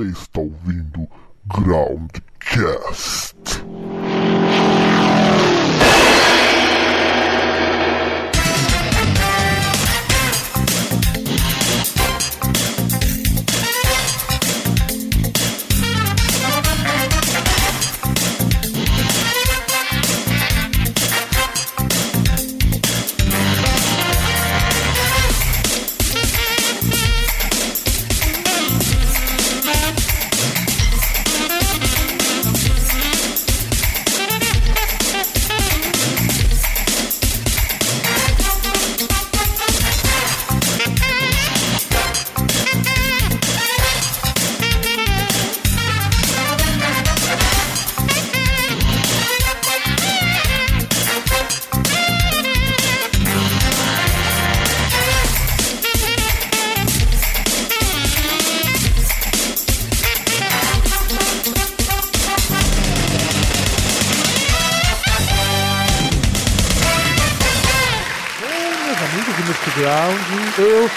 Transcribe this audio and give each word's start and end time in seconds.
Você 0.00 0.12
está 0.12 0.40
ouvindo 0.40 1.06
Groundcast. 1.46 3.29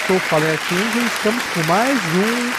Sou 0.06 0.16
o 0.16 0.20
Fallen 0.20 0.50
Archangel 0.50 1.02
e 1.02 1.06
estamos 1.06 1.42
com 1.54 1.62
mais 1.64 1.98
um 1.98 2.52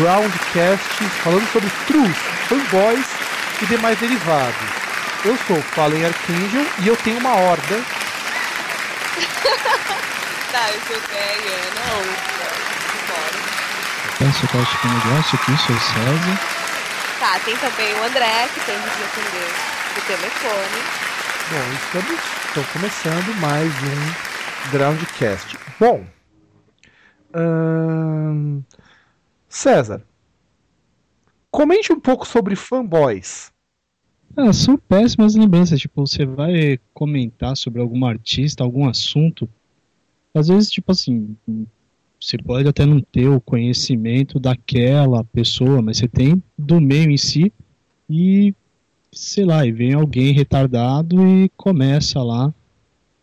Groundcast 0.00 1.04
falando 1.22 1.48
sobre 1.52 1.70
Trus, 1.86 2.16
fanboys 2.48 3.06
e 3.62 3.66
demais 3.66 3.96
derivados. 3.98 4.56
Eu 5.24 5.38
sou 5.46 5.58
o 5.58 5.62
Fallen 5.62 6.04
Archangel 6.04 6.66
e 6.80 6.88
eu 6.88 6.96
tenho 6.96 7.18
uma 7.18 7.34
horda. 7.34 7.82
Tá, 10.50 10.66
eu 10.70 10.80
sou 10.88 10.96
Diana, 11.10 11.92
ou 11.94 12.02
embora. 13.04 13.38
Penso 14.18 14.46
que 14.48 14.54
eu 14.54 14.62
acho 14.62 14.78
que 14.78 14.86
o 14.86 14.90
negócio 14.90 15.38
aqui, 15.38 15.54
sou 15.58 15.76
o 15.76 15.80
César. 15.80 16.38
Tá, 17.20 17.38
tem 17.44 17.54
também 17.58 17.94
o 17.94 18.02
André, 18.02 18.48
que 18.54 18.60
tem 18.60 18.80
que 18.80 19.04
atender 19.04 19.52
o 19.94 20.00
telefone. 20.00 20.82
Bom, 21.50 21.72
estamos 21.74 22.18
começando 22.72 23.34
mais 23.40 23.70
um 23.82 24.14
Groundcast. 24.70 25.58
Bom, 25.78 26.06
ahn, 27.32 28.62
César, 29.48 30.02
comente 31.50 31.92
um 31.92 32.00
pouco 32.00 32.26
sobre 32.26 32.54
fanboys. 32.54 33.52
Ah, 34.36 34.52
são 34.52 34.76
péssimas 34.76 35.34
lembranças. 35.34 35.80
Tipo, 35.80 36.06
você 36.06 36.24
vai 36.24 36.78
comentar 36.94 37.56
sobre 37.56 37.80
algum 37.80 38.04
artista, 38.04 38.62
algum 38.62 38.88
assunto. 38.88 39.48
Às 40.34 40.48
vezes, 40.48 40.70
tipo 40.70 40.92
assim, 40.92 41.36
você 42.20 42.36
pode 42.38 42.68
até 42.68 42.84
não 42.84 43.00
ter 43.00 43.28
o 43.28 43.40
conhecimento 43.40 44.38
daquela 44.38 45.24
pessoa, 45.24 45.80
mas 45.82 45.98
você 45.98 46.08
tem 46.08 46.42
do 46.56 46.80
meio 46.80 47.10
em 47.10 47.16
si 47.16 47.52
e, 48.08 48.54
sei 49.12 49.44
lá, 49.44 49.66
e 49.66 49.72
vem 49.72 49.94
alguém 49.94 50.32
retardado 50.32 51.26
e 51.26 51.48
começa 51.56 52.22
lá 52.22 52.54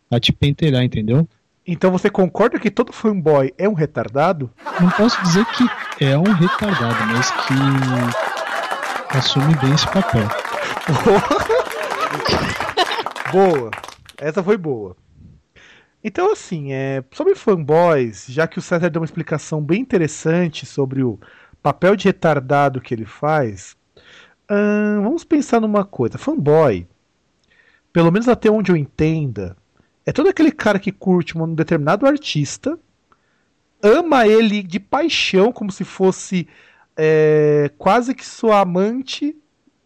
a 0.09 0.19
te 0.19 0.33
pentelhar, 0.33 0.83
entendeu? 0.83 1.27
Então 1.67 1.91
você 1.91 2.09
concorda 2.09 2.59
que 2.59 2.69
todo 2.69 2.93
fanboy 2.93 3.53
é 3.57 3.67
um 3.67 3.73
retardado? 3.73 4.51
Não 4.79 4.89
posso 4.91 5.21
dizer 5.23 5.45
que 5.45 5.65
é 6.05 6.15
um 6.17 6.31
retardado, 6.31 7.05
mas 7.07 7.31
que 7.31 9.17
assume 9.17 9.55
bem 9.55 9.73
esse 9.73 9.87
papel. 9.87 10.27
boa. 13.31 13.71
Essa 14.17 14.43
foi 14.43 14.57
boa. 14.57 14.95
Então, 16.03 16.31
assim, 16.31 16.71
é, 16.71 17.03
sobre 17.11 17.33
fanboys, 17.33 18.27
já 18.29 18.47
que 18.47 18.59
o 18.59 18.61
César 18.61 18.91
deu 18.91 19.01
uma 19.01 19.05
explicação 19.05 19.59
bem 19.59 19.81
interessante 19.81 20.63
sobre 20.63 21.01
o 21.03 21.19
papel 21.63 21.95
de 21.95 22.05
retardado 22.05 22.79
que 22.79 22.93
ele 22.93 23.05
faz, 23.05 23.75
ahn, 24.47 25.01
vamos 25.01 25.23
pensar 25.23 25.59
numa 25.59 25.83
coisa. 25.83 26.19
Fanboy, 26.19 26.87
pelo 27.91 28.11
menos 28.11 28.27
até 28.27 28.51
onde 28.51 28.71
eu 28.71 28.77
entenda, 28.77 29.57
é 30.05 30.11
todo 30.11 30.29
aquele 30.29 30.51
cara 30.51 30.79
que 30.79 30.91
curte 30.91 31.37
um 31.37 31.53
determinado 31.53 32.05
artista, 32.05 32.77
ama 33.81 34.27
ele 34.27 34.61
de 34.61 34.79
paixão, 34.79 35.51
como 35.51 35.71
se 35.71 35.83
fosse 35.83 36.47
é, 36.95 37.71
quase 37.77 38.13
que 38.13 38.25
sua 38.25 38.59
amante, 38.59 39.35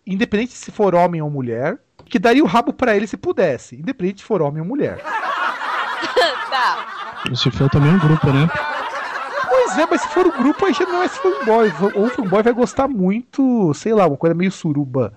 independente 0.06 0.54
se 0.54 0.72
for 0.72 0.94
homem 0.94 1.22
ou 1.22 1.30
mulher, 1.30 1.80
que 2.06 2.20
daria 2.20 2.44
o 2.44 2.48
rabo 2.48 2.74
pra 2.74 2.96
ele 2.96 3.08
se 3.08 3.16
pudesse, 3.16 3.76
independente 3.76 4.22
se 4.22 4.26
for 4.28 4.42
homem 4.42 4.62
ou 4.62 4.68
mulher. 4.68 4.98
tá, 6.50 7.24
Se 7.34 7.50
for 7.52 7.70
também 7.70 7.94
um 7.94 8.00
grupo, 8.00 8.28
né? 8.32 8.48
Pois 9.48 9.78
é, 9.78 9.86
mas 9.90 10.02
se 10.02 10.08
for 10.10 10.26
o 10.28 10.32
grupo 10.32 10.66
aí 10.66 10.74
já 10.74 10.86
não 10.86 11.04
é 11.04 11.08
fanboy. 11.08 11.72
Ou 11.96 12.06
o 12.06 12.10
fanboy 12.10 12.42
vai 12.42 12.54
gostar 12.54 12.88
muito, 12.88 13.74
sei 13.74 13.94
lá, 13.94 14.08
uma 14.08 14.18
coisa 14.18 14.34
meio 14.34 14.52
suruba, 14.52 15.14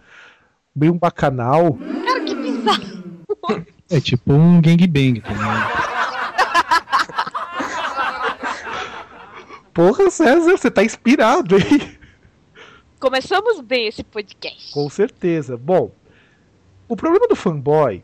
meio 0.74 0.92
um 0.92 0.98
bacanal. 0.98 1.78
cara, 2.04 2.20
que 2.20 2.34
bizarro. 2.34 2.82
É 3.92 4.00
tipo 4.00 4.32
um 4.32 4.58
gangbang 4.58 5.20
também. 5.20 5.46
Porra, 9.74 10.10
César, 10.10 10.56
você 10.56 10.70
tá 10.70 10.82
inspirado, 10.82 11.56
hein? 11.58 11.98
Começamos 12.98 13.60
bem 13.60 13.88
esse 13.88 14.02
podcast. 14.02 14.72
Com 14.72 14.88
certeza. 14.88 15.58
Bom, 15.58 15.92
o 16.88 16.96
problema 16.96 17.28
do 17.28 17.36
fanboy 17.36 18.02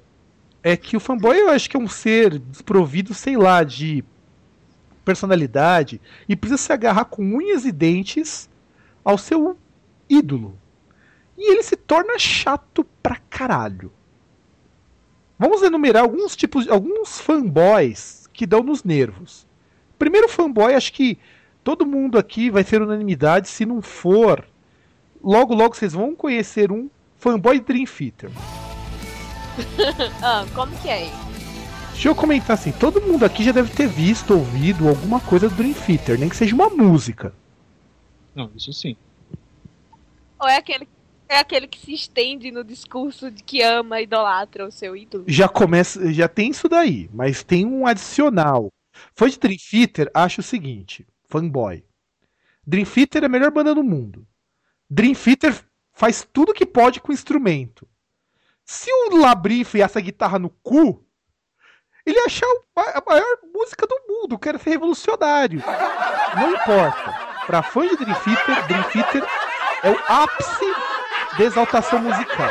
é 0.62 0.76
que 0.76 0.94
o 0.94 1.00
fanboy 1.00 1.38
eu 1.38 1.49
acho 1.49 1.71
que 1.71 1.76
é 1.78 1.81
um 1.81 1.88
ser 1.88 2.38
desprovido, 2.38 3.15
sei 3.15 3.38
lá, 3.38 3.65
de 3.65 4.05
personalidade 5.06 6.03
e 6.28 6.37
precisa 6.37 6.59
se 6.59 6.70
agarrar 6.70 7.06
com 7.06 7.22
unhas 7.22 7.65
e 7.65 7.72
dentes 7.72 8.47
ao 9.03 9.16
seu 9.16 9.56
ídolo. 10.06 10.55
E 11.38 11.50
ele 11.50 11.62
se 11.62 11.76
torna 11.76 12.19
chato 12.19 12.84
pra 13.03 13.16
caralho. 13.31 13.91
Vamos 15.38 15.62
enumerar 15.62 16.03
alguns 16.03 16.34
tipos, 16.34 16.69
alguns 16.69 17.21
fanboys 17.21 18.28
que 18.32 18.47
dão 18.47 18.62
nos 18.62 18.82
nervos. 18.82 19.47
Primeiro 19.99 20.28
fanboy, 20.28 20.75
acho 20.75 20.93
que 20.93 21.19
todo 21.62 21.87
mundo 21.87 22.19
aqui 22.19 22.50
vai 22.50 22.65
ser 22.65 22.82
unanimidade, 22.82 23.49
se 23.49 23.65
não 23.65 23.81
for, 23.81 24.44
logo 25.22 25.54
logo 25.54 25.76
vocês 25.76 25.93
vão 25.93 26.15
conhecer 26.15 26.72
um 26.72 26.88
fanboy 27.19 27.60
Dream 27.60 27.84
Theater. 27.84 28.31
Ah, 30.22 30.47
como 30.54 30.71
que 30.78 30.88
é? 30.88 31.10
Deixa 31.91 32.09
eu 32.09 32.15
comentar 32.15 32.55
assim, 32.55 32.70
todo 32.70 33.00
mundo 33.00 33.25
aqui 33.25 33.43
já 33.43 33.50
deve 33.50 33.75
ter 33.75 33.88
visto, 33.88 34.34
ouvido 34.34 34.88
alguma 34.88 35.19
coisa 35.20 35.49
do 35.49 35.55
Dream 35.56 35.75
Theater, 35.75 36.16
nem 36.16 36.28
que 36.28 36.37
seja 36.37 36.55
uma 36.55 36.70
música. 36.70 37.34
Não, 38.37 38.49
isso 38.55 38.72
sim. 38.72 38.97
Ou 40.38 40.49
é 40.49 40.56
aquele, 40.56 40.87
é 41.28 41.39
aquele 41.39 41.66
que 41.66 41.78
se 41.78 41.93
estende 41.93 42.50
no 42.50 42.65
discurso 42.65 43.31
de 43.31 43.43
que 43.43 43.62
ama, 43.62 44.00
idolatra 44.00 44.66
o 44.66 44.71
seu 44.71 44.97
ídolo? 44.97 45.25
Já 45.28 45.49
começa, 45.49 46.12
já 46.12 46.27
tem 46.27 46.50
isso 46.50 46.69
daí, 46.69 47.11
mas 47.12 47.43
tem 47.43 47.66
um 47.66 47.87
adicional. 47.87 48.72
Foi 49.15 49.31
de 49.31 49.38
Dream 49.38 49.59
Theater, 49.71 50.11
acho 50.15 50.41
o 50.41 50.44
seguinte, 50.44 51.06
fanboy. 51.29 51.85
Dream 52.67 52.87
Theater 52.87 53.23
é 53.23 53.26
a 53.26 53.29
melhor 53.29 53.50
banda 53.50 53.75
do 53.75 53.85
mundo. 53.85 54.26
Dream 54.88 55.14
Theater 55.14 55.55
faz 55.93 56.26
tudo 56.32 56.55
que 56.55 56.67
pode 56.67 57.00
com 57.00 57.12
o 57.12 57.14
instrumento. 57.14 57.87
Se 58.64 58.91
o 58.93 59.17
Labri 59.17 59.61
enfiasse 59.61 59.99
a 59.99 60.00
guitarra 60.00 60.38
no 60.38 60.50
cu, 60.50 61.05
ele 62.05 62.19
achar 62.20 62.47
a 62.75 63.03
maior 63.06 63.38
música 63.55 63.87
do 63.87 64.00
mundo, 64.08 64.38
quer 64.38 64.58
ser 64.58 64.70
revolucionário. 64.70 65.62
Não 66.37 66.55
importa. 66.55 67.29
Pra 67.47 67.62
fã 67.62 67.87
de 67.87 67.97
Dream 67.97 68.14
Theater, 68.20 68.67
Dream 68.67 68.82
Theater 68.85 69.25
é 69.82 69.91
o 69.91 69.99
ápice 70.08 70.64
da 71.37 71.45
exaltação 71.45 71.99
musical. 72.01 72.51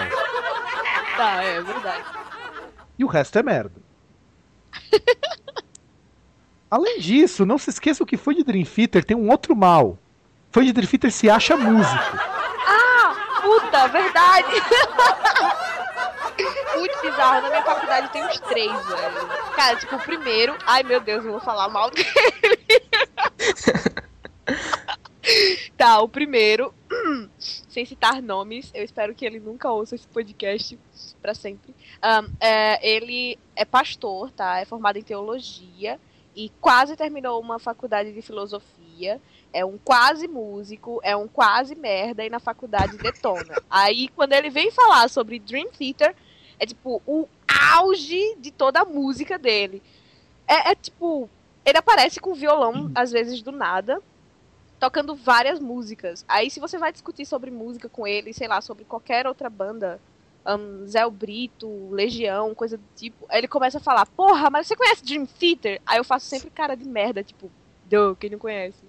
Tá, 1.15 1.43
é 1.43 1.61
verdade. 1.61 2.03
E 2.97 3.03
o 3.03 3.07
resto 3.07 3.39
é 3.39 3.43
merda. 3.43 3.81
Além 6.69 6.99
disso, 6.99 7.45
não 7.45 7.57
se 7.57 7.69
esqueça 7.69 8.05
que 8.05 8.17
fã 8.17 8.33
de 8.33 8.43
Dream 8.43 8.65
Theater 8.65 9.03
tem 9.03 9.15
um 9.15 9.29
outro 9.29 9.55
mal. 9.55 9.97
Fã 10.51 10.63
de 10.63 10.73
Dream 10.73 10.87
Theater 10.87 11.11
se 11.11 11.29
acha 11.29 11.55
músico. 11.55 12.17
Ah, 12.67 13.15
puta, 13.41 13.87
verdade. 13.87 14.61
Muito 16.75 17.01
bizarro. 17.01 17.41
Na 17.41 17.49
minha 17.49 17.63
faculdade 17.63 18.09
tem 18.09 18.23
uns 18.25 18.39
três, 18.41 18.71
velho. 18.71 19.27
Cara, 19.55 19.75
tipo, 19.77 19.95
o 19.95 19.99
primeiro. 19.99 20.55
Ai, 20.65 20.83
meu 20.83 20.99
Deus, 20.99 21.23
eu 21.25 21.31
vou 21.31 21.39
falar 21.39 21.69
mal 21.69 21.89
dele. 21.89 22.07
tá, 25.77 26.01
o 26.01 26.09
primeiro. 26.09 26.73
sem 27.37 27.85
citar 27.85 28.21
nomes, 28.21 28.71
eu 28.73 28.83
espero 28.83 29.13
que 29.13 29.25
ele 29.25 29.39
nunca 29.39 29.71
ouça 29.71 29.95
esse 29.95 30.07
podcast 30.07 30.77
para 31.21 31.33
sempre. 31.33 31.73
Um, 32.03 32.33
é, 32.39 32.87
ele 32.87 33.37
é 33.55 33.63
pastor, 33.63 34.31
tá? 34.31 34.59
É 34.59 34.65
formado 34.65 34.97
em 34.97 35.03
teologia 35.03 35.99
e 36.35 36.51
quase 36.59 36.95
terminou 36.95 37.39
uma 37.39 37.59
faculdade 37.59 38.11
de 38.11 38.21
filosofia. 38.21 39.21
É 39.53 39.63
um 39.63 39.77
quase 39.77 40.27
músico, 40.27 40.99
é 41.03 41.15
um 41.15 41.27
quase 41.27 41.75
merda 41.75 42.25
e 42.25 42.29
na 42.29 42.39
faculdade 42.39 42.97
detona. 42.97 43.55
Aí 43.69 44.07
quando 44.09 44.33
ele 44.33 44.49
vem 44.49 44.71
falar 44.71 45.09
sobre 45.09 45.39
Dream 45.39 45.69
Theater, 45.69 46.15
é 46.59 46.65
tipo 46.65 47.01
o 47.05 47.27
auge 47.75 48.35
de 48.39 48.51
toda 48.51 48.81
a 48.81 48.85
música 48.85 49.37
dele. 49.37 49.81
É, 50.47 50.71
é 50.71 50.75
tipo, 50.75 51.29
ele 51.63 51.77
aparece 51.77 52.19
com 52.19 52.33
violão 52.33 52.91
às 52.95 53.11
vezes 53.11 53.41
do 53.41 53.51
nada 53.51 54.01
tocando 54.79 55.15
várias 55.15 55.59
músicas. 55.59 56.23
Aí 56.27 56.49
se 56.49 56.59
você 56.59 56.77
vai 56.77 56.91
discutir 56.91 57.25
sobre 57.25 57.51
música 57.51 57.89
com 57.89 58.07
ele, 58.07 58.33
sei 58.33 58.47
lá, 58.47 58.61
sobre 58.61 58.85
qualquer 58.85 59.27
outra 59.27 59.49
banda, 59.49 59.99
um, 60.45 60.85
Zé 60.87 61.07
Brito, 61.09 61.89
Legião, 61.91 62.55
coisa 62.55 62.77
do 62.77 62.83
tipo, 62.95 63.25
aí 63.29 63.39
ele 63.39 63.47
começa 63.47 63.77
a 63.79 63.81
falar, 63.81 64.05
porra, 64.05 64.49
mas 64.49 64.67
você 64.67 64.75
conhece 64.75 65.03
Dream 65.03 65.25
Theater? 65.25 65.81
Aí 65.85 65.97
eu 65.97 66.03
faço 66.03 66.25
sempre 66.27 66.49
cara 66.49 66.75
de 66.75 66.85
merda, 66.85 67.23
tipo, 67.23 67.51
quem 68.19 68.29
não 68.29 68.39
conhece? 68.39 68.85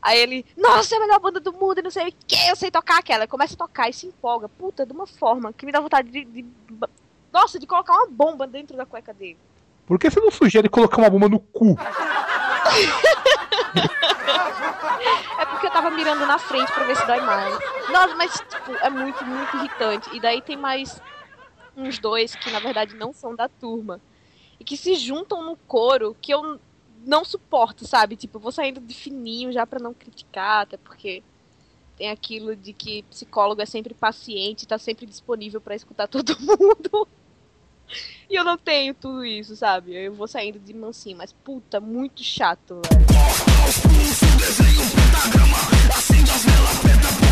Aí 0.00 0.18
ele, 0.18 0.46
nossa, 0.56 0.94
é 0.94 0.98
a 0.98 1.00
melhor 1.00 1.20
banda 1.20 1.40
do 1.40 1.52
mundo, 1.52 1.82
não 1.82 1.90
sei 1.90 2.08
o 2.08 2.12
que, 2.26 2.48
eu 2.48 2.56
sei 2.56 2.70
tocar 2.70 2.98
aquela. 2.98 3.24
Ele 3.24 3.30
começa 3.30 3.54
a 3.54 3.58
tocar 3.58 3.88
e 3.88 3.92
se 3.92 4.06
empolga, 4.06 4.48
puta, 4.48 4.86
de 4.86 4.92
uma 4.92 5.06
forma 5.06 5.52
que 5.52 5.66
me 5.66 5.72
dá 5.72 5.80
vontade 5.80 6.08
de, 6.08 6.24
de 6.24 6.46
nossa, 7.32 7.58
de 7.58 7.66
colocar 7.66 7.94
uma 7.94 8.06
bomba 8.06 8.46
dentro 8.46 8.76
da 8.76 8.86
cueca 8.86 9.12
dele. 9.12 9.36
Por 9.86 9.98
que 9.98 10.10
você 10.10 10.20
não 10.20 10.30
sugere 10.30 10.68
colocar 10.68 10.98
uma 10.98 11.10
bomba 11.10 11.28
no 11.28 11.40
cu? 11.40 11.76
é 15.38 15.46
porque 15.46 15.66
eu 15.66 15.70
tava 15.70 15.90
mirando 15.90 16.26
na 16.26 16.38
frente 16.38 16.72
pra 16.72 16.84
ver 16.84 16.96
se 16.96 17.06
dói 17.06 17.20
mais. 17.20 17.58
Nossa, 17.90 18.14
mas, 18.16 18.32
tipo, 18.32 18.72
é 18.76 18.90
muito, 18.90 19.24
muito 19.24 19.56
irritante. 19.56 20.14
E 20.14 20.20
daí 20.20 20.40
tem 20.42 20.56
mais 20.56 21.00
uns 21.76 21.98
dois 21.98 22.34
que, 22.34 22.50
na 22.50 22.60
verdade, 22.60 22.94
não 22.96 23.12
são 23.12 23.34
da 23.34 23.48
turma. 23.48 24.00
E 24.58 24.64
que 24.64 24.76
se 24.76 24.94
juntam 24.94 25.42
no 25.42 25.56
coro 25.56 26.16
que 26.20 26.32
eu 26.32 26.58
não 27.06 27.24
suporto, 27.24 27.86
sabe? 27.86 28.16
Tipo, 28.16 28.38
eu 28.38 28.42
vou 28.42 28.52
saindo 28.52 28.80
de 28.80 28.94
fininho 28.94 29.52
já 29.52 29.66
pra 29.66 29.78
não 29.78 29.94
criticar, 29.94 30.62
até 30.62 30.76
porque 30.76 31.22
tem 31.96 32.10
aquilo 32.10 32.54
de 32.54 32.72
que 32.72 33.02
psicólogo 33.04 33.60
é 33.60 33.66
sempre 33.66 33.94
paciente, 33.94 34.66
tá 34.66 34.78
sempre 34.78 35.06
disponível 35.06 35.60
para 35.60 35.74
escutar 35.74 36.06
todo 36.08 36.38
mundo. 36.40 37.08
E 38.28 38.34
eu 38.34 38.44
não 38.44 38.58
tenho 38.58 38.94
tudo 38.94 39.24
isso, 39.24 39.56
sabe? 39.56 39.94
Eu 39.94 40.12
vou 40.12 40.28
saindo 40.28 40.58
de 40.58 40.74
mansinho, 40.74 41.16
mas 41.16 41.32
puta, 41.32 41.80
muito 41.80 42.22
chato, 42.22 42.80
velho 42.84 43.47
desenhos, 44.48 44.86
um 44.86 44.90
pentagrama, 44.90 45.58
acende 45.94 46.30
as 46.30 46.44
velas, 46.44 46.78
pedra, 46.78 47.27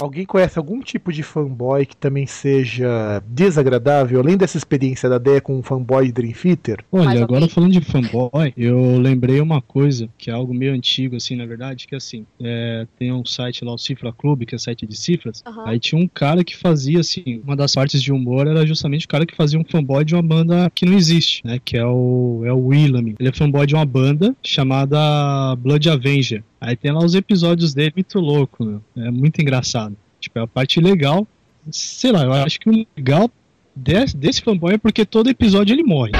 Alguém 0.00 0.24
conhece 0.24 0.58
algum 0.58 0.80
tipo 0.80 1.12
de 1.12 1.22
fanboy 1.22 1.84
que 1.84 1.96
também 1.96 2.26
seja 2.26 3.22
desagradável, 3.26 4.20
além 4.20 4.36
dessa 4.36 4.56
experiência 4.56 5.08
da 5.08 5.18
Deia 5.18 5.40
com 5.40 5.58
um 5.58 5.62
fanboy 5.62 6.06
de 6.06 6.12
Dream 6.12 6.32
Theater? 6.32 6.84
Olha, 6.90 7.22
agora 7.22 7.48
falando 7.48 7.72
de 7.72 7.80
fanboy, 7.80 8.52
eu 8.56 8.98
lembrei 8.98 9.40
uma 9.40 9.60
coisa, 9.60 10.08
que 10.16 10.30
é 10.30 10.32
algo 10.32 10.54
meio 10.54 10.72
antigo, 10.72 11.16
assim, 11.16 11.36
na 11.36 11.46
verdade, 11.46 11.86
que 11.86 11.94
assim, 11.94 12.24
é, 12.40 12.86
tem 12.98 13.12
um 13.12 13.24
site 13.24 13.64
lá, 13.64 13.72
o 13.72 13.78
Cifra 13.78 14.12
Clube, 14.12 14.46
que 14.46 14.54
é 14.54 14.58
site 14.58 14.86
de 14.86 14.96
cifras, 14.96 15.42
uhum. 15.46 15.66
aí 15.66 15.78
tinha 15.78 16.00
um 16.00 16.08
cara 16.08 16.42
que 16.42 16.56
fazia, 16.56 17.00
assim, 17.00 17.42
uma 17.44 17.56
das 17.56 17.74
partes 17.74 18.02
de 18.02 18.12
humor 18.12 18.46
era 18.46 18.66
justamente 18.66 19.06
o 19.06 19.08
cara 19.08 19.26
que 19.26 19.36
fazia 19.36 19.58
um 19.58 19.64
fanboy 19.64 20.04
de 20.04 20.14
uma 20.14 20.22
banda 20.22 20.70
que 20.74 20.86
não 20.86 20.94
existe, 20.94 21.44
né, 21.44 21.60
que 21.62 21.76
é 21.76 21.84
o, 21.84 22.42
é 22.44 22.52
o 22.52 22.66
Willam. 22.66 23.14
Ele 23.18 23.28
é 23.28 23.32
fanboy 23.32 23.66
de 23.66 23.74
uma 23.74 23.84
banda 23.84 24.34
chamada 24.42 25.56
Blood 25.56 25.88
Avenger. 25.90 26.42
Aí 26.60 26.76
tem 26.76 26.92
lá 26.92 26.98
os 26.98 27.14
episódios 27.14 27.72
dele 27.72 27.92
muito 27.96 28.20
louco, 28.20 28.64
meu. 28.64 28.82
É 28.96 29.10
muito 29.10 29.40
engraçado. 29.40 29.96
Tipo, 30.20 30.38
é 30.38 30.42
a 30.42 30.46
parte 30.46 30.78
legal. 30.80 31.26
Sei 31.70 32.12
lá, 32.12 32.24
eu 32.24 32.32
acho 32.32 32.60
que 32.60 32.68
o 32.68 32.86
legal 32.96 33.30
desse, 33.74 34.16
desse 34.16 34.42
fanboy 34.42 34.74
é 34.74 34.78
porque 34.78 35.06
todo 35.06 35.30
episódio 35.30 35.72
ele 35.72 35.82
morre. 35.82 36.12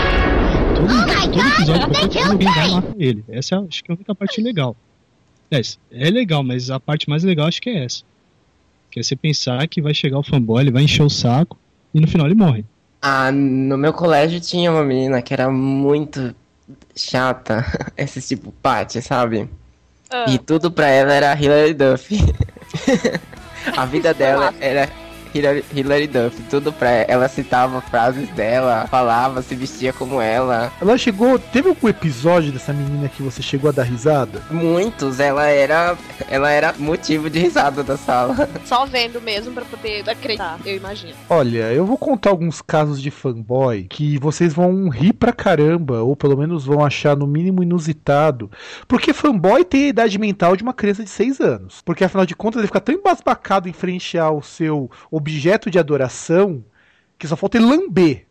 Todo, 0.74 0.92
oh 0.92 1.30
todo 1.30 1.46
episódio, 1.46 1.88
qualquer 1.88 2.08
coisa, 2.08 2.32
alguém 2.32 2.48
vai 2.48 2.68
lá 2.68 2.82
com 2.82 2.94
ele. 2.98 3.24
Essa 3.28 3.56
é, 3.56 3.58
acho 3.58 3.84
que 3.84 3.90
é 3.90 3.92
a 3.92 3.96
única 3.96 4.14
parte 4.14 4.40
legal. 4.40 4.74
É, 5.50 5.60
é 5.90 6.10
legal, 6.10 6.42
mas 6.42 6.70
a 6.70 6.80
parte 6.80 7.08
mais 7.08 7.22
legal 7.22 7.46
acho 7.46 7.60
que 7.60 7.68
é 7.68 7.84
essa. 7.84 8.02
Que 8.90 9.00
é 9.00 9.02
você 9.02 9.14
pensar 9.14 9.66
que 9.68 9.82
vai 9.82 9.92
chegar 9.92 10.18
o 10.18 10.22
fanboy, 10.22 10.62
ele 10.62 10.70
vai 10.70 10.84
encher 10.84 11.02
o 11.02 11.10
saco 11.10 11.58
e 11.92 12.00
no 12.00 12.08
final 12.08 12.26
ele 12.26 12.34
morre. 12.34 12.64
Ah, 13.02 13.30
no 13.30 13.76
meu 13.76 13.92
colégio 13.92 14.40
tinha 14.40 14.70
uma 14.70 14.84
menina 14.84 15.20
que 15.20 15.34
era 15.34 15.50
muito 15.50 16.34
chata, 16.94 17.64
esse 17.96 18.20
tipo 18.20 18.52
Paty, 18.62 19.02
sabe? 19.02 19.48
Ah. 20.10 20.26
E 20.28 20.38
tudo 20.38 20.70
pra 20.70 20.88
ela 20.88 21.12
era 21.12 21.34
Hilary 21.40 21.74
Duff. 21.74 22.10
a 23.76 23.86
vida 23.86 24.12
dela 24.12 24.52
era 24.60 24.88
Hilary, 25.34 25.64
Hilary 25.74 26.06
Duff, 26.06 26.42
tudo 26.50 26.72
pra 26.72 26.90
ela. 26.90 27.10
Ela 27.10 27.28
citava 27.28 27.80
frases 27.80 28.28
dela, 28.30 28.86
falava, 28.88 29.42
se 29.42 29.54
vestia 29.54 29.92
como 29.92 30.20
ela. 30.20 30.72
Ela 30.80 30.96
chegou. 30.96 31.38
Teve 31.38 31.68
algum 31.68 31.88
episódio 31.88 32.52
dessa 32.52 32.72
menina 32.72 33.08
que 33.08 33.22
você 33.22 33.42
chegou 33.42 33.68
a 33.68 33.72
dar 33.72 33.82
risada? 33.82 34.42
Muitos, 34.50 35.20
ela 35.20 35.46
era. 35.46 35.96
Ela 36.28 36.50
era 36.50 36.74
motivo 36.78 37.28
de 37.28 37.38
risada 37.38 37.82
da 37.82 37.96
sala. 37.96 38.48
Só 38.64 38.86
vendo 38.86 39.20
mesmo 39.20 39.52
pra 39.52 39.64
poder 39.64 40.08
acreditar, 40.08 40.58
eu 40.64 40.76
imagino. 40.76 41.14
Olha, 41.28 41.72
eu 41.72 41.84
vou 41.84 41.98
contar 41.98 42.30
alguns 42.30 42.62
casos 42.62 43.00
de 43.00 43.10
fanboy 43.10 43.84
que 43.84 44.18
vocês 44.18 44.52
vão 44.54 44.88
rir 44.88 45.12
pra 45.12 45.32
caramba, 45.32 46.02
ou 46.02 46.14
pelo 46.16 46.36
menos 46.36 46.64
vão 46.64 46.84
achar 46.84 47.16
no 47.16 47.26
mínimo 47.26 47.62
inusitado. 47.62 48.50
Porque 48.86 49.12
fanboy 49.12 49.64
tem 49.64 49.84
a 49.84 49.88
idade 49.88 50.18
mental 50.18 50.56
de 50.56 50.62
uma 50.62 50.72
criança 50.72 51.02
de 51.02 51.10
6 51.10 51.40
anos. 51.40 51.82
Porque 51.84 52.04
afinal 52.04 52.26
de 52.26 52.34
contas 52.34 52.60
ele 52.60 52.66
fica 52.66 52.80
tão 52.80 52.94
embasbacado 52.94 53.68
em 53.68 53.72
frente 53.72 54.18
ao 54.18 54.42
seu 54.42 54.90
objeto 55.20 55.70
de 55.70 55.78
adoração 55.78 56.64
que 57.18 57.28
só 57.28 57.36
falta 57.36 57.58
ele 57.58 57.66
lamber 57.66 58.26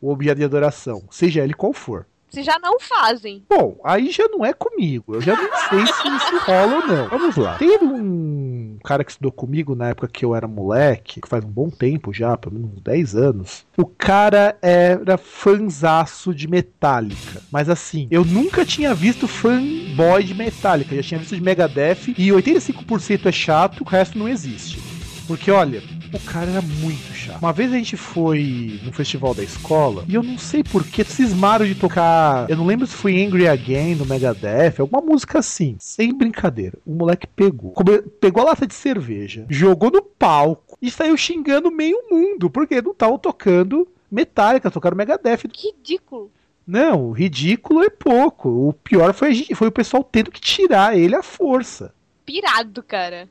o 0.00 0.10
objeto 0.10 0.38
de 0.38 0.44
adoração, 0.44 1.02
seja 1.10 1.44
ele 1.44 1.52
qual 1.52 1.74
for. 1.74 2.06
Se 2.30 2.44
já 2.44 2.58
não 2.60 2.78
fazem. 2.78 3.44
Bom, 3.48 3.78
aí 3.84 4.08
já 4.12 4.28
não 4.28 4.44
é 4.44 4.52
comigo. 4.52 5.16
Eu 5.16 5.20
já 5.20 5.34
não 5.34 5.50
sei 5.68 5.84
se 5.84 6.08
isso 6.08 6.38
rola 6.46 6.76
ou 6.76 6.86
não. 6.86 7.08
Vamos 7.08 7.36
lá. 7.36 7.56
Teve 7.58 7.84
um 7.84 8.78
cara 8.84 9.02
que 9.02 9.10
estudou 9.10 9.32
comigo 9.32 9.74
na 9.74 9.88
época 9.88 10.06
que 10.06 10.24
eu 10.24 10.34
era 10.34 10.46
moleque, 10.46 11.20
que 11.20 11.28
faz 11.28 11.44
um 11.44 11.50
bom 11.50 11.68
tempo 11.68 12.12
já, 12.12 12.36
pelo 12.36 12.54
menos 12.54 12.72
uns 12.72 12.82
10 12.82 13.16
anos. 13.16 13.66
O 13.76 13.84
cara 13.84 14.56
era 14.62 15.18
fanzaço 15.18 16.32
de 16.32 16.46
Metallica. 16.46 17.42
Mas 17.50 17.68
assim, 17.68 18.06
eu 18.12 18.24
nunca 18.24 18.64
tinha 18.64 18.94
visto 18.94 19.26
fanboy 19.26 20.22
de 20.22 20.32
Metallica. 20.32 20.94
Eu 20.94 21.02
já 21.02 21.08
tinha 21.08 21.20
visto 21.20 21.34
de 21.34 21.42
Megadeth 21.42 22.14
e 22.16 22.28
85% 22.28 23.26
é 23.26 23.32
chato, 23.32 23.80
o 23.80 23.88
resto 23.88 24.16
não 24.16 24.28
existe. 24.28 24.80
Porque 25.26 25.50
olha, 25.50 25.82
o 26.12 26.20
cara 26.20 26.50
era 26.50 26.62
muito 26.62 27.12
chato. 27.14 27.40
Uma 27.40 27.52
vez 27.52 27.72
a 27.72 27.76
gente 27.76 27.96
foi 27.96 28.80
no 28.84 28.92
festival 28.92 29.34
da 29.34 29.42
escola 29.42 30.04
e 30.08 30.14
eu 30.14 30.22
não 30.22 30.38
sei 30.38 30.62
por 30.62 30.84
que 30.84 31.04
cismaram 31.04 31.66
de 31.66 31.74
tocar. 31.74 32.48
Eu 32.48 32.56
não 32.56 32.66
lembro 32.66 32.86
se 32.86 32.94
foi 32.94 33.22
Angry 33.24 33.46
Again 33.46 33.96
do 33.96 34.06
Megadeth, 34.06 34.74
alguma 34.78 35.02
música 35.02 35.38
assim. 35.38 35.76
Sem 35.78 36.12
brincadeira. 36.16 36.78
O 36.84 36.92
moleque 36.92 37.26
pegou. 37.26 37.74
Pegou 38.20 38.42
a 38.42 38.46
lata 38.46 38.66
de 38.66 38.74
cerveja, 38.74 39.46
jogou 39.48 39.90
no 39.90 40.02
palco 40.02 40.76
e 40.80 40.90
saiu 40.90 41.16
xingando 41.16 41.70
meio 41.70 41.96
mundo, 42.10 42.50
porque 42.50 42.82
não 42.82 42.92
estavam 42.92 43.18
tocando 43.18 43.86
Metallica, 44.10 44.70
tocaram 44.70 44.96
Megadeth. 44.96 45.48
Que 45.52 45.68
ridículo. 45.68 46.30
Não, 46.66 47.10
ridículo 47.10 47.82
é 47.82 47.90
pouco. 47.90 48.68
O 48.68 48.72
pior 48.72 49.12
foi, 49.12 49.44
foi 49.54 49.68
o 49.68 49.72
pessoal 49.72 50.04
tendo 50.04 50.30
que 50.30 50.40
tirar 50.40 50.96
ele 50.96 51.14
à 51.14 51.22
força. 51.22 51.94
Pirado, 52.24 52.82
cara. 52.82 53.28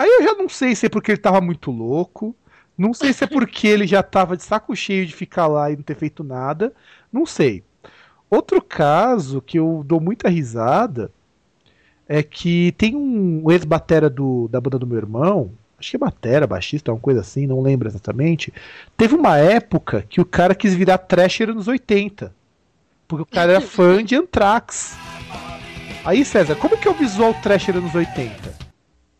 Aí 0.00 0.08
eu 0.08 0.22
já 0.22 0.32
não 0.32 0.48
sei 0.48 0.74
se 0.74 0.86
é 0.86 0.88
porque 0.88 1.10
ele 1.10 1.20
tava 1.20 1.42
muito 1.42 1.70
louco, 1.70 2.34
não 2.76 2.94
sei 2.94 3.12
se 3.12 3.22
é 3.22 3.26
porque 3.26 3.68
ele 3.68 3.86
já 3.86 4.02
tava 4.02 4.34
de 4.34 4.42
saco 4.42 4.74
cheio 4.74 5.04
de 5.04 5.14
ficar 5.14 5.46
lá 5.46 5.70
e 5.70 5.76
não 5.76 5.82
ter 5.82 5.94
feito 5.94 6.24
nada, 6.24 6.72
não 7.12 7.26
sei. 7.26 7.62
Outro 8.30 8.62
caso 8.62 9.42
que 9.42 9.58
eu 9.58 9.82
dou 9.84 10.00
muita 10.00 10.26
risada 10.30 11.12
é 12.08 12.22
que 12.22 12.72
tem 12.78 12.96
um 12.96 13.50
ex-batera 13.50 14.08
da 14.08 14.58
banda 14.58 14.78
do 14.78 14.86
meu 14.86 14.96
irmão, 14.96 15.50
acho 15.78 15.90
que 15.90 15.96
é 15.96 15.98
batera, 15.98 16.46
baixista, 16.46 16.90
uma 16.90 16.98
coisa 16.98 17.20
assim, 17.20 17.46
não 17.46 17.60
lembro 17.60 17.86
exatamente. 17.86 18.54
Teve 18.96 19.14
uma 19.14 19.36
época 19.36 20.06
que 20.08 20.18
o 20.18 20.24
cara 20.24 20.54
quis 20.54 20.74
virar 20.74 20.96
thrasher 20.96 21.54
nos 21.54 21.68
80, 21.68 22.34
porque 23.06 23.24
o 23.24 23.26
cara 23.26 23.52
era 23.52 23.60
fã 23.60 24.02
de 24.02 24.16
Anthrax. 24.16 24.96
Aí, 26.06 26.24
César, 26.24 26.56
como 26.56 26.78
que 26.78 26.88
é 26.88 26.90
o 26.90 26.94
visual 26.94 27.34
thrasher 27.42 27.78
nos 27.78 27.94
80? 27.94 28.59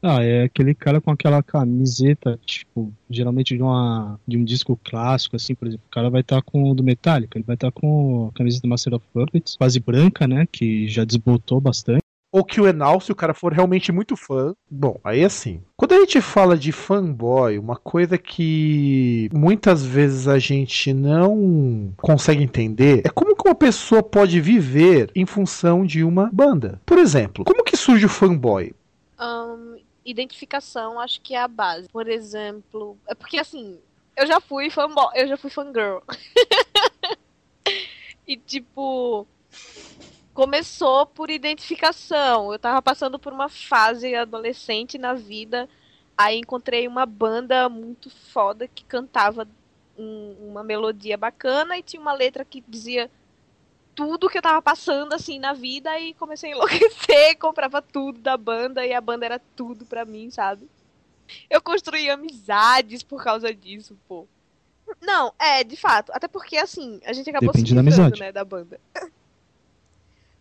Ah, 0.03 0.23
é 0.23 0.45
aquele 0.45 0.75
cara 0.75 1.01
com 1.01 1.11
aquela 1.11 1.43
camiseta, 1.43 2.39
tipo, 2.45 2.93
geralmente 3.09 3.55
de, 3.57 3.63
uma, 3.63 4.19
de 4.27 4.39
um 4.39 4.45
disco 4.45 4.79
clássico, 4.83 5.37
assim, 5.37 5.55
por 5.55 5.69
exemplo. 5.69 5.85
O 5.87 5.91
cara 5.91 6.09
vai 6.09 6.23
estar 6.23 6.37
tá 6.37 6.43
com 6.43 6.71
o 6.71 6.75
do 6.75 6.83
Metallica, 6.83 7.37
ele 7.37 7.45
vai 7.45 7.55
estar 7.55 7.71
tá 7.71 7.81
com 7.81 8.29
a 8.29 8.37
camiseta 8.37 8.63
do 8.63 8.71
Master 8.71 8.95
of 8.95 9.07
Puppets, 9.13 9.57
quase 9.57 9.79
branca, 9.79 10.27
né, 10.27 10.47
que 10.51 10.89
já 10.89 11.05
desbotou 11.05 11.61
bastante. 11.61 12.01
Ou 12.33 12.45
que 12.45 12.61
o 12.61 12.69
Enal, 12.69 13.01
se 13.01 13.11
o 13.11 13.15
cara 13.15 13.35
for 13.35 13.53
realmente 13.53 13.91
muito 13.91 14.17
fã. 14.17 14.55
Bom, 14.71 15.01
aí 15.03 15.25
assim. 15.25 15.61
Quando 15.77 15.93
a 15.93 16.01
gente 16.01 16.21
fala 16.21 16.57
de 16.57 16.71
fanboy, 16.71 17.59
uma 17.59 17.75
coisa 17.75 18.17
que 18.17 19.29
muitas 19.33 19.85
vezes 19.85 20.29
a 20.29 20.39
gente 20.39 20.93
não 20.93 21.93
consegue 21.97 22.45
entender 22.45 23.03
é 23.05 23.09
como 23.09 23.35
que 23.35 23.49
uma 23.49 23.55
pessoa 23.55 24.01
pode 24.01 24.41
viver 24.41 25.11
em 25.15 25.27
função 25.27 25.85
de 25.85 26.05
uma 26.05 26.31
banda. 26.33 26.81
Por 26.87 26.99
exemplo, 26.99 27.45
como 27.45 27.65
que 27.65 27.77
surge 27.77 28.07
o 28.07 28.09
fanboy? 28.09 28.73
Um, 29.21 29.70
identificação 30.05 30.99
acho 31.01 31.21
que 31.21 31.35
é 31.35 31.41
a 31.41 31.49
base. 31.49 31.89
Por 31.89 32.09
exemplo, 32.09 32.99
é 33.07 33.15
porque 33.15 33.39
assim, 33.39 33.79
eu 34.17 34.27
já 34.27 34.41
fui 34.41 34.71
fanboy, 34.71 35.11
eu 35.15 35.29
já 35.29 35.37
fui 35.37 35.51
fangirl. 35.51 35.99
e 38.27 38.37
tipo, 38.37 39.27
começou 40.33 41.07
por 41.07 41.31
identificação. 41.31 42.53
Eu 42.53 42.59
tava 42.59 42.81
passando 42.83 43.19
por 43.19 43.33
uma 43.33 43.49
fase 43.49 44.15
adolescente 44.15 44.99
na 44.99 45.15
vida, 45.15 45.69
aí 46.17 46.39
encontrei 46.39 46.87
uma 46.87 47.07
banda 47.07 47.69
muito 47.69 48.11
foda 48.11 48.69
que 48.69 48.85
cantava 48.85 49.47
um, 49.99 50.37
uma 50.51 50.63
melodia 50.63 51.17
bacana 51.17 51.77
e 51.77 51.83
tinha 51.83 52.01
uma 52.01 52.13
letra 52.13 52.45
que 52.45 52.63
dizia 52.67 53.11
tudo 53.95 54.29
que 54.29 54.39
eu 54.39 54.43
tava 54.43 54.63
passando 54.63 55.13
assim 55.13 55.39
na 55.39 55.53
vida 55.53 55.99
e 55.99 56.15
comecei 56.15 56.53
a 56.53 56.55
enlouquecer, 56.57 57.39
comprava 57.39 57.83
tudo 57.83 58.21
da 58.21 58.37
banda 58.37 58.85
e 58.85 58.93
a 58.93 59.01
banda 59.01 59.27
era 59.27 59.41
tudo 59.57 59.85
pra 59.85 60.05
mim, 60.05 60.31
sabe? 60.31 60.69
Eu 61.49 61.61
construí 61.63 62.11
amizades 62.11 63.03
por 63.03 63.23
causa 63.23 63.55
disso, 63.55 63.97
pô. 64.09 64.27
Não, 65.01 65.33
é, 65.39 65.63
de 65.63 65.77
fato. 65.77 66.11
Até 66.13 66.27
porque, 66.27 66.57
assim, 66.57 67.01
a 67.05 67.13
gente 67.13 67.31
acabou 67.31 67.53
Depende 67.53 67.73
se 67.73 67.79
amizade. 67.79 68.21
né, 68.21 68.33
da 68.33 68.45
banda. 68.45 68.81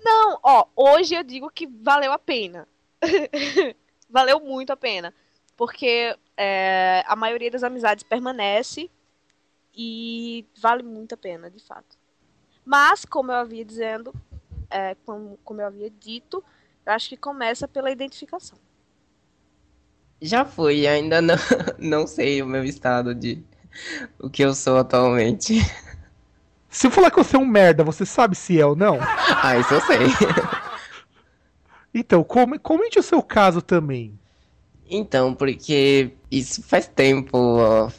Não, 0.04 0.40
ó, 0.42 0.66
hoje 0.76 1.14
eu 1.14 1.24
digo 1.24 1.52
que 1.52 1.68
valeu 1.68 2.12
a 2.12 2.18
pena. 2.18 2.68
valeu 4.10 4.40
muito 4.40 4.72
a 4.72 4.78
pena. 4.78 5.14
Porque 5.56 6.18
é, 6.38 7.04
a 7.06 7.16
maioria 7.16 7.52
das 7.52 7.64
amizades 7.64 8.04
permanece 8.04 8.90
e 9.76 10.46
vale 10.60 10.84
muito 10.84 11.14
a 11.14 11.18
pena, 11.18 11.52
de 11.52 11.60
fato. 11.60 11.99
Mas, 12.70 13.04
como 13.04 13.32
eu 13.32 13.36
havia 13.36 13.66
dizendo, 13.66 14.14
é, 14.70 14.96
como, 15.04 15.40
como 15.44 15.60
eu 15.60 15.66
havia 15.66 15.90
dito, 15.90 16.44
eu 16.86 16.94
acho 16.94 17.10
que 17.10 17.18
começa 17.18 17.68
pela 17.68 17.90
identificação. 17.90 18.60
Já 20.22 20.46
fui, 20.46 20.86
ainda 20.86 21.20
não, 21.20 21.34
não 21.80 22.06
sei 22.06 22.44
o 22.44 22.46
meu 22.46 22.64
estado 22.64 23.16
de 23.16 23.44
o 24.20 24.30
que 24.30 24.44
eu 24.44 24.54
sou 24.54 24.78
atualmente. 24.78 25.56
Se 26.70 26.86
eu 26.86 26.92
falar 26.92 27.10
que 27.10 27.18
você 27.18 27.36
é 27.36 27.40
um 27.40 27.46
merda, 27.48 27.84
você 27.84 28.06
sabe 28.06 28.36
se 28.36 28.62
é 28.62 28.66
ou 28.68 28.76
não? 28.76 29.00
ah, 29.02 29.58
isso 29.58 29.74
eu 29.74 29.82
sei. 29.82 30.06
Então, 31.92 32.24
comente 32.24 33.00
o 33.00 33.04
seu 33.04 33.24
caso 33.24 33.64
também. 33.64 34.14
Então, 34.88 35.34
porque 35.34 36.12
isso 36.30 36.62
faz 36.62 36.88
tempo, 36.88 37.36
ó, 37.36 37.90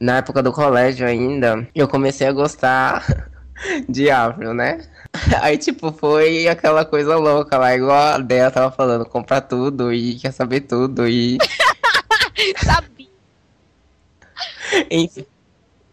na 0.00 0.16
época 0.18 0.42
do 0.42 0.52
colégio 0.52 1.06
ainda, 1.06 1.68
eu 1.74 1.86
comecei 1.86 2.26
a 2.26 2.32
gostar 2.32 3.04
de 3.88 4.10
afro, 4.10 4.54
né? 4.54 4.88
Aí, 5.42 5.58
tipo, 5.58 5.92
foi 5.92 6.48
aquela 6.48 6.84
coisa 6.84 7.16
louca 7.16 7.58
lá, 7.58 7.74
igual 7.74 8.14
a 8.14 8.18
Dea 8.18 8.50
tava 8.50 8.70
falando, 8.70 9.04
comprar 9.04 9.40
tudo 9.40 9.92
e 9.92 10.18
quer 10.18 10.32
saber 10.32 10.62
tudo 10.62 11.08
e. 11.08 11.38
Sabia. 12.64 13.08
Enfim. 14.90 15.26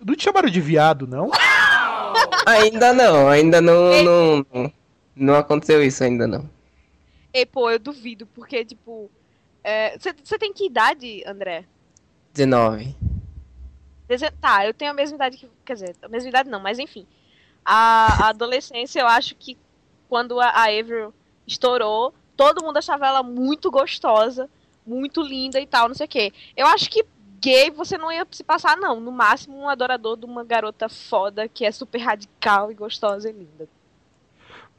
Não 0.03 0.15
te 0.15 0.23
chamaram 0.23 0.49
de 0.49 0.61
viado, 0.61 1.07
não? 1.07 1.29
ainda 2.45 2.93
não, 2.93 3.27
ainda 3.27 3.59
não, 3.59 4.03
não, 4.03 4.45
não, 4.53 4.73
não 5.15 5.35
aconteceu 5.35 5.83
isso, 5.83 6.03
ainda 6.03 6.27
não. 6.27 6.49
E, 7.33 7.45
pô, 7.45 7.69
eu 7.69 7.79
duvido, 7.79 8.25
porque, 8.27 8.63
tipo. 8.63 9.11
Você 9.99 10.35
é, 10.35 10.37
tem 10.37 10.53
que 10.53 10.67
idade, 10.67 11.23
André? 11.27 11.65
19. 12.37 12.95
Tá, 14.39 14.65
eu 14.65 14.73
tenho 14.73 14.91
a 14.91 14.93
mesma 14.93 15.15
idade 15.15 15.37
que. 15.37 15.49
Quer 15.65 15.73
dizer, 15.73 15.95
a 16.01 16.07
mesma 16.07 16.29
idade 16.29 16.49
não, 16.49 16.59
mas 16.59 16.79
enfim. 16.79 17.05
A, 17.65 18.25
a 18.25 18.29
adolescência, 18.29 19.01
eu 19.01 19.07
acho 19.07 19.35
que 19.35 19.57
quando 20.07 20.39
a, 20.39 20.47
a 20.47 20.63
Avril 20.65 21.13
estourou, 21.45 22.13
todo 22.35 22.63
mundo 22.63 22.77
achava 22.77 23.05
ela 23.05 23.21
muito 23.21 23.69
gostosa, 23.69 24.49
muito 24.85 25.21
linda 25.21 25.59
e 25.59 25.65
tal, 25.65 25.89
não 25.89 25.95
sei 25.95 26.05
o 26.05 26.09
quê. 26.09 26.31
Eu 26.55 26.67
acho 26.67 26.89
que 26.89 27.05
gay 27.41 27.69
você 27.69 27.97
não 27.97 28.11
ia 28.11 28.25
se 28.31 28.43
passar, 28.43 28.77
não. 28.77 28.99
No 29.01 29.11
máximo, 29.11 29.57
um 29.57 29.67
adorador 29.67 30.15
de 30.15 30.25
uma 30.25 30.43
garota 30.43 30.87
foda 30.87 31.49
que 31.49 31.65
é 31.65 31.71
super 31.71 31.97
radical 31.97 32.71
e 32.71 32.75
gostosa 32.75 33.29
e 33.29 33.33
linda. 33.33 33.67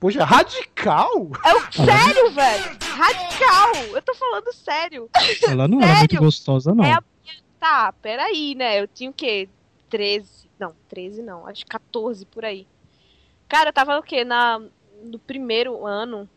Poxa, 0.00 0.24
radical? 0.24 1.28
É 1.44 1.54
o 1.54 1.72
sério, 1.72 2.30
velho. 2.30 2.78
Radical. 2.82 3.74
Eu 3.92 4.00
tô 4.02 4.14
falando 4.14 4.52
sério. 4.52 5.10
Ela 5.46 5.66
não 5.66 5.80
sério? 5.80 5.90
era 5.90 5.98
muito 5.98 6.18
gostosa, 6.18 6.72
não. 6.72 6.84
É 6.84 6.92
a 6.92 7.02
Tá, 7.58 7.92
peraí, 7.92 8.54
né? 8.54 8.80
Eu 8.80 8.86
tinha 8.86 9.10
o 9.10 9.12
quê? 9.12 9.48
13. 9.90 10.48
Não, 10.58 10.74
13 10.88 11.22
não. 11.22 11.46
Acho 11.46 11.66
14 11.66 12.24
por 12.26 12.44
aí. 12.44 12.66
Cara, 13.48 13.70
eu 13.70 13.72
tava 13.72 13.98
o 13.98 14.02
quê? 14.02 14.24
Na, 14.24 14.60
no 15.02 15.18
primeiro 15.18 15.86
ano 15.86 16.28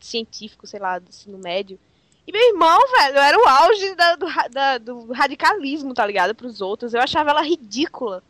científico, 0.00 0.66
sei 0.66 0.80
lá, 0.80 0.98
do 0.98 1.08
ensino 1.08 1.38
médio. 1.38 1.78
E 2.26 2.32
meu 2.32 2.42
irmão, 2.42 2.78
velho, 2.90 3.18
era 3.18 3.38
o 3.38 3.48
auge 3.48 3.94
da, 3.94 4.16
do, 4.16 4.26
da, 4.50 4.78
do 4.78 5.12
radicalismo, 5.12 5.94
tá 5.94 6.04
ligado? 6.04 6.34
Pros 6.34 6.60
outros. 6.60 6.92
Eu 6.92 7.00
achava 7.00 7.30
ela 7.30 7.42
ridícula. 7.42 8.22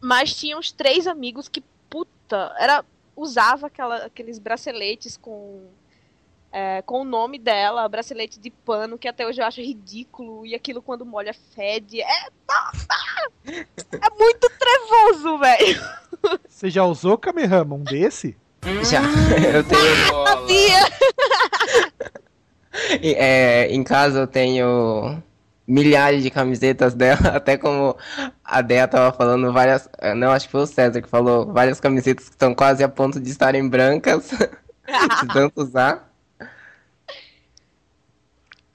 Mas 0.00 0.34
tinha 0.34 0.56
uns 0.56 0.70
três 0.70 1.06
amigos 1.06 1.48
que, 1.48 1.62
puta, 1.88 2.54
era. 2.58 2.84
Usava 3.16 3.68
aquela, 3.68 3.96
aqueles 4.06 4.40
braceletes 4.40 5.16
com 5.16 5.68
é, 6.54 6.82
com 6.82 7.00
o 7.00 7.04
nome 7.04 7.36
dela, 7.36 7.88
bracelete 7.88 8.38
de 8.38 8.48
pano, 8.48 8.96
que 8.96 9.08
até 9.08 9.26
hoje 9.26 9.42
eu 9.42 9.44
acho 9.44 9.60
ridículo, 9.60 10.46
e 10.46 10.54
aquilo 10.54 10.80
quando 10.80 11.04
molha 11.04 11.34
fede. 11.52 12.00
É, 12.00 12.28
é 13.44 14.10
muito 14.16 14.48
trevoso, 14.56 15.36
velho. 15.38 15.82
Você 16.48 16.70
já 16.70 16.84
usou 16.84 17.18
Kamehameha, 17.18 17.74
um 17.74 17.82
desse? 17.82 18.36
Já, 18.88 19.02
eu 19.52 19.64
tenho. 19.64 19.82
Ah, 20.24 20.44
é, 23.02 23.66
em 23.74 23.82
casa 23.82 24.20
eu 24.20 24.26
tenho 24.28 25.20
milhares 25.66 26.22
de 26.22 26.30
camisetas 26.30 26.94
dela, 26.94 27.30
até 27.34 27.58
como 27.58 27.96
a 28.44 28.62
Dea 28.62 28.86
tava 28.86 29.10
falando, 29.10 29.52
várias. 29.52 29.88
Não, 30.16 30.30
acho 30.30 30.46
que 30.46 30.52
foi 30.52 30.62
o 30.62 30.66
César 30.68 31.02
que 31.02 31.08
falou, 31.08 31.52
várias 31.52 31.80
camisetas 31.80 32.26
que 32.26 32.34
estão 32.34 32.54
quase 32.54 32.84
a 32.84 32.88
ponto 32.88 33.18
de 33.18 33.28
estarem 33.28 33.68
brancas, 33.68 34.30
de 35.20 35.28
tanto 35.32 35.60
usar. 35.60 36.13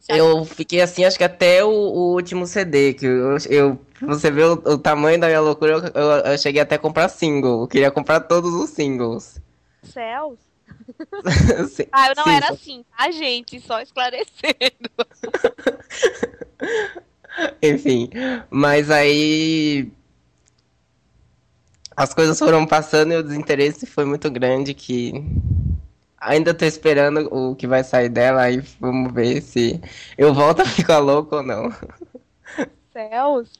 Eu 0.09 0.43
fiquei 0.43 0.81
assim, 0.81 1.05
acho 1.05 1.17
que 1.17 1.23
até 1.23 1.63
o, 1.63 1.69
o 1.69 2.13
último 2.13 2.47
CD, 2.47 2.93
que 2.93 3.05
eu, 3.05 3.37
eu 3.49 3.79
você 4.01 4.31
vê 4.31 4.43
o, 4.43 4.53
o, 4.53 4.77
tamanho 4.77 5.19
da 5.19 5.27
minha 5.27 5.41
loucura, 5.41 5.73
eu, 5.73 6.01
eu, 6.01 6.09
eu, 6.31 6.37
cheguei 6.37 6.61
até 6.61 6.75
a 6.75 6.79
comprar 6.79 7.09
single. 7.09 7.61
Eu 7.61 7.67
queria 7.67 7.91
comprar 7.91 8.21
todos 8.21 8.53
os 8.53 8.69
singles. 8.71 9.39
Céus? 9.83 10.39
sim, 11.69 11.85
ah, 11.91 12.09
eu 12.09 12.15
não 12.15 12.23
sim, 12.23 12.31
era 12.31 12.47
só... 12.47 12.53
assim, 12.53 12.85
tá, 12.97 13.11
gente? 13.11 13.59
Só 13.59 13.81
esclarecendo. 13.81 14.89
Enfim, 17.61 18.09
mas 18.49 18.89
aí 18.89 19.91
as 21.95 22.13
coisas 22.13 22.39
foram 22.39 22.65
passando 22.65 23.13
e 23.13 23.17
o 23.17 23.23
desinteresse 23.23 23.85
foi 23.85 24.05
muito 24.05 24.29
grande 24.31 24.73
que 24.73 25.13
Ainda 26.21 26.53
tô 26.53 26.65
esperando 26.65 27.33
o 27.33 27.55
que 27.55 27.65
vai 27.65 27.83
sair 27.83 28.09
dela 28.09 28.49
e 28.51 28.59
vamos 28.79 29.13
ver 29.13 29.41
se 29.41 29.79
eu 30.17 30.33
volto 30.33 30.61
a 30.61 30.65
ficar 30.65 30.99
louco 30.99 31.38
ou 31.38 31.43
não. 31.43 31.71
Céus. 32.91 33.51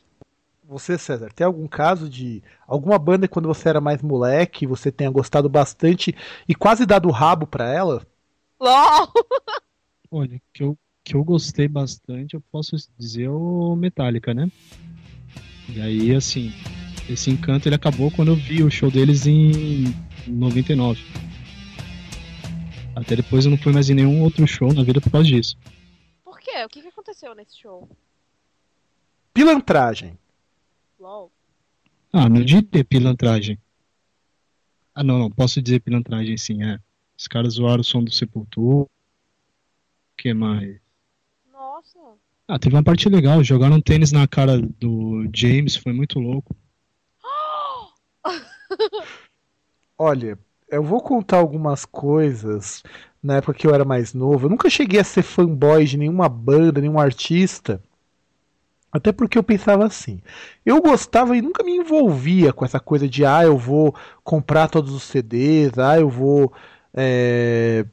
Você, 0.64 0.98
César, 0.98 1.32
tem 1.34 1.48
algum 1.48 1.68
caso 1.68 2.08
de 2.08 2.44
alguma 2.68 3.00
banda 3.00 3.28
quando 3.28 3.48
você 3.48 3.70
era 3.70 3.82
mais 3.82 4.04
moleque, 4.04 4.68
você 4.68 4.92
tenha 4.92 5.10
gostado 5.10 5.50
bastante 5.50 6.16
e 6.48 6.54
quase 6.54 6.86
dado 6.86 7.10
rabo 7.10 7.48
pra 7.48 7.74
ela? 7.74 8.06
LOL! 8.60 9.12
Olha, 10.12 10.40
que 10.54 10.62
eu, 10.64 10.78
que 11.04 11.16
eu 11.16 11.24
gostei 11.24 11.68
bastante, 11.68 12.36
eu 12.36 12.44
posso 12.52 12.76
dizer 12.98 13.30
o 13.30 13.76
Metallica, 13.76 14.34
né? 14.34 14.52
E 15.70 15.82
aí, 15.82 16.16
assim, 16.16 16.52
esse 17.10 17.32
encanto 17.32 17.68
ele 17.68 17.76
acabou 17.76 18.12
quando 18.12 18.30
eu 18.30 18.36
vi 18.36 18.62
o 18.64 18.70
show 18.70 18.92
deles 18.92 19.26
em 19.26 19.86
99. 20.28 21.29
Até 23.00 23.16
depois 23.16 23.46
eu 23.46 23.52
não 23.52 23.58
fui 23.58 23.72
mais 23.72 23.90
em 23.90 23.94
nenhum 23.94 24.22
outro 24.22 24.46
show 24.46 24.74
na 24.74 24.84
vida 24.84 25.00
por 25.00 25.12
causa 25.12 25.28
disso. 25.28 25.58
Por 26.24 26.40
quê? 26.40 26.64
O 26.66 26.70
que, 26.70 26.82
que 26.82 26.88
aconteceu 26.90 27.34
nesse 27.34 27.58
show? 27.58 27.90
Pilantragem. 29.34 30.18
LOL. 31.00 31.32
Ah, 32.12 32.28
não 32.28 32.44
de 32.44 32.62
ter 32.62 32.84
pilantragem. 32.84 33.58
Ah, 34.94 35.04
não, 35.04 35.18
não, 35.18 35.32
posso 35.32 35.62
dizer 35.62 35.80
pilantragem 35.80 36.36
sim, 36.36 36.64
é. 36.64 36.80
Os 37.18 37.28
caras 37.28 37.54
zoaram 37.54 37.82
o 37.82 37.84
som 37.84 38.04
do 38.04 38.12
Sepultura. 38.12 38.84
O 38.84 38.90
que 40.18 40.34
mais? 40.34 40.80
Nossa. 41.52 42.00
Ah, 42.48 42.60
teve 42.60 42.76
uma 42.76 42.84
parte 42.84 43.08
legal. 43.08 43.44
Jogaram 43.44 43.80
tênis 43.80 44.12
na 44.12 44.28
cara 44.28 44.62
do 44.62 45.30
James, 45.34 45.78
foi 45.78 45.94
muito 45.94 46.20
louco. 46.20 46.54
Olha, 49.98 50.38
eu 50.72 50.84
vou 50.84 51.02
contar 51.02 51.38
algumas 51.38 51.86
coisas 51.86 52.84
na 53.22 53.38
época 53.38 53.54
que 53.54 53.68
eu 53.68 53.74
era 53.74 53.84
mais 53.84 54.14
novo. 54.14 54.46
Eu 54.46 54.50
nunca 54.50 54.70
cheguei 54.70 55.00
a 55.00 55.04
ser 55.04 55.24
fanboy 55.24 55.86
de 55.86 55.98
nenhuma 55.98 56.30
banda, 56.30 56.82
nenhum 56.82 57.00
artista. 57.00 57.82
Até 58.92 59.12
porque 59.12 59.38
eu 59.38 59.44
pensava 59.44 59.86
assim, 59.86 60.20
eu 60.66 60.82
gostava 60.82 61.38
e 61.38 61.42
nunca 61.42 61.64
me 61.64 61.78
envolvia 61.78 62.52
com 62.52 62.66
essa 62.66 62.80
coisa 62.80 63.08
de 63.08 63.24
ah, 63.24 63.44
eu 63.44 63.56
vou 63.56 63.94
comprar 64.24 64.68
todos 64.68 64.92
os 64.94 65.04
CDs, 65.04 65.78
ah, 65.78 66.00
eu 66.00 66.10
vou 66.10 66.52
é, 66.92 67.86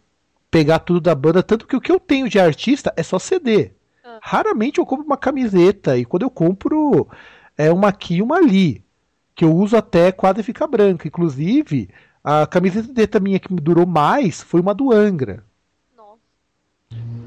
pegar 0.50 0.78
tudo 0.78 0.98
da 0.98 1.14
banda, 1.14 1.42
tanto 1.42 1.66
que 1.66 1.76
o 1.76 1.82
que 1.82 1.92
eu 1.92 2.00
tenho 2.00 2.30
de 2.30 2.38
artista 2.38 2.94
é 2.96 3.02
só 3.02 3.18
CD. 3.18 3.72
Ah. 4.02 4.20
Raramente 4.22 4.78
eu 4.78 4.86
compro 4.86 5.04
uma 5.04 5.18
camiseta, 5.18 5.98
e 5.98 6.04
quando 6.06 6.22
eu 6.22 6.30
compro 6.30 7.06
é 7.58 7.70
uma 7.70 7.88
aqui 7.88 8.16
e 8.16 8.22
uma 8.22 8.38
ali, 8.38 8.82
que 9.34 9.44
eu 9.44 9.54
uso 9.54 9.76
até 9.76 10.10
quase 10.10 10.42
ficar 10.42 10.66
branca. 10.66 11.06
Inclusive, 11.06 11.90
a 12.28 12.44
camiseta 12.44 13.20
minha 13.20 13.38
que 13.38 13.52
me 13.52 13.60
durou 13.60 13.86
mais 13.86 14.42
foi 14.42 14.60
uma 14.60 14.74
do 14.74 14.92
Angra. 14.92 15.44
Nossa. 15.96 16.18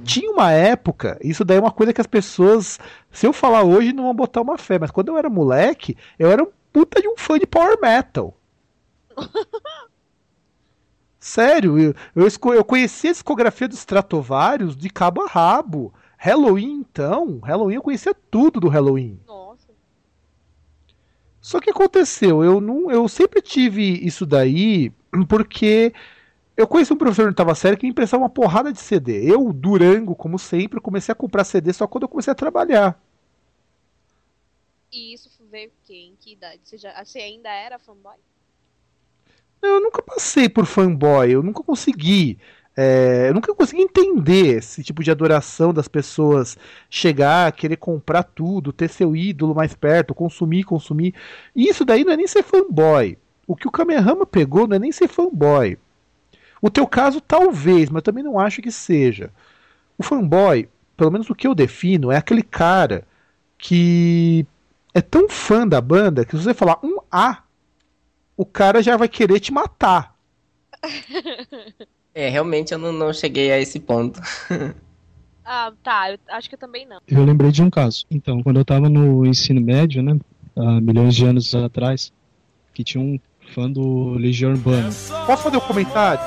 Tinha 0.03 0.29
uma 0.29 0.51
época, 0.51 1.18
isso 1.24 1.46
daí 1.46 1.56
é 1.56 1.62
uma 1.62 1.72
coisa 1.72 1.94
que 1.94 2.01
as 2.01 2.08
pessoas, 2.08 2.77
se 3.10 3.25
eu 3.25 3.32
falar 3.32 3.63
hoje, 3.63 3.94
não 3.94 4.03
vão 4.03 4.13
botar 4.13 4.41
uma 4.41 4.58
fé, 4.58 4.77
mas 4.77 4.91
quando 4.91 5.08
eu 5.08 5.18
era 5.18 5.29
moleque, 5.29 5.96
eu 6.20 6.29
era 6.29 6.44
um 6.44 6.50
puta 6.74 7.01
de 7.01 7.08
um 7.08 7.15
fã 7.15 7.39
de 7.39 7.48
power 7.48 7.79
metal. 7.79 8.38
Sério, 11.18 11.79
eu, 11.79 11.96
eu, 12.13 12.53
eu 12.53 12.65
conheci 12.65 13.08
a 13.08 13.13
discografia 13.13 13.70
dos 13.70 13.79
Stratovarius 13.79 14.75
de 14.75 14.89
cabo 14.89 15.22
a 15.22 15.27
rabo. 15.27 15.94
Halloween, 16.18 16.82
então, 16.82 17.39
Halloween 17.39 17.75
eu 17.75 17.82
conhecia 17.82 18.13
tudo 18.29 18.60
do 18.60 18.68
Halloween. 18.68 19.18
Nossa. 19.25 19.49
Só 21.50 21.60
que 21.60 21.72
aconteceu, 21.72 22.44
eu 22.44 22.62
não, 22.62 22.91
eu 22.91 23.08
sempre 23.08 23.41
tive 23.41 24.06
isso 24.06 24.24
daí 24.24 24.91
porque 25.27 25.91
eu 26.56 26.68
conheci 26.68 26.94
um 26.94 26.96
professor 26.96 27.24
de 27.24 27.29
oitava 27.29 27.56
série 27.56 27.75
que 27.75 27.88
me 27.88 27.89
emprestava 27.89 28.22
uma 28.22 28.29
porrada 28.29 28.72
de 28.72 28.77
CD. 28.77 29.24
Eu, 29.34 29.51
Durango, 29.51 30.15
como 30.15 30.38
sempre, 30.38 30.79
comecei 30.79 31.12
a 31.12 31.15
comprar 31.15 31.44
CD 31.44 31.74
só 31.74 31.88
quando 31.88 32.03
eu 32.03 32.08
comecei 32.08 32.32
a 32.32 32.36
trabalhar. 32.36 33.01
E 34.91 35.12
isso 35.12 35.32
veio 35.50 35.72
quem? 35.86 36.10
Em 36.12 36.15
que 36.18 36.34
idade? 36.34 36.60
Você, 36.63 36.77
já, 36.77 37.03
você 37.03 37.18
ainda 37.18 37.50
era 37.50 37.79
fanboy? 37.79 38.18
Eu 39.60 39.82
nunca 39.82 40.03
passei 40.03 40.48
por 40.48 40.68
fanboy, 40.68 41.32
eu 41.32 41.41
nunca 41.41 41.63
consegui. 41.63 42.38
É, 42.81 43.27
eu 43.27 43.33
nunca 43.33 43.53
consegui 43.53 43.81
entender 43.81 44.55
esse 44.57 44.81
tipo 44.81 45.03
de 45.03 45.12
adoração 45.12 45.74
das 45.74 45.89
pessoas 45.89 46.57
chegar, 46.89 47.51
querer 47.51 47.75
comprar 47.75 48.24
tudo, 48.24 48.71
ter 48.71 48.88
seu 48.88 49.13
ídolo 49.17 49.53
mais 49.53 49.75
perto, 49.75 50.15
consumir, 50.15 50.63
consumir. 50.63 51.13
E 51.53 51.67
isso 51.67 51.83
daí 51.83 52.05
não 52.05 52.13
é 52.13 52.15
nem 52.15 52.25
ser 52.25 52.41
fanboy. 52.41 53.17
O 53.45 53.53
que 53.53 53.67
o 53.67 53.71
Kamehameha 53.71 54.25
pegou 54.25 54.65
não 54.65 54.77
é 54.77 54.79
nem 54.79 54.93
ser 54.93 55.09
fanboy. 55.09 55.77
O 56.62 56.69
teu 56.69 56.88
caso, 56.88 57.19
talvez, 57.19 57.89
mas 57.89 58.01
também 58.01 58.24
não 58.24 58.39
acho 58.39 58.62
que 58.62 58.71
seja. 58.71 59.29
O 59.98 60.03
fanboy, 60.03 60.69
pelo 60.95 61.12
menos 61.12 61.29
o 61.29 61.36
que 61.36 61.48
eu 61.48 61.53
defino, 61.53 62.13
é 62.13 62.15
aquele 62.15 62.43
cara 62.43 63.05
que 63.57 64.48
é 64.93 65.01
tão 65.01 65.27
fã 65.27 65.67
da 65.67 65.81
banda 65.81 66.24
que 66.24 66.38
se 66.38 66.43
você 66.43 66.53
falar 66.53 66.79
um 66.81 67.00
A 67.12 67.43
o 68.38 68.45
cara 68.45 68.81
já 68.81 68.95
vai 68.95 69.09
querer 69.09 69.41
te 69.41 69.51
matar. 69.51 70.15
É, 72.13 72.30
realmente 72.30 72.74
eu 72.74 72.80
não, 72.80 72.92
não 72.92 73.13
cheguei 73.13 73.51
a 73.51 73.60
esse 73.60 73.80
ponto. 73.80 74.20
ah, 75.46 75.72
tá. 75.84 76.12
Eu 76.12 76.20
acho 76.30 76.50
que 76.50 76.56
eu 76.56 76.60
também 76.60 76.86
não. 76.86 77.00
Eu 77.08 77.24
lembrei 77.24 77.51
de 77.51 77.62
um 77.62 77.70
caso. 77.70 78.06
Então, 78.10 78.42
quando 78.44 78.60
eu 78.60 78.66
tava 78.66 78.89
no 78.89 79.25
ensino 79.25 79.62
médio, 79.62 80.01
né? 80.01 80.18
Há 80.56 80.82
milhões 80.82 81.16
de 81.16 81.25
anos 81.25 81.56
atrás, 81.56 82.12
que 82.74 82.84
tinha 82.84 83.01
um 83.01 83.20
fã 83.54 83.70
do 83.70 84.12
Legião 84.13 84.51
Urbana. 84.51 84.89
Posso 85.25 85.44
fazer 85.44 85.58
um 85.58 85.62
comentário, 85.62 86.22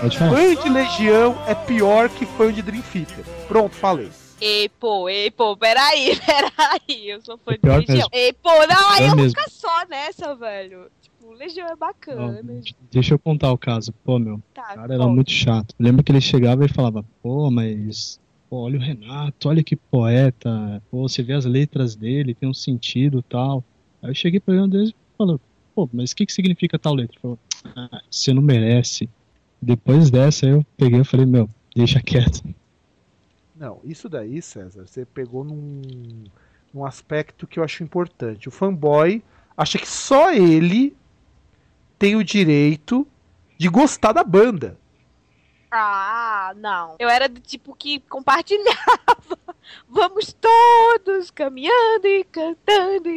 Pode 0.00 0.18
falar. 0.18 0.30
Fã 0.30 0.54
de 0.54 0.68
Legião 0.68 1.42
é 1.46 1.54
pior 1.54 2.08
que 2.08 2.24
fã 2.24 2.52
de 2.52 2.62
Dream 2.62 2.82
Theater. 2.82 3.24
Pronto, 3.46 3.74
falei. 3.74 4.10
Ei, 4.40 4.70
pô, 4.70 5.06
ei, 5.08 5.30
pô, 5.30 5.54
peraí, 5.54 6.18
peraí. 6.24 7.10
Eu 7.10 7.20
sou 7.20 7.38
fã 7.38 7.52
é 7.52 7.58
de 7.58 7.68
Legião. 7.68 7.96
Mesmo. 7.96 8.08
Ei, 8.12 8.32
pô, 8.32 8.66
não, 8.66 8.90
aí 8.90 9.04
é 9.04 9.10
eu 9.10 9.16
vou 9.16 9.28
ficar 9.28 9.50
só 9.50 9.84
nessa, 9.88 10.34
velho. 10.34 10.90
Legião 11.34 11.66
é 11.68 11.76
bacana. 11.76 12.42
Não, 12.42 12.60
deixa 12.90 13.14
eu 13.14 13.18
contar 13.18 13.52
o 13.52 13.58
caso. 13.58 13.92
Pô, 14.04 14.18
meu, 14.18 14.42
tá, 14.54 14.74
cara 14.74 14.94
era 14.94 15.06
muito 15.06 15.30
chato. 15.30 15.74
Eu 15.78 15.84
lembro 15.84 16.02
que 16.02 16.12
ele 16.12 16.20
chegava 16.20 16.64
e 16.64 16.68
falava, 16.68 17.04
pô, 17.22 17.50
mas 17.50 18.20
pô, 18.48 18.62
olha 18.62 18.78
o 18.78 18.82
Renato, 18.82 19.48
olha 19.48 19.62
que 19.62 19.76
poeta, 19.76 20.82
pô, 20.90 21.08
você 21.08 21.22
vê 21.22 21.34
as 21.34 21.44
letras 21.44 21.94
dele, 21.94 22.34
tem 22.34 22.48
um 22.48 22.54
sentido 22.54 23.22
tal. 23.22 23.64
Aí 24.02 24.10
eu 24.10 24.14
cheguei 24.14 24.40
pra 24.40 24.54
ele 24.54 24.64
um 24.64 24.68
deles 24.68 24.90
e 24.90 24.94
falou, 25.16 25.40
pô, 25.74 25.88
mas 25.92 26.10
o 26.10 26.16
que, 26.16 26.26
que 26.26 26.32
significa 26.32 26.78
tal 26.78 26.94
letra? 26.94 27.14
Ele 27.14 27.20
falou, 27.20 27.38
ah, 27.76 28.02
você 28.10 28.32
não 28.32 28.42
merece. 28.42 29.08
Depois 29.62 30.10
dessa 30.10 30.46
eu 30.46 30.66
peguei 30.76 31.00
e 31.00 31.04
falei, 31.04 31.26
meu, 31.26 31.48
deixa 31.74 32.00
quieto. 32.00 32.42
Não, 33.54 33.78
isso 33.84 34.08
daí, 34.08 34.40
César, 34.40 34.86
você 34.86 35.04
pegou 35.04 35.44
num, 35.44 35.82
num 36.72 36.84
aspecto 36.84 37.46
que 37.46 37.60
eu 37.60 37.64
acho 37.64 37.84
importante. 37.84 38.48
O 38.48 38.52
fanboy 38.52 39.22
acha 39.56 39.78
que 39.78 39.86
só 39.86 40.32
ele 40.32 40.96
tem 42.00 42.16
o 42.16 42.24
direito 42.24 43.06
de 43.58 43.68
gostar 43.68 44.12
da 44.12 44.24
banda. 44.24 44.78
Ah, 45.70 46.54
não. 46.56 46.96
Eu 46.98 47.10
era 47.10 47.28
do 47.28 47.38
tipo 47.38 47.76
que 47.76 48.00
compartilhava. 48.08 49.38
Vamos 49.86 50.32
todos 50.32 51.30
caminhando 51.30 52.06
e 52.06 52.24
cantando. 52.24 53.10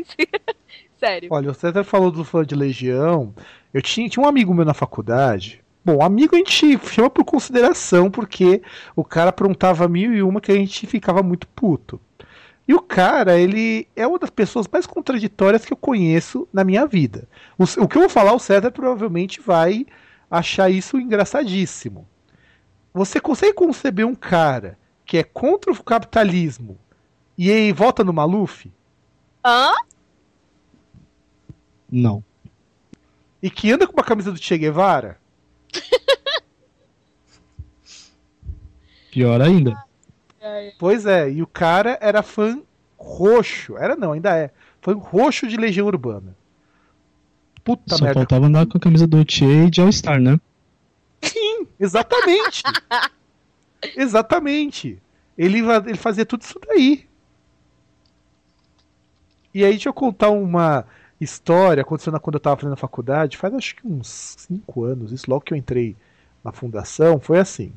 Sério. 0.99 1.29
Olha, 1.31 1.51
o 1.51 1.53
César 1.53 1.85
falou 1.85 2.11
do 2.11 2.25
fã 2.25 2.43
de 2.43 2.55
Legião. 2.55 3.33
Eu 3.73 3.81
tinha, 3.81 4.09
tinha 4.09 4.23
um 4.23 4.27
amigo 4.27 4.53
meu 4.53 4.65
na 4.65 4.73
faculdade. 4.73 5.63
Bom, 5.83 6.03
amigo 6.03 6.35
a 6.35 6.37
gente 6.37 6.77
chama 6.79 7.09
por 7.09 7.23
consideração, 7.23 8.11
porque 8.11 8.61
o 8.97 9.03
cara 9.03 9.29
aprontava 9.29 9.87
mil 9.87 10.13
e 10.13 10.21
uma 10.21 10.41
que 10.41 10.51
a 10.51 10.55
gente 10.55 10.85
ficava 10.87 11.23
muito 11.23 11.47
puto. 11.47 12.01
E 12.67 12.73
o 12.73 12.81
cara, 12.81 13.37
ele 13.37 13.87
é 13.95 14.07
uma 14.07 14.17
das 14.17 14.29
pessoas 14.29 14.67
mais 14.71 14.85
contraditórias 14.85 15.65
que 15.65 15.73
eu 15.73 15.77
conheço 15.77 16.47
na 16.53 16.63
minha 16.63 16.85
vida. 16.85 17.27
O, 17.57 17.63
o 17.63 17.87
que 17.87 17.97
eu 17.97 18.01
vou 18.01 18.09
falar, 18.09 18.33
o 18.33 18.39
César 18.39 18.71
provavelmente 18.71 19.41
vai 19.41 19.85
achar 20.31 20.69
isso 20.69 20.97
engraçadíssimo. 20.97 22.07
Você 22.93 23.19
consegue 23.19 23.53
conceber 23.53 24.05
um 24.05 24.15
cara 24.15 24.77
que 25.05 25.17
é 25.17 25.23
contra 25.23 25.71
o 25.71 25.83
capitalismo 25.83 26.77
e 27.37 27.51
aí 27.51 27.71
vota 27.73 28.03
no 28.03 28.13
Maluf? 28.13 28.71
Hã? 29.45 29.73
Não. 31.91 32.23
E 33.41 33.49
que 33.49 33.71
anda 33.71 33.85
com 33.85 33.93
uma 33.93 34.03
camisa 34.03 34.31
do 34.31 34.41
Che 34.41 34.57
Guevara? 34.57 35.19
Pior 39.11 39.41
ainda. 39.41 39.83
Pois 40.77 41.05
é, 41.05 41.29
e 41.29 41.41
o 41.41 41.47
cara 41.47 41.97
era 42.01 42.21
fã 42.21 42.61
roxo. 42.97 43.77
Era 43.77 43.95
não, 43.95 44.11
ainda 44.11 44.35
é. 44.35 44.51
Fã 44.81 44.93
roxo 44.93 45.47
de 45.47 45.57
Legião 45.57 45.87
Urbana. 45.87 46.35
Puta 47.63 47.95
Só 47.95 48.03
merda. 48.03 48.19
Só 48.21 48.25
faltava 48.25 48.47
andar 48.47 48.65
com 48.65 48.77
a 48.77 48.81
camisa 48.81 49.07
do 49.07 49.23
Che 49.29 49.45
e 49.45 49.69
de 49.69 49.81
All-Star, 49.81 50.19
né? 50.19 50.39
Sim, 51.21 51.67
exatamente. 51.79 52.63
exatamente. 53.95 55.01
Ele, 55.37 55.59
ele 55.59 55.97
fazia 55.97 56.25
tudo 56.25 56.41
isso 56.41 56.59
daí. 56.67 57.07
E 59.53 59.63
aí, 59.63 59.71
deixa 59.71 59.89
eu 59.89 59.93
contar 59.93 60.29
uma 60.29 60.85
história. 61.21 61.81
Aconteceu 61.81 62.11
quando 62.19 62.35
eu 62.35 62.39
tava 62.39 62.57
fazendo 62.57 62.73
a 62.73 62.77
faculdade, 62.77 63.37
faz 63.37 63.53
acho 63.53 63.75
que 63.75 63.87
uns 63.87 64.35
5 64.39 64.83
anos, 64.83 65.11
isso 65.11 65.29
logo 65.29 65.45
que 65.45 65.53
eu 65.53 65.57
entrei 65.57 65.95
na 66.43 66.51
fundação, 66.51 67.19
foi 67.19 67.39
assim. 67.39 67.71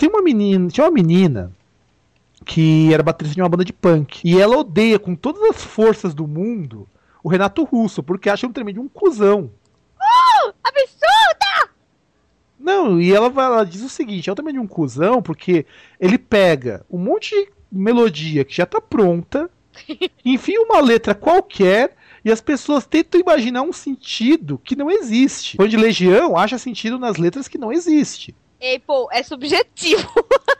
Tem 0.00 0.08
uma 0.08 0.22
menina, 0.22 0.66
tinha 0.68 0.86
uma 0.86 0.90
menina 0.90 1.52
que 2.46 2.90
era 2.90 3.02
baterista 3.02 3.34
de 3.34 3.42
uma 3.42 3.50
banda 3.50 3.66
de 3.66 3.72
punk. 3.74 4.22
E 4.24 4.40
ela 4.40 4.56
odeia 4.56 4.98
com 4.98 5.14
todas 5.14 5.42
as 5.42 5.62
forças 5.62 6.14
do 6.14 6.26
mundo 6.26 6.88
o 7.22 7.28
Renato 7.28 7.64
Russo, 7.64 8.02
porque 8.02 8.30
acha 8.30 8.46
um 8.46 8.52
tremendo 8.52 8.80
um 8.80 8.88
cuzão. 8.88 9.50
Oh, 10.00 10.52
absurda! 10.64 11.74
Não, 12.58 12.98
e 12.98 13.12
ela, 13.12 13.26
ela 13.26 13.62
diz 13.62 13.82
o 13.82 13.90
seguinte, 13.90 14.30
é 14.30 14.32
um 14.32 14.34
tremendo 14.34 14.62
um 14.62 14.66
cuzão, 14.66 15.20
porque 15.20 15.66
ele 16.00 16.16
pega 16.16 16.82
um 16.90 16.96
monte 16.96 17.34
de 17.34 17.50
melodia 17.70 18.42
que 18.42 18.56
já 18.56 18.64
tá 18.64 18.80
pronta, 18.80 19.50
enfia 20.24 20.62
uma 20.62 20.80
letra 20.80 21.14
qualquer 21.14 21.94
e 22.24 22.32
as 22.32 22.40
pessoas 22.40 22.86
tentam 22.86 23.20
imaginar 23.20 23.60
um 23.60 23.72
sentido 23.72 24.58
que 24.64 24.74
não 24.74 24.90
existe. 24.90 25.58
Onde 25.60 25.76
Legião 25.76 26.38
acha 26.38 26.56
sentido 26.56 26.98
nas 26.98 27.18
letras 27.18 27.46
que 27.46 27.58
não 27.58 27.70
existe. 27.70 28.34
Ei, 28.60 28.78
pô, 28.78 29.08
é 29.10 29.22
subjetivo. 29.22 30.08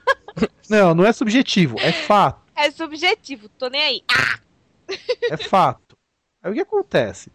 não, 0.70 0.94
não 0.94 1.04
é 1.04 1.12
subjetivo, 1.12 1.78
é 1.78 1.92
fato. 1.92 2.40
É 2.56 2.70
subjetivo, 2.70 3.48
tô 3.50 3.68
nem 3.68 3.82
aí. 3.82 4.02
Ah! 4.10 4.38
É 5.30 5.36
fato. 5.36 5.96
Aí 6.42 6.50
o 6.50 6.54
que 6.54 6.60
acontece? 6.60 7.30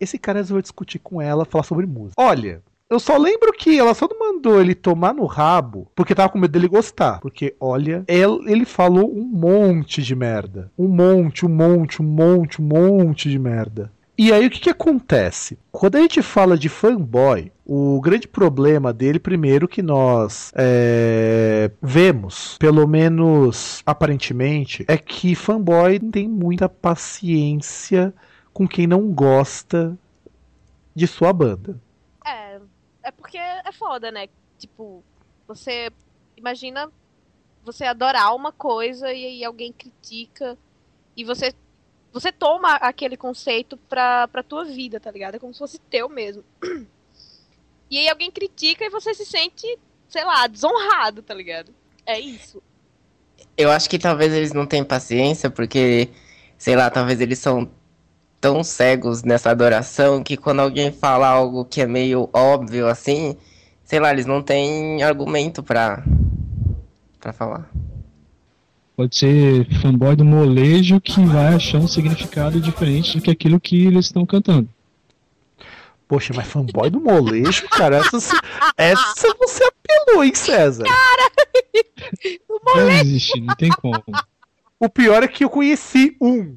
Esse 0.00 0.18
cara 0.18 0.38
resolveu 0.38 0.62
discutir 0.62 0.98
com 0.98 1.20
ela, 1.20 1.44
falar 1.44 1.64
sobre 1.64 1.86
música. 1.86 2.14
Olha, 2.16 2.62
eu 2.88 2.98
só 2.98 3.18
lembro 3.18 3.52
que 3.52 3.78
ela 3.78 3.92
só 3.92 4.08
não 4.08 4.18
mandou 4.18 4.60
ele 4.60 4.74
tomar 4.74 5.12
no 5.12 5.26
rabo 5.26 5.90
porque 5.94 6.14
tava 6.14 6.30
com 6.30 6.38
medo 6.38 6.52
dele 6.52 6.68
gostar. 6.68 7.20
Porque, 7.20 7.54
olha, 7.60 8.04
ele 8.08 8.64
falou 8.64 9.14
um 9.14 9.24
monte 9.24 10.02
de 10.02 10.14
merda. 10.14 10.72
Um 10.78 10.88
monte, 10.88 11.44
um 11.44 11.50
monte, 11.50 12.00
um 12.00 12.06
monte, 12.06 12.62
um 12.62 12.64
monte 12.64 13.28
de 13.28 13.38
merda. 13.38 13.92
E 14.18 14.32
aí 14.32 14.48
o 14.48 14.50
que, 14.50 14.58
que 14.58 14.70
acontece? 14.70 15.56
Quando 15.70 15.94
a 15.94 16.00
gente 16.00 16.20
fala 16.22 16.58
de 16.58 16.68
fanboy, 16.68 17.52
o 17.64 18.00
grande 18.00 18.26
problema 18.26 18.92
dele, 18.92 19.20
primeiro, 19.20 19.68
que 19.68 19.80
nós 19.80 20.50
é, 20.56 21.70
vemos, 21.80 22.58
pelo 22.58 22.84
menos 22.88 23.80
aparentemente, 23.86 24.84
é 24.88 24.98
que 24.98 25.36
fanboy 25.36 26.00
tem 26.00 26.26
muita 26.28 26.68
paciência 26.68 28.12
com 28.52 28.66
quem 28.66 28.88
não 28.88 29.12
gosta 29.12 29.96
de 30.96 31.06
sua 31.06 31.32
banda. 31.32 31.80
É, 32.26 32.60
é 33.04 33.10
porque 33.12 33.38
é 33.38 33.70
foda, 33.70 34.10
né? 34.10 34.26
Tipo, 34.58 35.04
você 35.46 35.92
imagina 36.36 36.90
você 37.64 37.84
adorar 37.84 38.34
uma 38.34 38.50
coisa 38.50 39.12
e 39.12 39.24
aí 39.24 39.44
alguém 39.44 39.72
critica 39.72 40.58
e 41.16 41.22
você 41.22 41.54
você 42.12 42.32
toma 42.32 42.74
aquele 42.76 43.16
conceito 43.16 43.76
pra, 43.76 44.26
pra 44.28 44.42
tua 44.42 44.64
vida, 44.64 44.98
tá 44.98 45.10
ligado? 45.10 45.36
É 45.36 45.38
como 45.38 45.52
se 45.52 45.58
fosse 45.58 45.78
teu 45.78 46.08
mesmo. 46.08 46.42
E 47.90 47.96
aí 47.96 48.08
alguém 48.08 48.30
critica 48.30 48.84
e 48.84 48.90
você 48.90 49.14
se 49.14 49.24
sente, 49.24 49.66
sei 50.08 50.24
lá, 50.24 50.46
desonrado, 50.46 51.22
tá 51.22 51.32
ligado? 51.32 51.72
É 52.04 52.20
isso. 52.20 52.62
Eu 53.56 53.70
acho 53.70 53.88
que 53.88 53.98
talvez 53.98 54.32
eles 54.32 54.52
não 54.52 54.66
tenham 54.66 54.84
paciência, 54.84 55.48
porque, 55.48 56.10
sei 56.58 56.76
lá, 56.76 56.90
talvez 56.90 57.20
eles 57.20 57.38
são 57.38 57.70
tão 58.40 58.62
cegos 58.62 59.22
nessa 59.22 59.50
adoração 59.50 60.22
que 60.22 60.36
quando 60.36 60.60
alguém 60.60 60.92
fala 60.92 61.26
algo 61.26 61.64
que 61.64 61.80
é 61.80 61.86
meio 61.86 62.28
óbvio 62.32 62.86
assim, 62.86 63.36
sei 63.84 63.98
lá, 63.98 64.12
eles 64.12 64.26
não 64.26 64.42
têm 64.42 65.02
argumento 65.02 65.62
pra, 65.62 66.04
pra 67.18 67.32
falar. 67.32 67.68
Pode 68.98 69.16
ser 69.16 69.64
fanboy 69.80 70.16
do 70.16 70.24
molejo 70.24 71.00
que 71.00 71.24
vai 71.24 71.54
achar 71.54 71.78
um 71.78 71.86
significado 71.86 72.60
diferente 72.60 73.16
do 73.16 73.22
que 73.22 73.30
aquilo 73.30 73.60
que 73.60 73.86
eles 73.86 74.06
estão 74.06 74.26
cantando. 74.26 74.68
Poxa, 76.08 76.32
mas 76.34 76.48
fanboy 76.48 76.90
do 76.90 77.00
molejo, 77.00 77.68
cara, 77.68 77.98
essa, 77.98 78.40
essa 78.76 79.36
você 79.38 79.62
apelou, 79.62 80.24
hein, 80.24 80.34
César? 80.34 80.82
Cara, 80.82 81.30
não 82.74 82.90
existe, 82.90 83.40
não 83.40 83.54
tem 83.54 83.70
como. 83.70 84.02
O 84.80 84.88
pior 84.88 85.22
é 85.22 85.28
que 85.28 85.44
eu 85.44 85.50
conheci 85.50 86.16
um 86.20 86.56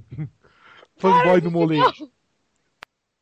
fanboy 0.98 1.42
do 1.42 1.52
molejo. 1.52 2.10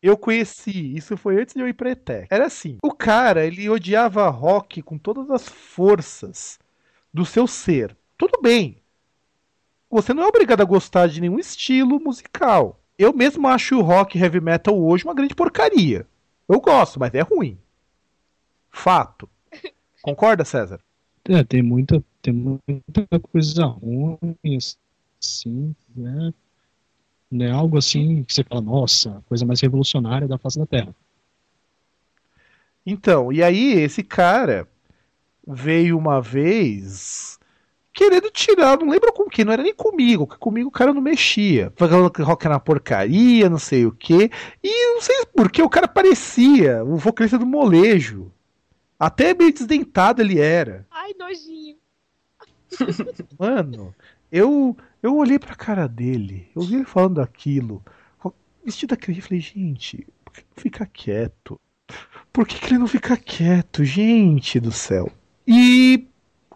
Eu 0.02 0.16
conheci, 0.16 0.96
isso 0.96 1.18
foi 1.18 1.42
antes 1.42 1.56
de 1.56 1.60
eu 1.60 1.68
ir 1.68 1.74
pra 1.74 1.92
ETEC. 1.92 2.28
Era 2.32 2.46
assim, 2.46 2.78
o 2.82 2.94
cara, 2.94 3.46
ele 3.46 3.70
odiava 3.70 4.30
rock 4.30 4.82
com 4.82 4.98
todas 4.98 5.30
as 5.30 5.46
forças 5.46 6.58
do 7.14 7.26
seu 7.26 7.46
ser. 7.46 7.98
Tudo 8.18 8.40
bem. 8.42 8.80
Você 9.90 10.14
não 10.14 10.24
é 10.24 10.28
obrigado 10.28 10.62
a 10.62 10.66
gostar 10.66 11.08
de 11.08 11.20
nenhum 11.20 11.40
estilo 11.40 12.00
musical. 12.00 12.80
Eu 12.98 13.14
mesmo 13.14 13.48
acho 13.48 13.78
o 13.78 13.82
rock 13.82 14.18
heavy 14.18 14.40
metal 14.40 14.80
hoje 14.80 15.04
uma 15.04 15.14
grande 15.14 15.34
porcaria. 15.34 16.06
Eu 16.48 16.60
gosto, 16.60 17.00
mas 17.00 17.14
é 17.14 17.22
ruim. 17.22 17.58
Fato. 18.70 19.28
Concorda, 20.02 20.46
César? 20.46 20.80
É, 21.26 21.44
tem 21.44 21.62
muita, 21.62 22.04
tem 22.22 22.34
muita 22.34 23.20
coisa 23.32 23.66
ruim, 23.66 24.58
assim, 25.22 25.76
né? 25.96 26.34
Não 27.32 27.46
é 27.46 27.52
algo 27.52 27.78
assim 27.78 28.24
que 28.24 28.34
você 28.34 28.44
fala, 28.44 28.62
nossa, 28.62 29.24
coisa 29.28 29.46
mais 29.46 29.62
revolucionária 29.62 30.28
da 30.28 30.38
face 30.38 30.58
da 30.58 30.66
Terra. 30.66 30.96
Então, 32.86 33.32
e 33.32 33.44
aí 33.44 33.74
esse 33.74 34.02
cara 34.02 34.68
veio 35.48 35.98
uma 35.98 36.22
vez 36.22 37.39
querendo 37.94 38.30
tirar, 38.32 38.78
não 38.78 38.90
lembro 38.90 39.12
com 39.12 39.26
quem, 39.26 39.44
não 39.44 39.54
era 39.54 39.64
nem 39.64 39.74
comigo, 39.74 40.28
que 40.28 40.38
comigo 40.38 40.70
o 40.70 40.72
cara 40.72 40.94
não 40.94 41.02
mexia. 41.02 41.72
Falando 41.76 42.10
que 42.10 42.22
rock 42.22 42.46
era 42.46 42.56
uma 42.56 42.60
porcaria, 42.60 43.50
não 43.50 43.60
sei 43.60 43.86
o 43.86 43.92
que. 43.92 44.32
E 44.64 44.94
não 44.94 45.02
sei 45.02 45.26
porque 45.36 45.62
o 45.62 45.70
cara 45.70 45.88
parecia 45.88 46.84
o 46.84 46.98
vocalista 46.98 47.38
do 47.38 47.46
molejo. 47.46 48.32
Até 48.98 49.34
meio 49.34 49.54
desdentado 49.54 50.22
ele 50.22 50.40
era. 50.40 50.86
Ai, 50.92 51.14
nojinho. 51.18 51.78
Mano, 53.40 53.96
eu 54.32 54.78
eu 55.02 55.16
olhei 55.16 55.40
pra 55.40 55.56
cara 55.56 55.88
dele, 55.88 56.50
eu 56.54 56.62
vi 56.62 56.76
ele 56.76 56.86
falando 56.86 57.16
daquilo, 57.16 57.82
vestido 58.64 58.90
daquele, 58.90 59.20
e 59.20 59.22
falei, 59.22 59.40
gente, 59.40 60.06
por 60.24 60.34
que 60.34 60.42
não 60.42 60.62
fica 60.62 60.86
quieto? 60.86 61.60
Por 62.32 62.46
que, 62.46 62.60
que 62.60 62.68
ele 62.68 62.80
não 62.80 62.88
fica 62.88 63.18
quieto, 63.18 63.84
gente 63.84 64.60
do 64.60 64.72
céu? 64.72 65.12
E 65.48 66.08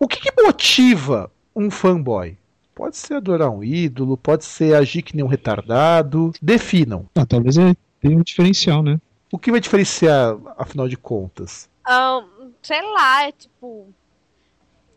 o 0.03 0.07
que, 0.07 0.19
que 0.19 0.41
motiva 0.41 1.31
um 1.55 1.71
fanboy? 1.71 2.37
Pode 2.75 2.97
ser 2.97 3.15
adorar 3.15 3.49
um 3.49 3.63
ídolo, 3.63 4.17
pode 4.17 4.43
ser 4.43 4.75
agir 4.75 5.01
que 5.01 5.15
nem 5.15 5.23
um 5.23 5.29
retardado. 5.29 6.33
Definam. 6.41 7.07
Ah, 7.15 7.25
talvez 7.25 7.55
ele 7.55 7.77
tenha 8.01 8.17
um 8.17 8.21
diferencial, 8.21 8.83
né? 8.83 8.99
O 9.31 9.39
que 9.39 9.51
vai 9.51 9.59
diferenciar, 9.59 10.35
afinal 10.57 10.87
de 10.87 10.97
contas? 10.97 11.69
Um, 11.87 12.51
sei 12.61 12.81
lá, 12.81 13.27
é 13.27 13.31
tipo. 13.31 13.93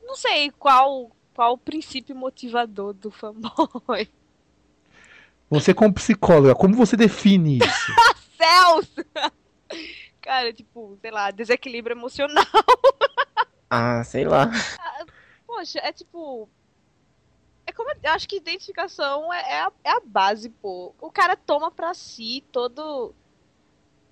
Não 0.04 0.16
sei 0.16 0.50
qual, 0.50 1.10
qual 1.34 1.54
o 1.54 1.58
princípio 1.58 2.14
motivador 2.14 2.92
do 2.92 3.10
fanboy. 3.10 4.08
Você, 5.48 5.72
como 5.72 5.94
psicóloga, 5.94 6.54
como 6.54 6.74
você 6.74 6.96
define 6.96 7.58
isso? 7.58 7.92
Céus! 8.36 8.90
Cara, 10.20 10.52
tipo, 10.52 10.98
sei 11.00 11.10
lá, 11.10 11.30
desequilíbrio 11.30 11.94
emocional. 11.94 12.44
Ah, 13.70 14.02
sei 14.04 14.24
lá. 14.24 14.50
Poxa, 15.56 15.80
é 15.82 15.90
tipo. 15.90 16.46
É 17.66 17.72
como. 17.72 17.90
Eu 18.02 18.12
acho 18.12 18.28
que 18.28 18.36
identificação 18.36 19.32
é, 19.32 19.52
é, 19.52 19.60
a, 19.62 19.72
é 19.84 19.90
a 19.90 20.00
base, 20.00 20.50
pô. 20.50 20.94
O 21.00 21.10
cara 21.10 21.34
toma 21.34 21.70
pra 21.70 21.94
si 21.94 22.44
todo. 22.52 23.14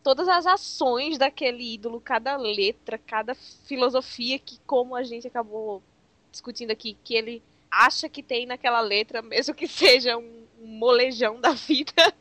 Todas 0.03 0.27
as 0.27 0.47
ações 0.47 1.19
daquele 1.19 1.75
ídolo, 1.75 2.01
cada 2.01 2.37
letra, 2.37 2.97
cada 2.99 3.35
filosofia 3.35 4.39
que, 4.39 4.59
como 4.67 4.95
a 4.95 5.03
gente 5.03 5.27
acabou 5.27 5.83
discutindo 6.31 6.71
aqui, 6.71 6.97
que 7.05 7.15
ele 7.15 7.43
acha 7.71 8.09
que 8.09 8.23
tem 8.23 8.47
naquela 8.47 8.81
letra, 8.81 9.21
mesmo 9.21 9.55
que 9.55 9.69
seja 9.69 10.17
um 10.17 10.47
molejão 10.61 11.41
da 11.41 11.53
vida. 11.53 12.15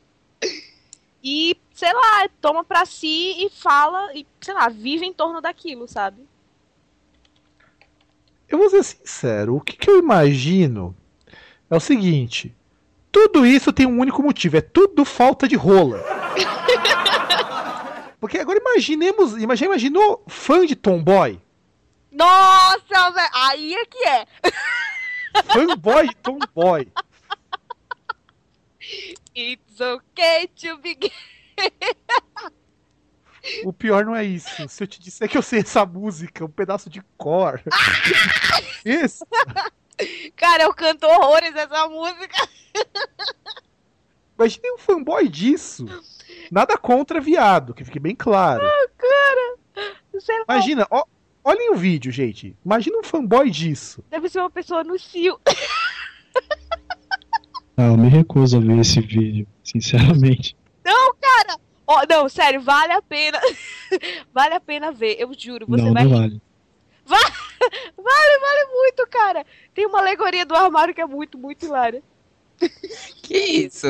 E, 1.23 1.57
sei 1.73 1.93
lá, 1.93 2.27
toma 2.41 2.65
pra 2.65 2.85
si 2.85 3.45
e 3.45 3.49
fala, 3.49 4.13
e, 4.13 4.27
sei 4.41 4.53
lá, 4.53 4.67
vive 4.67 5.05
em 5.05 5.13
torno 5.13 5.39
daquilo, 5.41 5.87
sabe? 5.87 6.27
Eu 8.53 8.59
vou 8.59 8.69
ser 8.69 8.83
sincero, 8.83 9.55
o 9.55 9.59
que, 9.59 9.75
que 9.75 9.89
eu 9.89 9.97
imagino 9.97 10.95
é 11.71 11.75
o 11.75 11.79
seguinte: 11.79 12.55
tudo 13.11 13.47
isso 13.47 13.73
tem 13.73 13.87
um 13.87 13.99
único 13.99 14.21
motivo, 14.21 14.57
é 14.57 14.61
tudo 14.61 15.03
falta 15.03 15.47
de 15.47 15.55
rola. 15.55 15.99
Porque 18.21 18.37
agora 18.37 18.59
imaginemos, 18.59 19.41
imagina, 19.41 19.71
imaginou 19.71 20.23
fã 20.27 20.67
de 20.67 20.75
Tomboy? 20.75 21.41
Nossa, 22.11 23.09
velho, 23.09 23.29
aí 23.33 23.73
é 23.73 23.85
que 23.85 24.07
é. 24.07 24.27
Fanboy 25.51 26.09
de 26.09 26.15
Tomboy. 26.17 26.87
It's 29.35 29.81
okay 29.81 30.47
to 30.61 30.77
be 30.77 30.93
gay. 30.93 31.11
O 33.65 33.73
pior 33.73 34.05
não 34.05 34.15
é 34.15 34.23
isso. 34.23 34.67
Se 34.69 34.83
eu 34.83 34.87
te 34.87 34.99
disser 34.99 35.29
que 35.29 35.37
eu 35.37 35.41
sei 35.41 35.59
essa 35.59 35.85
música, 35.85 36.45
um 36.45 36.49
pedaço 36.49 36.89
de 36.89 37.01
cor. 37.17 37.61
isso. 38.85 39.25
Cara, 40.35 40.63
eu 40.63 40.73
canto 40.73 41.05
horrores 41.05 41.55
essa 41.55 41.87
música. 41.87 42.35
Imagine 44.37 44.71
um 44.71 44.77
fanboy 44.77 45.27
disso. 45.27 45.85
Nada 46.51 46.77
contra 46.77 47.21
viado, 47.21 47.73
que 47.73 47.83
fique 47.83 47.99
bem 47.99 48.15
claro. 48.15 48.65
Ah, 48.65 48.89
cara. 48.97 49.57
Imagina, 50.47 50.87
ó, 50.89 51.03
olhem 51.43 51.71
o 51.71 51.75
vídeo, 51.75 52.11
gente. 52.11 52.55
Imagina 52.65 52.97
um 52.97 53.03
fanboy 53.03 53.49
disso. 53.49 54.03
Deve 54.09 54.29
ser 54.29 54.39
uma 54.39 54.49
pessoa 54.49 54.83
no 54.83 54.97
cio. 54.97 55.39
Ah, 57.75 57.87
eu 57.87 57.97
me 57.97 58.07
recuso 58.07 58.57
a 58.57 58.59
ver 58.59 58.79
esse 58.79 59.01
vídeo, 59.01 59.47
sinceramente. 59.63 60.55
Não, 60.85 61.15
cara! 61.15 61.22
Oh, 61.85 62.01
não, 62.09 62.29
sério, 62.29 62.61
vale 62.61 62.93
a 62.93 63.01
pena. 63.01 63.39
vale 64.33 64.55
a 64.55 64.59
pena 64.59 64.91
ver, 64.91 65.17
eu 65.19 65.31
juro. 65.37 65.65
Você 65.67 65.83
não, 65.83 65.93
vai. 65.93 66.03
Não 66.03 66.11
vale. 66.11 66.41
vale, 67.05 68.39
vale 68.39 68.65
muito, 68.71 69.07
cara. 69.07 69.45
Tem 69.73 69.85
uma 69.85 69.99
alegoria 69.99 70.45
do 70.45 70.55
armário 70.55 70.93
que 70.93 71.01
é 71.01 71.05
muito, 71.05 71.37
muito 71.37 71.65
hilária. 71.65 72.01
que 73.21 73.37
isso? 73.37 73.87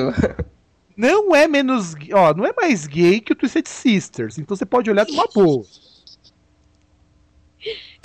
Não 0.95 1.36
é 1.36 1.47
menos. 1.47 1.93
Ó, 2.13 2.34
não 2.34 2.45
é 2.45 2.53
mais 2.56 2.88
gay 2.88 3.19
que 3.19 3.34
o 3.34 3.36
Twisted 3.36 3.67
Sisters. 3.67 4.38
Então 4.38 4.56
você 4.56 4.65
pode 4.65 4.89
olhar 4.89 5.06
de 5.06 5.12
uma 5.12 5.27
boa. 5.27 5.63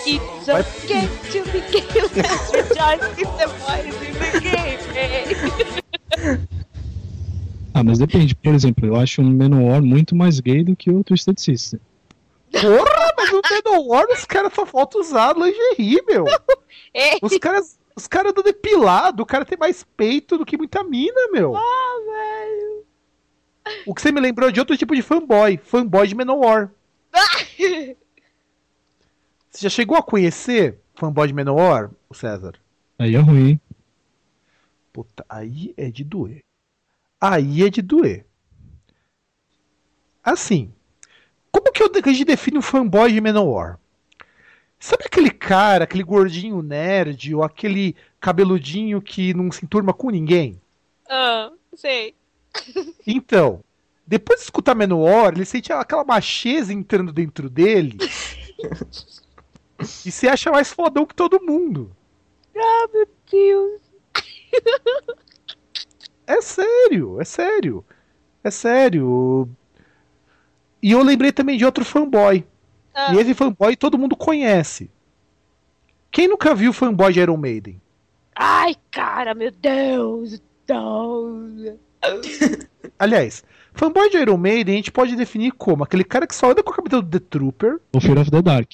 It's 0.05 0.47
okay 0.47 1.07
to 1.31 1.43
be 1.51 1.59
gay. 1.71 1.83
Let's 2.15 2.51
rejoice 2.51 3.01
the 3.37 3.47
boys 3.59 3.95
in 4.01 4.13
the 4.13 4.39
game. 6.47 6.58
Ah, 7.73 7.83
mas 7.83 7.99
depende. 7.99 8.35
Por 8.35 8.53
exemplo, 8.53 8.85
eu 8.85 8.95
acho 8.95 9.21
o 9.21 9.25
Menor 9.25 9.81
muito 9.81 10.15
mais 10.15 10.39
gay 10.39 10.63
do 10.63 10.75
que 10.75 10.89
o 10.89 11.03
Twisted 11.03 11.39
Sister. 11.39 11.79
Porra, 12.51 13.13
mas 13.15 13.31
no 13.31 13.41
Menor 13.49 14.07
os 14.11 14.25
caras 14.25 14.53
só 14.53 14.65
falta 14.65 14.97
usar 14.97 15.35
lingerie, 15.35 16.01
meu. 16.07 16.25
Os 17.21 17.37
caras, 17.37 17.79
os 17.95 18.07
caras 18.07 18.33
do 18.33 18.41
depilado, 18.41 19.21
o 19.21 19.25
cara 19.25 19.45
tem 19.45 19.57
mais 19.57 19.85
peito 19.95 20.37
do 20.37 20.45
que 20.45 20.57
muita 20.57 20.83
mina, 20.83 21.29
meu. 21.31 21.55
Ah, 21.55 21.95
velho. 22.05 22.85
O 23.85 23.93
que 23.93 24.01
você 24.01 24.11
me 24.11 24.19
lembrou 24.19 24.51
de 24.51 24.59
outro 24.59 24.75
tipo 24.75 24.95
de 24.95 25.01
fanboy, 25.01 25.59
fanboy 25.63 26.07
de 26.07 26.15
Menor. 26.15 26.71
Você 29.51 29.63
já 29.63 29.69
chegou 29.69 29.97
a 29.97 30.03
conhecer 30.03 30.79
fanboy 30.95 31.27
de 31.27 31.33
Menor, 31.33 31.91
o 32.07 32.13
César? 32.13 32.53
Aí 32.97 33.15
é 33.15 33.19
ruim. 33.19 33.59
Puta, 34.93 35.25
aí 35.27 35.73
é 35.75 35.89
de 35.89 36.03
doer. 36.03 36.43
Aí 37.19 37.63
é 37.63 37.69
de 37.69 37.81
doer. 37.81 38.25
Assim, 40.23 40.71
como 41.51 41.71
que 41.71 42.09
a 42.09 42.13
gente 42.13 42.25
define 42.25 42.57
um 42.57 42.61
fanboy 42.61 43.11
de 43.11 43.19
Menor? 43.19 43.77
Sabe 44.79 45.03
aquele 45.05 45.29
cara, 45.29 45.83
aquele 45.83 46.03
gordinho 46.03 46.61
nerd, 46.61 47.35
ou 47.35 47.43
aquele 47.43 47.95
cabeludinho 48.19 49.01
que 49.01 49.33
não 49.33 49.51
se 49.51 49.65
enturma 49.65 49.93
com 49.93 50.09
ninguém? 50.09 50.61
Ah, 51.09 51.51
sei. 51.75 52.15
Então, 53.05 53.61
depois 54.07 54.39
de 54.39 54.45
escutar 54.45 54.73
Menor, 54.73 55.33
ele 55.33 55.45
sente 55.45 55.73
aquela 55.73 56.05
macheza 56.05 56.71
entrando 56.71 57.11
dentro 57.11 57.49
dele. 57.49 57.97
e 60.05 60.11
se 60.11 60.27
acha 60.27 60.49
mais 60.49 60.71
fodão 60.71 61.05
que 61.05 61.15
todo 61.15 61.43
mundo. 61.43 61.91
Ah, 62.55 62.87
meu 62.93 63.07
Deus. 63.29 63.81
É 66.29 66.41
sério, 66.41 67.19
é 67.19 67.25
sério. 67.25 67.83
É 68.43 68.51
sério. 68.51 69.49
E 70.81 70.91
eu 70.91 71.01
lembrei 71.01 71.31
também 71.31 71.57
de 71.57 71.65
outro 71.65 71.83
fanboy. 71.83 72.45
Ah, 72.93 73.15
E 73.15 73.17
esse 73.17 73.33
fanboy 73.33 73.75
todo 73.75 73.97
mundo 73.97 74.15
conhece. 74.15 74.91
Quem 76.11 76.27
nunca 76.27 76.53
viu 76.53 76.71
fanboy 76.71 77.11
de 77.11 77.19
Iron 77.19 77.35
Maiden? 77.35 77.81
Ai, 78.35 78.75
cara, 78.91 79.33
meu 79.33 79.49
Deus. 79.49 80.39
Deus. 80.67 81.77
Aliás, 82.99 83.43
fanboy 83.73 84.11
de 84.11 84.17
Iron 84.17 84.37
Maiden 84.37 84.75
a 84.75 84.77
gente 84.77 84.91
pode 84.91 85.15
definir 85.15 85.51
como 85.53 85.83
aquele 85.83 86.03
cara 86.03 86.27
que 86.27 86.35
só 86.35 86.51
anda 86.51 86.61
com 86.61 86.71
a 86.71 86.75
camiseta 86.75 87.01
do 87.01 87.19
The 87.19 87.25
Trooper, 87.27 87.79
O 87.91 87.99
Fear 87.99 88.19
of 88.19 88.29
the 88.29 88.41
Dark. 88.43 88.69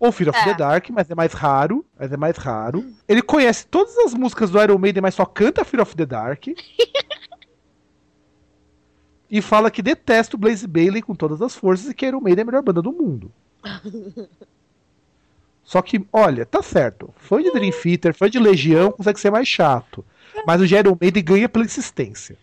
Ou 0.00 0.12
Fear 0.12 0.30
of 0.30 0.38
É. 0.38 0.44
the 0.44 0.54
Dark, 0.54 0.88
mas 0.90 1.10
é 1.10 1.14
mais 1.14 1.32
raro. 1.32 1.84
Mas 1.98 2.12
é 2.12 2.16
mais 2.16 2.36
raro. 2.36 2.84
Ele 3.08 3.22
conhece 3.22 3.66
todas 3.66 3.96
as 3.98 4.14
músicas 4.14 4.50
do 4.50 4.62
Iron 4.62 4.78
Maiden, 4.78 5.02
mas 5.02 5.14
só 5.14 5.24
canta 5.24 5.64
Fear 5.64 5.82
of 5.82 5.96
the 5.96 6.06
Dark. 6.06 6.44
e 9.30 9.42
fala 9.42 9.70
que 9.70 9.82
detesta 9.82 10.36
o 10.36 10.38
Blaze 10.38 10.66
Bailey 10.66 11.02
com 11.02 11.14
todas 11.14 11.42
as 11.42 11.54
forças 11.54 11.90
e 11.90 11.94
que 11.94 12.06
Iron 12.06 12.20
Maiden 12.20 12.40
é 12.40 12.42
a 12.42 12.46
melhor 12.46 12.62
banda 12.62 12.80
do 12.80 12.92
mundo. 12.92 13.30
Só 15.62 15.82
que, 15.82 16.02
olha, 16.10 16.46
tá 16.46 16.62
certo. 16.62 17.12
Fã 17.18 17.42
de 17.42 17.50
Dream 17.50 17.70
Theater, 17.70 18.14
fã 18.14 18.30
de 18.30 18.38
Legião 18.38 18.90
consegue 18.90 19.20
ser 19.20 19.30
mais 19.30 19.46
chato. 19.46 20.02
Mas 20.46 20.62
o 20.62 20.64
Iron 20.64 20.96
Maiden 20.98 21.22
ganha 21.22 21.46
pela 21.48 21.64
insistência. 21.66 22.38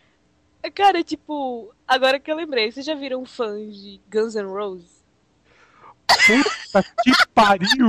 Cara, 0.76 1.04
tipo, 1.04 1.72
agora 1.88 2.20
que 2.20 2.32
eu 2.32 2.36
lembrei, 2.36 2.72
vocês 2.72 2.86
já 2.86 2.94
viram 2.94 3.26
fãs 3.26 3.76
de 3.82 4.00
Guns 4.12 4.36
N' 4.36 4.46
Roses? 4.46 4.95
Puta 6.08 6.84
que 7.04 7.12
pariu! 7.34 7.88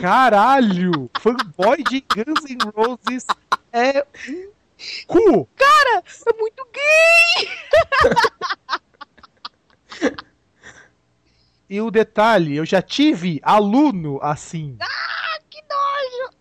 Caralho! 0.00 1.10
Fanboy 1.20 1.82
de 1.84 2.00
Guns 2.00 2.44
N' 2.48 2.70
Roses 2.74 3.26
é 3.72 4.06
um 4.28 4.50
cu! 5.06 5.48
É 6.26 6.32
muito 6.38 6.66
gay! 6.72 7.48
E 11.68 11.80
o 11.80 11.90
detalhe, 11.90 12.56
eu 12.56 12.66
já 12.66 12.82
tive 12.82 13.40
aluno 13.44 14.18
assim. 14.20 14.76
Que 15.48 15.62
nojo! 15.62 16.32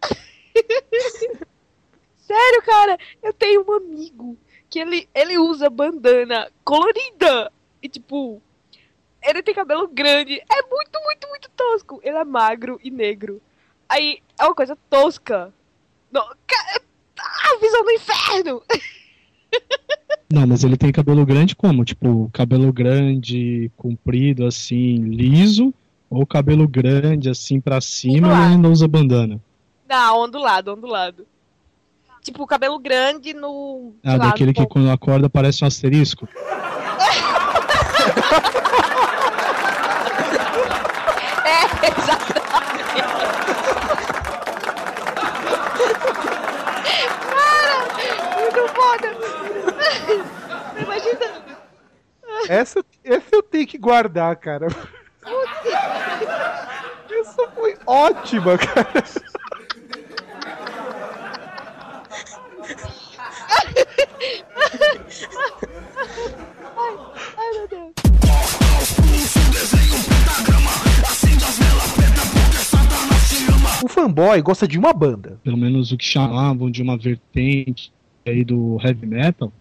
Sério, 2.18 2.64
cara, 2.64 2.98
eu 3.22 3.32
tenho 3.34 3.64
um 3.68 3.74
amigo 3.74 4.38
que 4.70 4.80
ele, 4.80 5.08
ele 5.14 5.38
usa 5.38 5.70
bandana 5.70 6.52
colorida 6.64 7.52
e, 7.82 7.90
tipo, 7.90 8.42
ele 9.22 9.44
tem 9.44 9.54
cabelo 9.54 9.88
grande. 9.88 10.40
É 10.40 10.62
muito, 10.70 11.00
muito, 11.04 11.28
muito 11.28 11.50
tosco. 11.56 12.00
Ele 12.04 12.18
é 12.18 12.24
magro 12.24 12.80
e 12.84 12.90
negro. 12.92 13.42
Aí 13.88 14.20
é 14.40 14.44
uma 14.46 14.56
coisa 14.56 14.78
tosca. 14.90 15.54
Não, 16.12 16.22
ah, 16.22 17.58
visão 17.62 17.84
do 17.84 17.92
inferno! 17.92 18.62
Não, 20.32 20.46
mas 20.46 20.64
ele 20.64 20.78
tem 20.78 20.92
cabelo 20.92 21.26
grande 21.26 21.56
como? 21.56 21.84
Tipo, 21.84 22.30
cabelo 22.32 22.72
grande, 22.72 23.72
comprido, 23.76 24.46
assim, 24.46 24.98
liso, 24.98 25.74
ou 26.08 26.24
cabelo 26.26 26.68
grande, 26.68 27.30
assim, 27.30 27.60
pra 27.60 27.82
cima 27.82 28.28
e 28.28 28.32
ainda 28.32 28.70
usa 28.70 28.88
bandana? 28.88 29.40
Não, 29.88 30.20
ondulado, 30.20 30.74
ondulado. 30.74 31.26
Tipo, 32.22 32.46
cabelo 32.46 32.78
grande 32.78 33.34
no. 33.34 33.94
Ah, 34.04 34.18
daquele 34.18 34.54
que 34.54 34.68
quando 34.68 34.92
acorda 34.92 35.28
parece 35.30 35.64
um 35.64 35.68
asterisco? 35.68 36.28
É, 41.46 41.64
exatamente. 41.88 42.50
Cara, 47.30 47.78
muito 48.40 48.62
foda. 48.74 49.08
Imagina. 50.82 51.26
Essa, 52.48 52.84
essa 53.04 53.28
eu 53.32 53.44
tenho 53.44 53.68
que 53.68 53.78
guardar, 53.78 54.36
cara. 54.38 54.68
Essa 57.12 57.48
foi 57.52 57.78
ótima, 57.86 58.58
cara. 58.58 59.04
Ai, 67.38 67.52
meu 67.54 67.68
Deus. 67.68 67.99
O 73.84 73.88
fanboy 73.88 74.42
gosta 74.42 74.68
de 74.68 74.78
uma 74.78 74.92
banda. 74.94 75.40
Pelo 75.44 75.58
menos 75.58 75.92
o 75.92 75.98
que 75.98 76.06
chamavam 76.06 76.70
de 76.70 76.82
uma 76.82 76.98
vertente 76.98 77.92
aí 78.26 78.44
do 78.44 78.78
heavy 78.84 79.06
metal, 79.06 79.52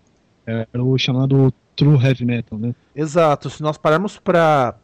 era 0.45 0.83
o 0.83 0.99
chamado 0.99 1.53
true 1.77 1.97
heavy 2.03 2.25
metal, 2.25 2.59
né? 2.59 2.75
Exato. 2.95 3.49
Se 3.49 3.63
nós 3.63 3.79
pararmos 3.79 4.19
pra 4.19 4.75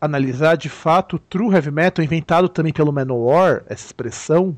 analisar 0.00 0.56
de 0.56 0.68
fato 0.68 1.16
o 1.16 1.18
true 1.18 1.52
heavy 1.54 1.70
metal, 1.70 2.04
inventado 2.04 2.48
também 2.48 2.72
pelo 2.72 2.92
Manowar, 2.92 3.64
essa 3.68 3.84
expressão, 3.84 4.56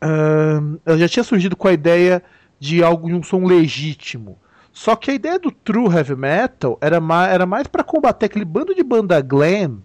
ahn, 0.00 0.76
ela 0.84 0.98
já 0.98 1.08
tinha 1.08 1.24
surgido 1.24 1.56
com 1.56 1.66
a 1.66 1.72
ideia 1.72 2.22
de 2.60 2.82
algo 2.82 3.08
de 3.08 3.14
um 3.14 3.22
som 3.22 3.44
legítimo. 3.44 4.38
Só 4.76 4.94
que 4.94 5.10
a 5.10 5.14
ideia 5.14 5.38
do 5.38 5.50
true 5.50 5.88
heavy 5.88 6.14
metal 6.14 6.76
era, 6.82 6.98
era 7.30 7.46
mais 7.46 7.66
para 7.66 7.82
combater 7.82 8.26
aquele 8.26 8.44
bando 8.44 8.74
de 8.74 8.82
banda 8.82 9.18
glam 9.22 9.82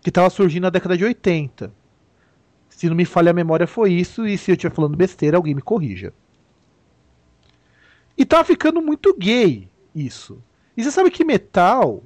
que 0.00 0.08
estava 0.08 0.30
surgindo 0.30 0.62
na 0.62 0.70
década 0.70 0.96
de 0.96 1.04
80. 1.04 1.70
Se 2.70 2.88
não 2.88 2.96
me 2.96 3.04
falha 3.04 3.28
a 3.28 3.34
memória, 3.34 3.66
foi 3.66 3.92
isso, 3.92 4.26
e 4.26 4.38
se 4.38 4.50
eu 4.50 4.54
estiver 4.54 4.74
falando 4.74 4.96
besteira, 4.96 5.36
alguém 5.36 5.54
me 5.54 5.60
corrija. 5.60 6.14
E 8.16 8.24
tava 8.24 8.42
ficando 8.42 8.80
muito 8.80 9.14
gay 9.18 9.68
isso. 9.94 10.42
E 10.74 10.82
você 10.82 10.90
sabe 10.90 11.10
que 11.10 11.22
metal 11.22 12.02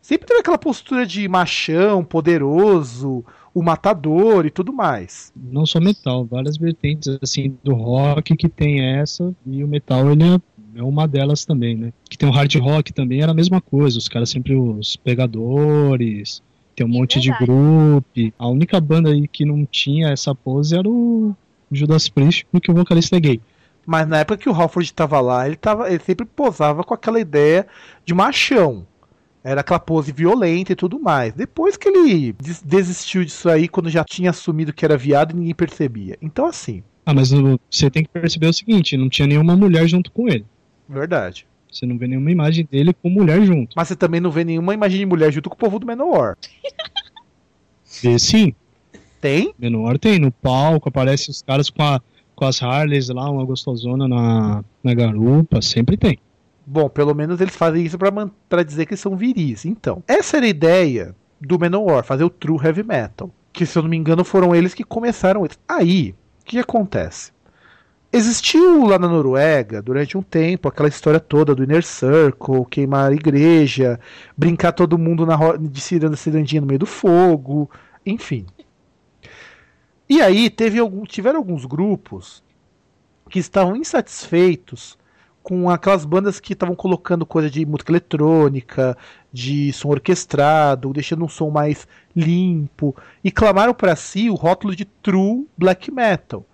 sempre 0.00 0.28
teve 0.28 0.38
aquela 0.38 0.56
postura 0.56 1.04
de 1.04 1.26
machão, 1.26 2.04
poderoso, 2.04 3.24
o 3.52 3.62
matador 3.62 4.46
e 4.46 4.50
tudo 4.50 4.72
mais. 4.72 5.32
Não 5.36 5.66
só 5.66 5.80
metal, 5.80 6.24
várias 6.24 6.56
vertentes 6.56 7.18
assim 7.20 7.58
do 7.62 7.74
rock 7.74 8.36
que 8.36 8.48
tem 8.48 8.80
essa, 8.80 9.34
e 9.44 9.62
o 9.62 9.68
metal 9.68 10.10
ele 10.10 10.36
é, 10.36 10.40
é 10.74 10.82
uma 10.82 11.06
delas 11.06 11.44
também, 11.44 11.76
né? 11.76 11.92
Que 12.08 12.16
tem 12.18 12.28
o 12.28 12.32
hard 12.32 12.54
rock 12.56 12.92
também, 12.92 13.20
era 13.22 13.32
a 13.32 13.34
mesma 13.34 13.60
coisa, 13.60 13.98
os 13.98 14.08
caras 14.08 14.30
sempre 14.30 14.54
os 14.54 14.96
pegadores, 14.96 16.42
tem 16.74 16.86
um 16.86 16.90
É 16.90 16.92
monte 16.92 17.18
verdade. 17.18 17.38
de 17.40 17.46
grupo. 17.46 18.34
A 18.38 18.48
única 18.48 18.80
banda 18.80 19.10
aí 19.10 19.26
que 19.28 19.44
não 19.44 19.66
tinha 19.66 20.08
essa 20.10 20.34
pose 20.34 20.76
era 20.76 20.88
o 20.88 21.34
Judas 21.70 22.08
Priest, 22.08 22.46
porque 22.50 22.70
o 22.70 22.74
vocalista 22.74 23.16
é 23.16 23.20
gay. 23.20 23.40
Mas 23.84 24.06
na 24.06 24.18
época 24.18 24.36
que 24.38 24.48
o 24.48 24.52
Halford 24.54 24.86
estava 24.88 25.20
lá, 25.20 25.46
ele, 25.46 25.56
tava, 25.56 25.88
ele 25.90 25.98
sempre 26.04 26.24
posava 26.24 26.84
com 26.84 26.94
aquela 26.94 27.18
ideia 27.18 27.66
de 28.06 28.14
machão. 28.14 28.86
Era 29.44 29.60
aquela 29.60 29.80
pose 29.80 30.12
violenta 30.12 30.72
e 30.72 30.76
tudo 30.76 31.00
mais. 31.00 31.32
Depois 31.34 31.76
que 31.76 31.88
ele 31.88 32.32
des- 32.32 32.62
desistiu 32.62 33.24
disso 33.24 33.48
aí, 33.48 33.66
quando 33.66 33.90
já 33.90 34.04
tinha 34.04 34.30
assumido 34.30 34.72
que 34.72 34.84
era 34.84 34.96
viado 34.96 35.32
e 35.32 35.34
ninguém 35.34 35.54
percebia. 35.54 36.16
Então, 36.22 36.46
assim, 36.46 36.82
Ah, 37.04 37.12
mas 37.12 37.32
o- 37.32 37.58
você 37.68 37.90
tem 37.90 38.04
que 38.04 38.10
perceber 38.10 38.46
o 38.46 38.52
seguinte, 38.52 38.96
não 38.96 39.08
tinha 39.08 39.26
nenhuma 39.26 39.56
mulher 39.56 39.88
junto 39.88 40.12
com 40.12 40.28
ele. 40.28 40.44
Verdade. 40.88 41.46
Você 41.70 41.86
não 41.86 41.96
vê 41.96 42.06
nenhuma 42.06 42.30
imagem 42.30 42.68
dele 42.70 42.92
com 42.92 43.08
mulher 43.08 43.42
junto. 43.42 43.74
Mas 43.74 43.88
você 43.88 43.96
também 43.96 44.20
não 44.20 44.30
vê 44.30 44.44
nenhuma 44.44 44.74
imagem 44.74 44.98
de 44.98 45.06
mulher 45.06 45.32
junto 45.32 45.48
com 45.48 45.54
o 45.54 45.58
povo 45.58 45.78
do 45.78 45.86
Manowar. 45.86 46.36
E 48.04 48.18
sim, 48.20 48.54
Tem? 49.20 49.54
menor 49.58 49.98
tem 49.98 50.18
no 50.18 50.30
palco, 50.30 50.88
aparece 50.88 51.30
os 51.30 51.40
caras 51.40 51.70
com, 51.70 51.82
a, 51.82 52.00
com 52.34 52.44
as 52.44 52.62
Harleys 52.62 53.08
lá, 53.08 53.30
uma 53.30 53.44
gostosona 53.44 54.06
na, 54.06 54.62
na 54.84 54.94
garupa, 54.94 55.62
sempre 55.62 55.96
tem. 55.96 56.18
Bom, 56.66 56.88
pelo 56.88 57.14
menos 57.14 57.40
eles 57.40 57.56
fazem 57.56 57.84
isso 57.84 57.96
pra 58.48 58.62
dizer 58.62 58.86
que 58.86 58.96
são 58.96 59.16
viris. 59.16 59.64
Então, 59.64 60.02
essa 60.06 60.36
era 60.36 60.46
a 60.46 60.50
ideia 60.50 61.14
do 61.40 61.58
Manowar, 61.58 62.04
fazer 62.04 62.24
o 62.24 62.30
true 62.30 62.58
heavy 62.62 62.82
metal. 62.82 63.30
Que, 63.52 63.66
se 63.66 63.78
eu 63.78 63.82
não 63.82 63.90
me 63.90 63.96
engano, 63.96 64.24
foram 64.24 64.54
eles 64.54 64.74
que 64.74 64.84
começaram 64.84 65.44
isso. 65.44 65.58
Aí, 65.68 66.14
o 66.40 66.44
que 66.44 66.58
acontece? 66.58 67.32
Existiu 68.14 68.84
lá 68.84 68.98
na 68.98 69.08
Noruega, 69.08 69.80
durante 69.80 70.18
um 70.18 70.22
tempo, 70.22 70.68
aquela 70.68 70.88
história 70.88 71.18
toda 71.18 71.54
do 71.54 71.64
Inner 71.64 71.82
Circle, 71.82 72.66
queimar 72.66 73.10
a 73.10 73.14
igreja, 73.14 73.98
brincar 74.36 74.72
todo 74.72 74.98
mundo 74.98 75.24
na 75.24 75.56
de 75.56 75.80
ciranda 75.80 76.14
cirandinha 76.14 76.60
no 76.60 76.66
meio 76.66 76.80
do 76.80 76.84
fogo, 76.84 77.70
enfim. 78.04 78.44
E 80.06 80.20
aí 80.20 80.50
teve 80.50 80.78
algum, 80.78 81.04
tiveram 81.04 81.38
alguns 81.38 81.64
grupos 81.64 82.44
que 83.30 83.38
estavam 83.38 83.74
insatisfeitos 83.74 84.98
com 85.42 85.70
aquelas 85.70 86.04
bandas 86.04 86.38
que 86.38 86.52
estavam 86.52 86.76
colocando 86.76 87.24
coisa 87.24 87.48
de 87.48 87.64
música 87.64 87.92
eletrônica, 87.92 88.94
de 89.32 89.72
som 89.72 89.88
orquestrado, 89.88 90.92
deixando 90.92 91.24
um 91.24 91.28
som 91.30 91.48
mais 91.48 91.88
limpo, 92.14 92.94
e 93.24 93.30
clamaram 93.30 93.72
para 93.72 93.96
si 93.96 94.28
o 94.28 94.34
rótulo 94.34 94.76
de 94.76 94.84
true 94.84 95.48
black 95.56 95.90
metal. 95.90 96.46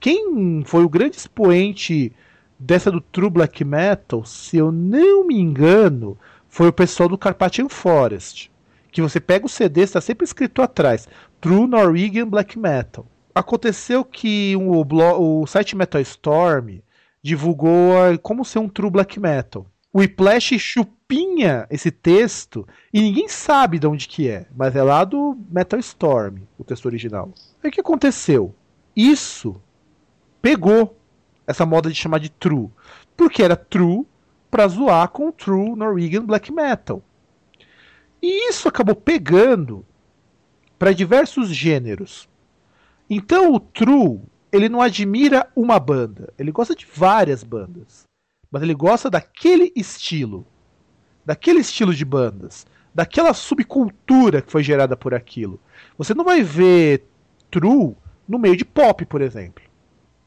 Quem 0.00 0.62
foi 0.64 0.82
o 0.82 0.88
grande 0.88 1.16
expoente 1.16 2.10
dessa 2.58 2.90
do 2.90 3.02
true 3.02 3.28
black 3.28 3.62
metal, 3.62 4.24
se 4.24 4.56
eu 4.56 4.72
não 4.72 5.26
me 5.26 5.38
engano, 5.38 6.16
foi 6.48 6.68
o 6.68 6.72
pessoal 6.72 7.08
do 7.08 7.18
Carpathian 7.18 7.68
Forest. 7.68 8.50
Que 8.90 9.02
você 9.02 9.20
pega 9.20 9.44
o 9.44 9.48
CD, 9.48 9.82
está 9.82 10.00
sempre 10.00 10.24
escrito 10.24 10.62
atrás: 10.62 11.06
True 11.40 11.66
Norwegian 11.66 12.26
Black 12.26 12.58
Metal. 12.58 13.06
Aconteceu 13.34 14.04
que 14.04 14.56
o, 14.56 14.82
o 14.82 15.46
site 15.46 15.76
Metal 15.76 16.00
Storm 16.00 16.80
divulgou 17.22 17.94
como 18.22 18.44
ser 18.44 18.58
um 18.58 18.68
true 18.68 18.90
black 18.90 19.20
metal. 19.20 19.66
O 19.92 19.98
Whiplash 20.00 20.58
chupinha 20.58 21.66
esse 21.70 21.90
texto 21.90 22.66
e 22.92 23.00
ninguém 23.00 23.28
sabe 23.28 23.78
de 23.78 23.86
onde 23.86 24.08
que 24.08 24.28
é, 24.28 24.46
mas 24.56 24.74
é 24.74 24.82
lá 24.82 25.04
do 25.04 25.36
Metal 25.50 25.78
Storm, 25.80 26.38
o 26.58 26.64
texto 26.64 26.86
original. 26.86 27.32
Aí 27.62 27.68
o 27.68 27.72
que 27.72 27.80
aconteceu? 27.80 28.54
Isso 28.96 29.60
pegou 30.40 30.96
essa 31.46 31.66
moda 31.66 31.88
de 31.88 31.94
chamar 31.94 32.18
de 32.18 32.30
true, 32.30 32.70
porque 33.16 33.42
era 33.42 33.56
true 33.56 34.06
para 34.50 34.68
zoar 34.68 35.08
com 35.08 35.30
true 35.30 35.74
Norwegian 35.76 36.24
black 36.24 36.52
metal. 36.52 37.02
E 38.22 38.48
isso 38.48 38.68
acabou 38.68 38.94
pegando 38.94 39.84
para 40.78 40.92
diversos 40.92 41.48
gêneros. 41.48 42.28
Então 43.08 43.52
o 43.52 43.60
true 43.60 44.20
ele 44.52 44.68
não 44.68 44.80
admira 44.80 45.48
uma 45.54 45.78
banda, 45.78 46.32
ele 46.38 46.50
gosta 46.50 46.74
de 46.74 46.86
várias 46.86 47.44
bandas. 47.44 48.04
Mas 48.50 48.62
ele 48.62 48.74
gosta 48.74 49.08
daquele 49.08 49.72
estilo, 49.76 50.44
daquele 51.24 51.60
estilo 51.60 51.94
de 51.94 52.04
bandas, 52.04 52.66
daquela 52.92 53.32
subcultura 53.32 54.42
que 54.42 54.50
foi 54.50 54.64
gerada 54.64 54.96
por 54.96 55.14
aquilo. 55.14 55.60
Você 55.96 56.14
não 56.14 56.24
vai 56.24 56.42
ver 56.42 57.04
True 57.50 57.94
no 58.28 58.38
meio 58.38 58.56
de 58.56 58.64
pop, 58.64 59.04
por 59.06 59.20
exemplo. 59.20 59.62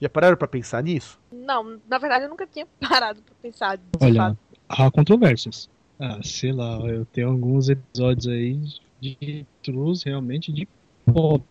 Já 0.03 0.09
pararam 0.09 0.35
para 0.35 0.49
pensar 0.49 0.83
nisso? 0.83 1.17
Não, 1.31 1.79
na 1.87 1.97
verdade 1.97 2.25
eu 2.25 2.29
nunca 2.29 2.45
tinha 2.45 2.67
parado 2.77 3.21
para 3.21 3.35
pensar. 3.41 3.79
Olha, 4.01 4.37
há 4.67 4.91
controvérsias. 4.91 5.69
Ah, 5.97 6.19
sei 6.21 6.51
lá, 6.51 6.77
eu 6.79 7.05
tenho 7.05 7.29
alguns 7.29 7.69
episódios 7.69 8.27
aí 8.27 8.59
de 8.99 9.45
Trues 9.63 10.03
realmente 10.03 10.51
de 10.51 10.67
pop. 11.05 11.45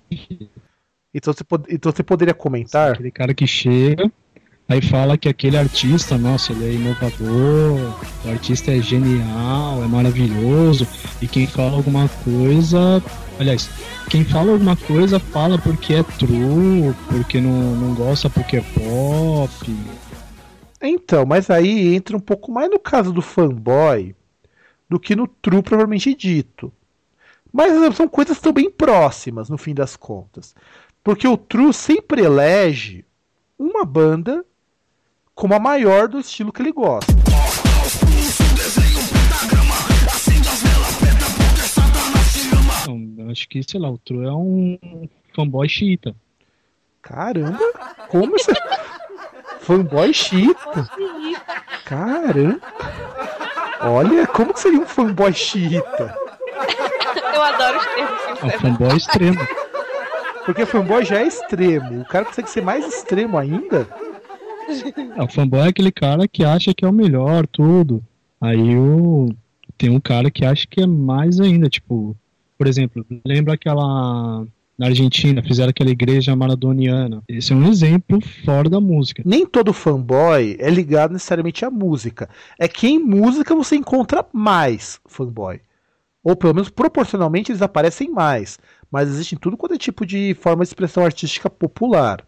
Então 1.14 1.32
você, 1.32 1.42
pod 1.44 1.64
então 1.70 1.90
você 1.90 2.02
poderia 2.02 2.34
comentar. 2.34 2.92
Aquele 2.92 3.10
cara 3.10 3.32
que 3.32 3.46
chega, 3.46 4.12
aí 4.72 4.82
fala 4.82 5.18
que 5.18 5.28
aquele 5.28 5.56
artista, 5.56 6.16
nossa, 6.16 6.52
ele 6.52 6.64
é 6.64 6.72
inovador, 6.72 7.94
o 8.24 8.30
artista 8.30 8.72
é 8.72 8.80
genial, 8.80 9.82
é 9.82 9.86
maravilhoso, 9.86 10.86
e 11.20 11.28
quem 11.28 11.46
fala 11.46 11.76
alguma 11.76 12.08
coisa. 12.24 13.02
Aliás, 13.38 13.68
quem 14.08 14.24
fala 14.24 14.52
alguma 14.52 14.76
coisa 14.76 15.18
fala 15.18 15.58
porque 15.58 15.94
é 15.94 16.02
true, 16.02 16.94
porque 17.08 17.40
não, 17.40 17.76
não 17.76 17.94
gosta 17.94 18.30
porque 18.30 18.56
é 18.56 18.60
pop. 18.60 19.76
Então, 20.80 21.24
mas 21.26 21.50
aí 21.50 21.94
entra 21.94 22.16
um 22.16 22.20
pouco 22.20 22.50
mais 22.50 22.70
no 22.70 22.78
caso 22.78 23.12
do 23.12 23.22
fanboy 23.22 24.14
do 24.88 24.98
que 24.98 25.14
no 25.14 25.26
true 25.26 25.62
propriamente 25.62 26.14
dito. 26.14 26.72
Mas 27.52 27.94
são 27.94 28.08
coisas 28.08 28.40
tão 28.40 28.52
bem 28.52 28.70
próximas, 28.70 29.50
no 29.50 29.58
fim 29.58 29.74
das 29.74 29.94
contas. 29.94 30.54
Porque 31.04 31.28
o 31.28 31.36
True 31.36 31.74
sempre 31.74 32.22
elege 32.22 33.04
uma 33.58 33.84
banda 33.84 34.44
como 35.42 35.54
a 35.54 35.58
maior 35.58 36.06
do 36.06 36.20
estilo 36.20 36.52
que 36.52 36.62
ele 36.62 36.70
gosta. 36.70 37.12
Não, 42.86 43.28
acho 43.32 43.48
que, 43.48 43.60
sei 43.68 43.80
lá, 43.80 43.90
o 43.90 43.98
True 43.98 44.24
é 44.24 44.30
um 44.30 45.08
fanboy 45.34 45.68
xiita. 45.68 46.14
Caramba, 47.02 47.58
como 48.08 48.36
isso? 48.36 48.52
fanboy 49.62 50.14
xiita? 50.14 50.88
Caramba. 51.86 52.60
Olha, 53.80 54.24
como 54.28 54.56
seria 54.56 54.78
um 54.78 54.86
fanboy 54.86 55.32
xiita? 55.32 56.16
Eu 57.34 57.42
adoro 57.42 57.78
os 57.78 57.86
termos. 57.86 58.22
É 58.22 58.44
um 58.44 58.60
fanboy 58.60 58.96
extremo. 58.96 59.48
Porque 60.44 60.64
fanboy 60.64 61.04
já 61.04 61.18
é 61.18 61.26
extremo. 61.26 62.02
O 62.02 62.04
cara 62.04 62.26
consegue 62.26 62.48
ser 62.48 62.62
mais 62.62 62.86
extremo 62.86 63.36
ainda? 63.36 63.88
É, 65.16 65.22
o 65.22 65.28
fanboy 65.28 65.60
é 65.60 65.68
aquele 65.68 65.92
cara 65.92 66.26
que 66.26 66.44
acha 66.44 66.74
que 66.74 66.84
é 66.84 66.88
o 66.88 66.92
melhor, 66.92 67.46
tudo. 67.46 68.02
Aí 68.40 68.76
o... 68.76 69.28
tem 69.76 69.90
um 69.90 70.00
cara 70.00 70.30
que 70.30 70.44
acha 70.44 70.66
que 70.68 70.80
é 70.80 70.86
mais 70.86 71.40
ainda. 71.40 71.68
Tipo, 71.68 72.16
por 72.58 72.66
exemplo, 72.66 73.04
lembra 73.24 73.54
aquela. 73.54 74.44
Na 74.78 74.86
Argentina, 74.86 75.42
fizeram 75.42 75.70
aquela 75.70 75.90
igreja 75.90 76.34
maradoniana. 76.34 77.22
Esse 77.28 77.52
é 77.52 77.56
um 77.56 77.68
exemplo 77.68 78.18
fora 78.44 78.70
da 78.70 78.80
música. 78.80 79.22
Nem 79.24 79.46
todo 79.46 79.72
fanboy 79.72 80.56
é 80.58 80.70
ligado 80.70 81.12
necessariamente 81.12 81.64
à 81.64 81.70
música. 81.70 82.28
É 82.58 82.66
que 82.66 82.88
em 82.88 82.98
música 82.98 83.54
você 83.54 83.76
encontra 83.76 84.26
mais 84.32 84.98
fanboy. 85.06 85.60
Ou 86.24 86.34
pelo 86.34 86.54
menos 86.54 86.70
proporcionalmente 86.70 87.52
eles 87.52 87.62
aparecem 87.62 88.10
mais 88.10 88.58
mas 88.92 89.08
existe 89.08 89.34
em 89.34 89.38
tudo 89.38 89.56
quanto 89.56 89.74
é 89.74 89.78
tipo 89.78 90.04
de 90.04 90.34
forma 90.34 90.62
de 90.62 90.68
expressão 90.68 91.02
artística 91.02 91.48
popular. 91.48 92.22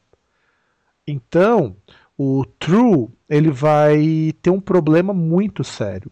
Então, 1.07 1.76
o 2.16 2.44
true 2.59 3.09
ele 3.29 3.50
vai 3.50 4.35
ter 4.40 4.50
um 4.50 4.61
problema 4.61 5.12
muito 5.12 5.64
sério. 5.64 6.11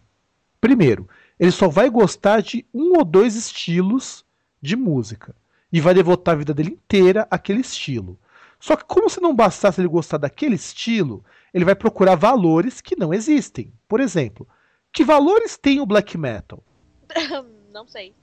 Primeiro, 0.59 1.07
ele 1.39 1.51
só 1.51 1.67
vai 1.67 1.89
gostar 1.89 2.41
de 2.41 2.65
um 2.73 2.97
ou 2.97 3.05
dois 3.05 3.35
estilos 3.35 4.25
de 4.61 4.75
música 4.75 5.35
e 5.71 5.81
vai 5.81 5.93
devotar 5.93 6.35
a 6.35 6.37
vida 6.37 6.53
dele 6.53 6.71
inteira 6.71 7.27
àquele 7.29 7.61
estilo. 7.61 8.17
Só 8.59 8.75
que 8.75 8.85
como 8.85 9.09
se 9.09 9.19
não 9.19 9.35
bastasse 9.35 9.81
ele 9.81 9.87
gostar 9.87 10.17
daquele 10.17 10.55
estilo, 10.55 11.23
ele 11.53 11.65
vai 11.65 11.75
procurar 11.75 12.15
valores 12.15 12.79
que 12.79 12.95
não 12.95 13.13
existem. 13.13 13.73
Por 13.87 13.99
exemplo, 13.99 14.47
que 14.91 15.03
valores 15.03 15.57
tem 15.57 15.81
o 15.81 15.85
black 15.85 16.17
metal? 16.17 16.63
não 17.73 17.87
sei. 17.87 18.13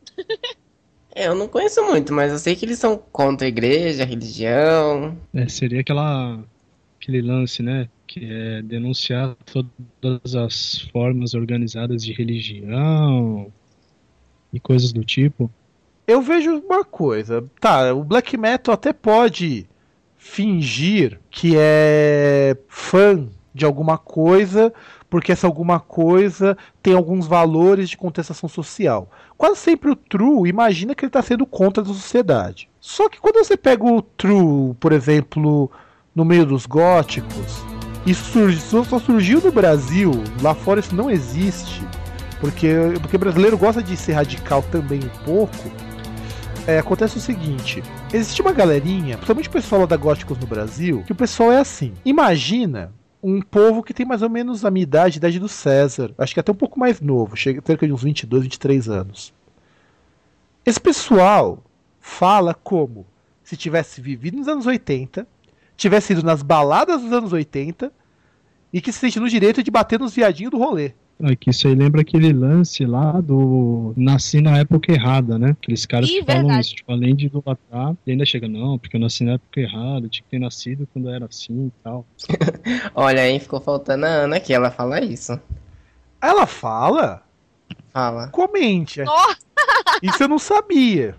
É, 1.15 1.27
eu 1.27 1.35
não 1.35 1.49
conheço 1.49 1.83
muito, 1.85 2.13
mas 2.13 2.31
eu 2.33 2.39
sei 2.39 2.55
que 2.55 2.65
eles 2.65 2.79
são 2.79 2.97
contra 2.97 3.47
a 3.47 3.49
igreja, 3.49 4.03
a 4.03 4.07
religião. 4.07 5.19
É, 5.35 5.49
seria 5.49 5.81
aquela 5.81 6.43
aquele 7.01 7.23
lance, 7.23 7.63
né? 7.63 7.89
Que 8.07 8.31
é 8.31 8.63
denunciar 8.63 9.35
todas 9.47 10.35
as 10.35 10.83
formas 10.93 11.33
organizadas 11.33 12.05
de 12.05 12.13
religião 12.13 13.51
e 14.53 14.61
coisas 14.61 14.93
do 14.93 15.03
tipo. 15.03 15.51
Eu 16.07 16.21
vejo 16.21 16.59
uma 16.59 16.85
coisa, 16.85 17.45
tá, 17.61 17.95
o 17.95 18.05
black 18.05 18.37
metal 18.37 18.75
até 18.75 18.93
pode 18.93 19.67
fingir 20.19 21.19
que 21.31 21.55
é 21.57 22.57
fã 22.69 23.29
de 23.55 23.65
alguma 23.65 23.97
coisa, 23.97 24.73
porque 25.09 25.33
essa 25.33 25.47
alguma 25.47 25.81
coisa 25.81 26.59
tem 26.83 26.95
alguns 26.95 27.27
valores 27.27 27.89
de 27.89 27.97
contestação 27.97 28.49
social. 28.49 29.11
Quase 29.39 29.59
sempre 29.61 29.91
o 29.91 29.97
true 29.97 30.49
imagina 30.49 30.95
que 30.95 31.05
ele 31.05 31.09
está 31.09 31.23
sendo 31.23 31.47
contra 31.47 31.83
a 31.83 31.87
sociedade. 31.87 32.69
Só 32.81 33.09
que 33.09 33.21
quando 33.21 33.37
você 33.37 33.57
pega 33.57 33.85
o 33.85 34.03
true, 34.03 34.75
por 34.79 34.93
exemplo, 34.93 35.71
no 36.15 36.25
meio 36.25 36.45
dos 36.45 36.67
góticos, 36.67 37.63
isso 38.07 38.25
surgiu, 38.33 38.85
só 38.85 38.99
surgiu 38.99 39.41
no 39.41 39.53
Brasil, 39.53 40.13
lá 40.43 40.55
fora 40.55 40.81
isso 40.81 40.95
não 40.95 41.11
existe, 41.11 41.87
porque, 42.41 42.69
porque 43.01 43.19
brasileiro 43.19 43.59
gosta 43.59 43.83
de 43.83 43.97
ser 43.97 44.13
radical 44.13 44.63
também 44.63 45.01
um 45.01 45.25
pouco. 45.25 45.71
É, 46.67 46.79
acontece 46.79 47.19
o 47.19 47.21
seguinte: 47.21 47.83
existe 48.13 48.41
uma 48.41 48.53
galerinha, 48.53 49.17
principalmente 49.17 49.49
o 49.49 49.53
pessoal 49.53 49.87
da 49.87 49.97
Góticos 49.97 50.39
no 50.39 50.47
Brasil, 50.47 51.03
que 51.05 51.13
o 51.13 51.17
pessoal 51.17 51.53
é 51.53 51.59
assim. 51.59 51.93
Imagina 52.05 52.93
um 53.23 53.43
povo 53.43 53.83
que 53.83 53.93
tem 53.93 54.07
mais 54.07 54.23
ou 54.23 54.31
menos 54.31 54.65
a 54.65 54.71
minha 54.71 54.83
idade, 54.83 55.17
a 55.17 55.19
idade 55.19 55.39
do 55.39 55.49
César. 55.49 56.15
Acho 56.17 56.33
que 56.33 56.41
até 56.41 56.51
um 56.51 56.55
pouco 56.55 56.81
mais 56.81 57.01
novo, 57.01 57.37
chega 57.37 57.63
cerca 57.65 57.87
de 57.87 57.93
uns 57.93 58.03
22, 58.03 58.45
23 58.45 58.89
anos. 58.89 59.33
Esse 60.65 60.81
pessoal 60.81 61.63
fala 62.01 62.55
como 62.55 63.07
se 63.43 63.57
tivesse 63.57 64.01
vivido 64.01 64.39
nos 64.39 64.49
anos 64.49 64.67
80, 64.67 65.27
tivesse 65.81 66.13
ido 66.13 66.23
nas 66.23 66.43
baladas 66.43 67.01
dos 67.01 67.13
anos 67.13 67.33
80 67.33 67.91
e 68.73 68.81
que 68.81 68.93
se 68.93 68.99
sente 68.99 69.19
no 69.19 69.29
direito 69.29 69.63
de 69.63 69.71
bater 69.71 69.99
nos 69.99 70.15
viadinhos 70.15 70.51
do 70.51 70.59
rolê. 70.59 70.93
É 71.23 71.37
que 71.37 71.51
isso 71.51 71.69
aí 71.69 71.75
lembra 71.75 72.01
aquele 72.01 72.33
lance 72.33 72.85
lá 72.87 73.21
do 73.21 73.93
nasci 73.95 74.41
na 74.41 74.59
época 74.59 74.91
errada, 74.91 75.39
né? 75.39 75.51
Aqueles 75.51 75.85
caras 75.85 76.09
Ih, 76.09 76.21
que 76.21 76.25
falam 76.25 76.43
verdade. 76.43 76.67
isso, 76.67 76.77
tipo, 76.77 76.91
além 76.93 77.15
de 77.15 77.27
idolatrar, 77.27 77.95
e 78.07 78.13
ainda 78.13 78.25
chega, 78.25 78.49
não, 78.49 78.79
porque 78.79 78.97
eu 78.97 79.01
nasci 79.01 79.25
na 79.25 79.33
época 79.33 79.61
errada, 79.61 80.09
tinha 80.09 80.23
que 80.23 80.31
ter 80.31 80.39
nascido 80.39 80.89
quando 80.93 81.11
era 81.11 81.27
assim 81.27 81.67
e 81.67 81.73
tal. 81.83 82.07
Olha, 82.95 83.23
aí 83.23 83.39
ficou 83.39 83.61
faltando 83.61 84.07
a 84.07 84.09
Ana 84.09 84.41
que 84.41 84.55
ela 84.55 84.71
fala 84.71 85.03
isso. 85.05 85.39
Ela 86.23 86.47
fala? 86.47 87.23
Fala. 87.93 88.29
Comente. 88.29 89.03
Oh! 89.07 89.51
Isso 90.03 90.23
eu 90.23 90.29
não 90.29 90.39
sabia. 90.39 91.15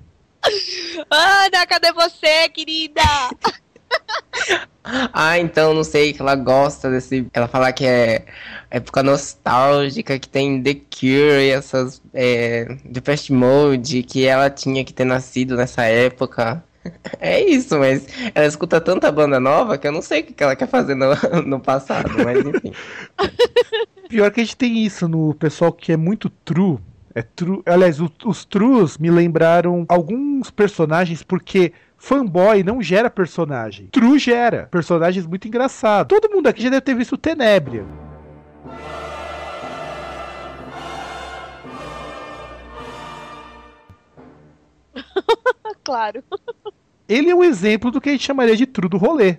Ana, 1.11 1.67
cadê 1.67 1.91
você, 1.93 2.49
querida? 2.49 3.01
ah, 5.13 5.39
então 5.39 5.73
não 5.73 5.83
sei 5.83 6.13
que 6.13 6.21
ela 6.21 6.35
gosta 6.35 6.89
desse. 6.89 7.27
Ela 7.33 7.47
fala 7.47 7.71
que 7.71 7.85
é 7.85 8.25
época 8.69 9.03
nostálgica, 9.03 10.17
que 10.17 10.27
tem 10.27 10.61
The 10.61 10.73
Cure 10.73 11.45
e 11.45 11.49
essas. 11.49 12.01
É, 12.13 12.77
Depeche 12.85 13.33
Mode, 13.33 14.03
que 14.03 14.25
ela 14.25 14.49
tinha 14.49 14.83
que 14.83 14.93
ter 14.93 15.05
nascido 15.05 15.55
nessa 15.55 15.83
época. 15.83 16.63
É 17.19 17.39
isso, 17.39 17.77
mas 17.77 18.07
ela 18.33 18.47
escuta 18.47 18.81
tanta 18.81 19.11
banda 19.11 19.39
nova 19.39 19.77
que 19.77 19.87
eu 19.87 19.91
não 19.91 20.01
sei 20.01 20.21
o 20.21 20.23
que 20.23 20.43
ela 20.43 20.55
quer 20.55 20.67
fazer 20.67 20.95
no, 20.95 21.13
no 21.45 21.59
passado, 21.59 22.09
mas 22.23 22.39
enfim. 22.43 22.73
Pior 24.09 24.31
que 24.31 24.41
a 24.41 24.43
gente 24.43 24.57
tem 24.57 24.83
isso 24.83 25.07
no 25.07 25.33
pessoal 25.35 25.71
que 25.71 25.91
é 25.91 25.97
muito 25.97 26.27
true. 26.43 26.79
É 27.13 27.21
true. 27.21 27.61
Aliás, 27.65 27.99
os, 27.99 28.09
os 28.25 28.45
trues 28.45 28.97
me 28.97 29.11
lembraram 29.11 29.85
alguns 29.87 30.49
personagens 30.49 31.21
porque 31.21 31.71
fanboy 32.01 32.63
não 32.63 32.81
gera 32.81 33.11
personagem. 33.11 33.85
True 33.87 34.17
gera 34.17 34.67
personagens 34.71 35.27
muito 35.27 35.47
engraçados. 35.47 36.09
Todo 36.09 36.33
mundo 36.33 36.47
aqui 36.47 36.63
já 36.63 36.69
deve 36.69 36.81
ter 36.81 36.95
visto 36.95 37.15
Tenebria. 37.15 37.85
claro. 45.83 46.23
Ele 47.07 47.29
é 47.29 47.35
um 47.35 47.43
exemplo 47.43 47.91
do 47.91 48.01
que 48.01 48.09
a 48.09 48.11
gente 48.13 48.25
chamaria 48.25 48.57
de 48.57 48.65
true 48.65 48.89
do 48.89 48.97
rolê. 48.97 49.37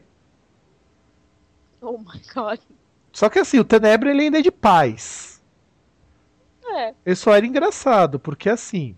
Oh 1.80 1.98
my 1.98 2.22
god. 2.32 2.60
Só 3.12 3.28
que 3.28 3.40
assim, 3.40 3.58
o 3.58 3.64
Tenebria 3.64 4.12
ele 4.12 4.22
ainda 4.22 4.38
é 4.38 4.42
de 4.42 4.52
paz. 4.52 5.42
É. 6.64 6.94
Ele 7.04 7.16
só 7.16 7.34
era 7.34 7.44
engraçado, 7.44 8.20
porque 8.20 8.48
assim, 8.48 8.94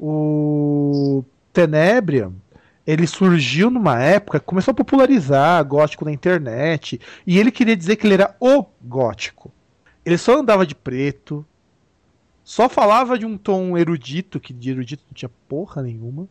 o 0.00 1.22
Tenebria, 1.52 2.32
ele 2.88 3.06
surgiu 3.06 3.68
numa 3.68 4.02
época 4.02 4.40
começou 4.40 4.72
a 4.72 4.74
popularizar 4.74 5.62
gótico 5.62 6.06
na 6.06 6.10
internet, 6.10 6.98
e 7.26 7.38
ele 7.38 7.50
queria 7.50 7.76
dizer 7.76 7.96
que 7.96 8.06
ele 8.06 8.14
era 8.14 8.34
o 8.40 8.64
gótico. 8.80 9.52
Ele 10.06 10.16
só 10.16 10.38
andava 10.38 10.64
de 10.64 10.74
preto, 10.74 11.44
só 12.42 12.66
falava 12.66 13.18
de 13.18 13.26
um 13.26 13.36
tom 13.36 13.76
erudito, 13.76 14.40
que 14.40 14.54
de 14.54 14.70
erudito 14.70 15.04
não 15.06 15.12
tinha 15.12 15.30
porra 15.46 15.82
nenhuma. 15.82 16.26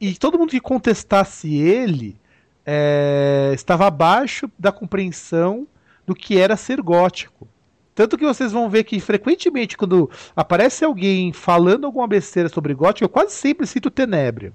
E 0.00 0.14
todo 0.14 0.38
mundo 0.38 0.48
que 0.48 0.60
contestasse 0.60 1.54
ele 1.54 2.18
é, 2.64 3.52
estava 3.54 3.86
abaixo 3.86 4.50
da 4.58 4.72
compreensão 4.72 5.68
do 6.06 6.14
que 6.14 6.38
era 6.38 6.56
ser 6.56 6.80
gótico. 6.80 7.46
Tanto 7.94 8.16
que 8.16 8.24
vocês 8.24 8.52
vão 8.52 8.70
ver 8.70 8.84
que 8.84 8.98
frequentemente, 9.00 9.76
quando 9.76 10.10
aparece 10.34 10.82
alguém 10.82 11.30
falando 11.30 11.84
alguma 11.84 12.08
besteira 12.08 12.48
sobre 12.48 12.72
gótico, 12.72 13.04
eu 13.04 13.10
quase 13.10 13.32
sempre 13.32 13.66
cito 13.66 13.90
Tenebria. 13.90 14.54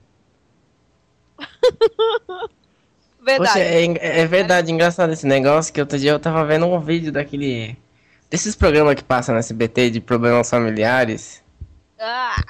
verdade. 3.23 3.49
Poxa, 3.49 3.59
é, 3.59 4.21
é, 4.21 4.27
verdade, 4.27 4.71
engraçado 4.71 5.11
esse 5.13 5.25
negócio 5.25 5.73
que 5.73 5.79
outro 5.79 5.97
dia 5.97 6.11
eu 6.11 6.19
tava 6.19 6.45
vendo 6.45 6.65
um 6.65 6.79
vídeo 6.79 7.11
daquele. 7.11 7.77
Desses 8.29 8.55
programas 8.55 8.95
que 8.95 9.03
passam 9.03 9.33
no 9.33 9.39
SBT 9.39 9.89
de 9.89 10.01
problemas 10.01 10.49
familiares. 10.49 11.43
Ah 11.99 12.41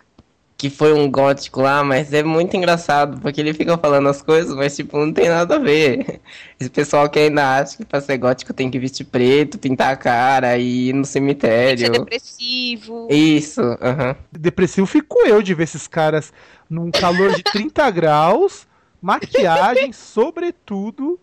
que 0.61 0.69
foi 0.69 0.93
um 0.93 1.09
gótico 1.09 1.59
lá, 1.59 1.83
mas 1.83 2.13
é 2.13 2.21
muito 2.21 2.55
engraçado, 2.55 3.19
porque 3.19 3.41
ele 3.41 3.51
fica 3.51 3.75
falando 3.79 4.07
as 4.07 4.21
coisas, 4.21 4.55
mas 4.55 4.75
tipo, 4.75 4.95
não 4.95 5.11
tem 5.11 5.27
nada 5.27 5.55
a 5.55 5.57
ver. 5.57 6.21
Esse 6.59 6.69
pessoal 6.69 7.09
que 7.09 7.17
ainda 7.17 7.57
acha 7.57 7.77
que 7.77 7.83
pra 7.83 7.99
ser 7.99 8.15
gótico 8.19 8.53
tem 8.53 8.69
que 8.69 8.77
vestir 8.77 9.05
preto, 9.05 9.57
pintar 9.57 9.91
a 9.91 9.95
cara 9.95 10.59
e 10.59 10.89
ir 10.89 10.93
no 10.93 11.03
cemitério. 11.03 11.87
Ser 11.87 11.89
depressivo. 11.89 13.07
Isso, 13.09 13.59
aham. 13.59 14.09
Uhum. 14.09 14.15
Depressivo 14.31 14.85
fico 14.85 15.25
eu 15.25 15.41
de 15.41 15.55
ver 15.55 15.63
esses 15.63 15.87
caras 15.87 16.31
num 16.69 16.91
calor 16.91 17.33
de 17.33 17.41
30 17.51 17.89
graus, 17.89 18.67
maquiagem, 19.01 19.91
sobretudo, 19.91 21.19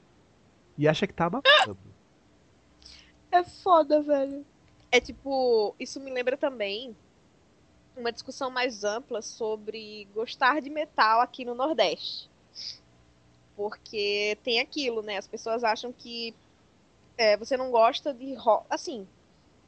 e 0.76 0.88
acha 0.88 1.06
que 1.06 1.14
tá 1.14 1.26
abafando. 1.26 1.78
É 3.30 3.42
foda, 3.44 4.02
velho. 4.02 4.44
É 4.90 5.00
tipo, 5.00 5.74
isso 5.78 6.00
me 6.00 6.10
lembra 6.10 6.36
também 6.36 6.96
uma 7.96 8.12
discussão 8.12 8.50
mais 8.50 8.84
ampla 8.84 9.20
sobre 9.20 10.08
gostar 10.14 10.60
de 10.60 10.70
metal 10.70 11.20
aqui 11.20 11.44
no 11.44 11.54
Nordeste. 11.54 12.30
Porque 13.56 14.38
tem 14.42 14.60
aquilo, 14.60 15.02
né? 15.02 15.18
As 15.18 15.26
pessoas 15.26 15.64
acham 15.64 15.92
que 15.92 16.34
é, 17.16 17.36
você 17.36 17.56
não 17.56 17.70
gosta 17.70 18.14
de 18.14 18.34
rock. 18.34 18.64
Assim, 18.70 19.06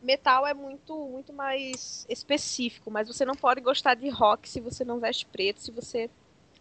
metal 0.01 0.47
é 0.47 0.55
muito, 0.55 0.97
muito 1.09 1.33
mais 1.33 2.07
específico, 2.09 2.91
mas 2.91 3.09
você 3.09 3.25
não 3.25 3.35
pode 3.35 3.61
gostar 3.61 3.95
de 3.95 4.09
rock 4.09 4.49
se 4.49 4.61
você 4.61 4.85
não 4.85 5.01
veste 5.01 5.27
preto, 5.27 5.61
se 5.61 5.71
você 5.71 6.09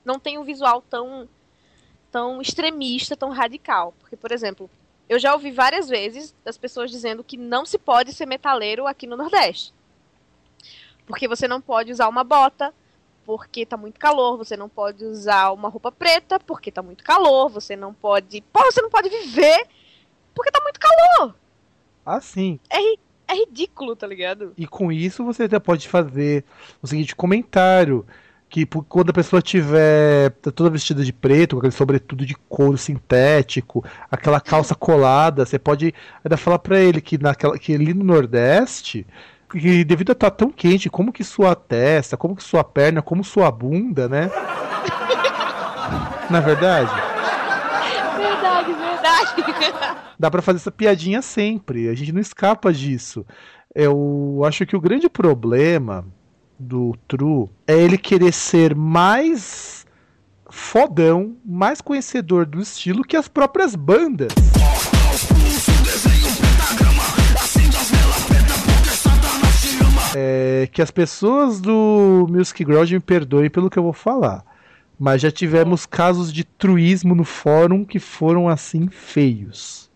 não 0.03 0.19
tem 0.19 0.37
um 0.37 0.43
visual 0.43 0.81
tão, 0.81 1.29
tão 2.11 2.41
extremista, 2.41 3.15
tão 3.15 3.29
radical. 3.29 3.93
Porque, 3.99 4.15
por 4.15 4.31
exemplo, 4.31 4.69
eu 5.07 5.17
já 5.19 5.33
ouvi 5.33 5.51
várias 5.51 5.89
vezes 5.89 6.35
das 6.43 6.57
pessoas 6.57 6.91
dizendo 6.91 7.23
que 7.23 7.37
não 7.37 7.65
se 7.65 7.77
pode 7.77 8.13
ser 8.13 8.25
metaleiro 8.25 8.87
aqui 8.87 9.07
no 9.07 9.17
Nordeste. 9.17 9.73
Porque 11.05 11.27
você 11.27 11.47
não 11.47 11.59
pode 11.59 11.91
usar 11.91 12.07
uma 12.07 12.23
bota, 12.23 12.73
porque 13.25 13.65
tá 13.65 13.75
muito 13.75 13.99
calor, 13.99 14.37
você 14.37 14.55
não 14.55 14.69
pode 14.69 15.03
usar 15.05 15.51
uma 15.51 15.69
roupa 15.69 15.91
preta, 15.91 16.39
porque 16.39 16.71
tá 16.71 16.81
muito 16.83 17.03
calor, 17.03 17.49
você 17.49 17.75
não 17.75 17.93
pode. 17.93 18.41
Pô, 18.53 18.63
você 18.63 18.81
não 18.81 18.89
pode 18.89 19.09
viver 19.09 19.67
porque 20.33 20.51
tá 20.51 20.61
muito 20.61 20.79
calor. 20.79 21.35
Ah, 22.05 22.21
sim. 22.21 22.59
É, 22.69 22.93
é 23.27 23.35
ridículo, 23.35 23.95
tá 23.95 24.07
ligado? 24.07 24.53
E 24.57 24.65
com 24.65 24.91
isso 24.91 25.23
você 25.23 25.43
até 25.43 25.59
pode 25.59 25.87
fazer 25.87 26.43
o 26.81 26.87
seguinte 26.87 27.15
comentário. 27.15 28.05
Que 28.49 28.65
quando 28.65 29.11
a 29.11 29.13
pessoa 29.13 29.41
tiver 29.41 30.31
toda 30.55 30.71
vestida 30.71 31.03
de 31.03 31.13
preto, 31.13 31.55
com 31.55 31.59
aquele 31.59 31.71
sobretudo 31.71 32.25
de 32.25 32.35
couro 32.49 32.77
sintético, 32.77 33.85
aquela 34.09 34.41
calça 34.41 34.73
colada, 34.73 35.45
você 35.45 35.59
pode 35.59 35.93
ainda 36.25 36.35
falar 36.35 36.57
para 36.57 36.79
ele 36.79 36.99
que, 36.99 37.17
naquela, 37.17 37.59
que 37.59 37.75
ali 37.75 37.93
no 37.93 38.03
Nordeste 38.03 39.05
que 39.57 39.83
devido 39.83 40.11
a 40.11 40.13
estar 40.13 40.29
tá 40.29 40.35
tão 40.35 40.51
quente, 40.51 40.89
como 40.89 41.11
que 41.11 41.23
sua 41.23 41.55
testa, 41.55 42.15
como 42.15 42.35
que 42.35 42.43
sua 42.43 42.63
perna, 42.63 43.01
como 43.01 43.23
sua 43.23 43.49
bunda, 43.49 44.07
né? 44.07 44.29
Na 46.29 46.37
é 46.37 46.41
verdade? 46.41 46.91
Verdade, 48.17 48.73
verdade. 48.73 49.97
Dá 50.19 50.29
para 50.29 50.41
fazer 50.41 50.57
essa 50.57 50.71
piadinha 50.71 51.21
sempre. 51.21 51.89
A 51.89 51.95
gente 51.95 52.11
não 52.11 52.21
escapa 52.21 52.71
disso. 52.71 53.25
Eu 53.73 54.41
acho 54.45 54.65
que 54.65 54.75
o 54.75 54.81
grande 54.81 55.09
problema 55.09 56.05
do 56.59 56.95
True 57.07 57.49
é 57.65 57.73
ele 57.73 57.97
querer 57.97 58.33
ser 58.33 58.75
mais 58.75 59.87
fodão, 60.49 61.37
mais 61.45 61.79
conhecedor 61.79 62.45
do 62.45 62.59
estilo 62.59 63.03
que 63.03 63.15
as 63.15 63.27
próprias 63.27 63.75
bandas. 63.75 64.33
É, 70.15 70.67
que 70.71 70.81
as 70.81 70.91
pessoas 70.91 71.61
do 71.61 72.27
Music 72.29 72.63
Grudge 72.65 72.95
me 72.95 72.99
perdoem 72.99 73.49
pelo 73.49 73.69
que 73.69 73.79
eu 73.79 73.83
vou 73.83 73.93
falar. 73.93 74.43
Mas 74.99 75.21
já 75.21 75.31
tivemos 75.31 75.85
casos 75.85 76.33
de 76.33 76.43
truísmo 76.43 77.15
no 77.15 77.23
fórum 77.23 77.85
que 77.85 77.99
foram 77.99 78.49
assim 78.49 78.89
feios. 78.89 79.89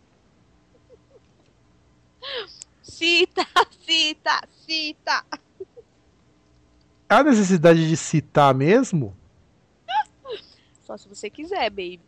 Cita, 2.82 3.46
cita, 3.86 4.48
cita. 4.66 5.26
Há 7.14 7.24
necessidade 7.24 7.88
de 7.88 7.96
citar 7.96 8.54
mesmo? 8.56 9.16
Só 10.82 10.98
se 10.98 11.08
você 11.08 11.30
quiser, 11.30 11.70
baby. 11.70 12.02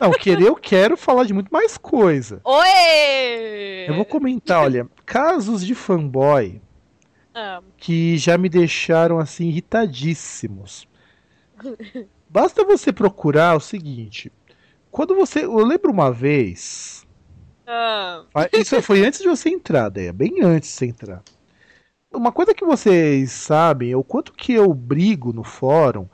Não, 0.00 0.12
querer 0.12 0.46
eu 0.48 0.56
quero 0.56 0.96
falar 0.96 1.24
de 1.24 1.32
muito 1.34 1.50
mais 1.50 1.76
coisa. 1.76 2.40
Oi! 2.42 3.86
Eu 3.86 3.94
vou 3.94 4.04
comentar, 4.04 4.62
olha, 4.62 4.88
casos 5.04 5.64
de 5.64 5.74
fanboy 5.74 6.60
que 7.76 8.16
já 8.18 8.36
me 8.36 8.48
deixaram 8.48 9.18
assim 9.18 9.48
irritadíssimos. 9.48 10.88
Basta 12.28 12.64
você 12.64 12.92
procurar 12.92 13.56
o 13.56 13.60
seguinte. 13.60 14.32
Quando 14.90 15.14
você. 15.14 15.44
Eu 15.44 15.64
lembro 15.64 15.92
uma 15.92 16.10
vez. 16.10 17.06
Ah. 17.66 18.24
Isso 18.52 18.80
foi 18.82 19.04
antes 19.04 19.20
de 19.20 19.28
você 19.28 19.50
entrar, 19.50 19.88
Deia. 19.88 20.12
Bem 20.12 20.42
antes 20.42 20.70
de 20.70 20.76
você 20.76 20.86
entrar. 20.86 21.22
Uma 22.12 22.32
coisa 22.32 22.52
que 22.52 22.64
vocês 22.64 23.30
sabem 23.30 23.92
é 23.92 23.96
o 23.96 24.02
quanto 24.02 24.32
que 24.32 24.52
eu 24.52 24.74
brigo 24.74 25.32
no 25.32 25.44
fórum 25.44 26.06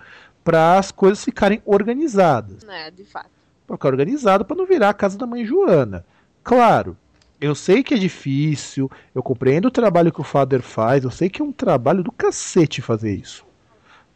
para 0.45 0.77
as 0.77 0.93
coisas 0.93 1.25
ficarem 1.25 1.63
organizadas. 1.65 2.63
É, 2.69 2.91
de 2.91 3.03
fato. 3.03 3.31
Pra 3.67 3.77
ficar 3.77 3.89
organizado 3.89 4.45
para 4.45 4.57
não 4.57 4.67
virar 4.67 4.91
a 4.91 4.95
casa 4.95 5.17
da 5.17 5.27
mãe 5.27 5.43
Joana. 5.43 6.05
Claro, 6.45 6.99
eu 7.41 7.55
sei 7.55 7.83
que 7.83 7.95
é 7.95 7.97
difícil, 7.97 8.91
eu 9.15 9.23
compreendo 9.23 9.69
o 9.69 9.71
trabalho 9.71 10.13
que 10.13 10.21
o 10.21 10.25
Father 10.25 10.61
faz, 10.61 11.03
eu 11.03 11.11
sei 11.11 11.31
que 11.31 11.41
é 11.41 11.45
um 11.45 11.51
trabalho 11.51 12.03
do 12.03 12.13
cacete 12.13 12.83
fazer 12.83 13.15
isso. 13.15 13.47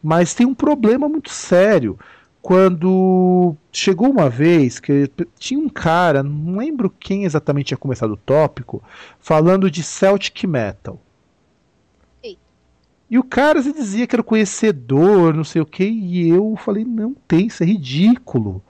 Mas 0.03 0.35
tem 0.35 0.45
um 0.45 0.53
problema 0.53 1.09
muito 1.09 1.31
sério. 1.31 1.97
Quando 2.43 3.55
chegou 3.71 4.09
uma 4.09 4.29
vez 4.29 4.79
que 4.79 5.09
tinha 5.37 5.59
um 5.59 5.69
cara, 5.69 6.21
não 6.21 6.57
lembro 6.57 6.91
quem 6.91 7.23
exatamente 7.23 7.67
tinha 7.67 7.77
começado 7.77 8.11
o 8.11 8.17
tópico, 8.17 8.83
falando 9.19 9.69
de 9.69 9.81
Celtic 9.81 10.43
Metal. 10.43 10.99
E 13.11 13.19
o 13.19 13.23
cara 13.25 13.61
se 13.61 13.73
dizia 13.73 14.07
que 14.07 14.15
era 14.15 14.23
conhecedor, 14.23 15.33
não 15.33 15.43
sei 15.43 15.61
o 15.61 15.65
que, 15.65 15.83
e 15.83 16.29
eu 16.29 16.55
falei: 16.55 16.85
não 16.85 17.13
tem, 17.13 17.47
isso 17.47 17.61
é 17.61 17.65
ridículo. 17.65 18.63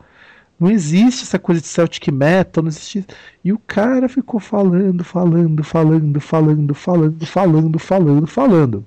Não 0.59 0.71
existe 0.71 1.23
essa 1.23 1.37
coisa 1.37 1.61
de 1.61 1.67
Celtic 1.67 2.07
Metal, 2.11 2.63
não 2.63 2.69
existe. 2.69 3.05
E 3.43 3.53
o 3.53 3.59
cara 3.59 4.09
ficou 4.09 4.39
falando, 4.39 5.03
falando, 5.03 5.63
falando, 5.63 6.19
falando, 6.19 6.73
falando, 6.73 7.23
falando, 7.23 7.79
falando, 7.79 8.27
falando. 8.27 8.85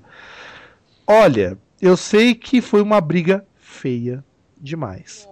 Olha, 1.07 1.57
eu 1.81 1.95
sei 1.95 2.35
que 2.35 2.59
foi 2.59 2.81
uma 2.81 2.99
briga 2.99 3.45
feia 3.57 4.23
demais. 4.59 5.25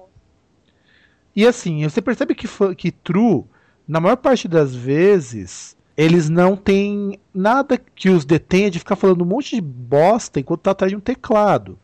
E 1.35 1.45
assim, 1.45 1.83
você 1.83 2.01
percebe 2.01 2.33
que, 2.33 2.47
que 2.77 2.91
True, 2.91 3.43
na 3.85 3.99
maior 3.99 4.17
parte 4.17 4.47
das 4.47 4.73
vezes, 4.73 5.75
eles 5.95 6.29
não 6.29 6.55
têm 6.55 7.19
nada 7.33 7.77
que 7.77 8.09
os 8.09 8.25
detenha 8.25 8.71
de 8.71 8.79
ficar 8.79 8.95
falando 8.95 9.21
um 9.21 9.27
monte 9.27 9.55
de 9.55 9.61
bosta 9.61 10.39
enquanto 10.39 10.61
tá 10.61 10.71
atrás 10.71 10.91
de 10.91 10.95
um 10.95 10.99
teclado. 10.99 11.77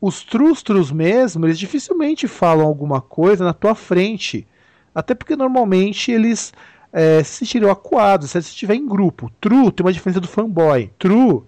Os 0.00 0.22
trustros 0.22 0.90
mesmo, 0.90 1.46
eles 1.46 1.58
dificilmente 1.58 2.26
falam 2.26 2.66
alguma 2.66 3.00
coisa 3.00 3.44
na 3.44 3.52
tua 3.52 3.74
frente. 3.74 4.46
Até 4.94 5.14
porque 5.14 5.36
normalmente 5.36 6.10
eles 6.10 6.52
é, 6.92 7.22
se 7.22 7.46
tiram 7.46 7.70
acuados, 7.70 8.30
se 8.30 8.38
estiver 8.38 8.74
em 8.74 8.86
grupo. 8.86 9.30
True 9.40 9.72
tem 9.72 9.84
uma 9.84 9.92
diferença 9.92 10.20
do 10.20 10.28
fanboy. 10.28 10.90
True 10.98 11.42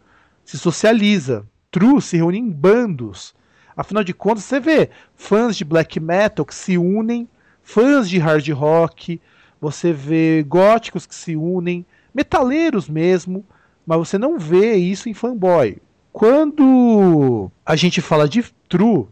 se 0.45 0.59
socializa. 0.59 1.47
True 1.71 2.01
se 2.01 2.17
reúne 2.17 2.39
em 2.39 2.51
bandos. 2.51 3.35
Afinal 3.77 4.05
de 4.05 4.15
contas, 4.15 4.45
você 4.45 4.61
vê 4.61 4.91
fãs 5.15 5.57
de 5.57 5.65
black 5.65 5.99
metal 5.99 6.45
que 6.45 6.55
se 6.55 6.79
unem, 6.79 7.29
fãs 7.63 8.09
de 8.09 8.19
hard 8.19 8.49
rock, 8.51 9.21
você 9.65 9.95
vê 9.95 10.43
góticos 10.43 11.07
que 11.07 11.15
se 11.15 11.35
unem, 11.37 11.87
metaleiros 12.15 12.87
mesmo, 12.87 13.43
mas 13.87 13.99
você 13.99 14.19
não 14.19 14.39
vê 14.39 14.75
isso 14.75 15.09
em 15.09 15.15
fanboy. 15.15 15.79
Quando 16.13 17.51
a 17.65 17.75
gente 17.75 18.03
fala 18.03 18.29
de 18.29 18.45
true, 18.69 19.09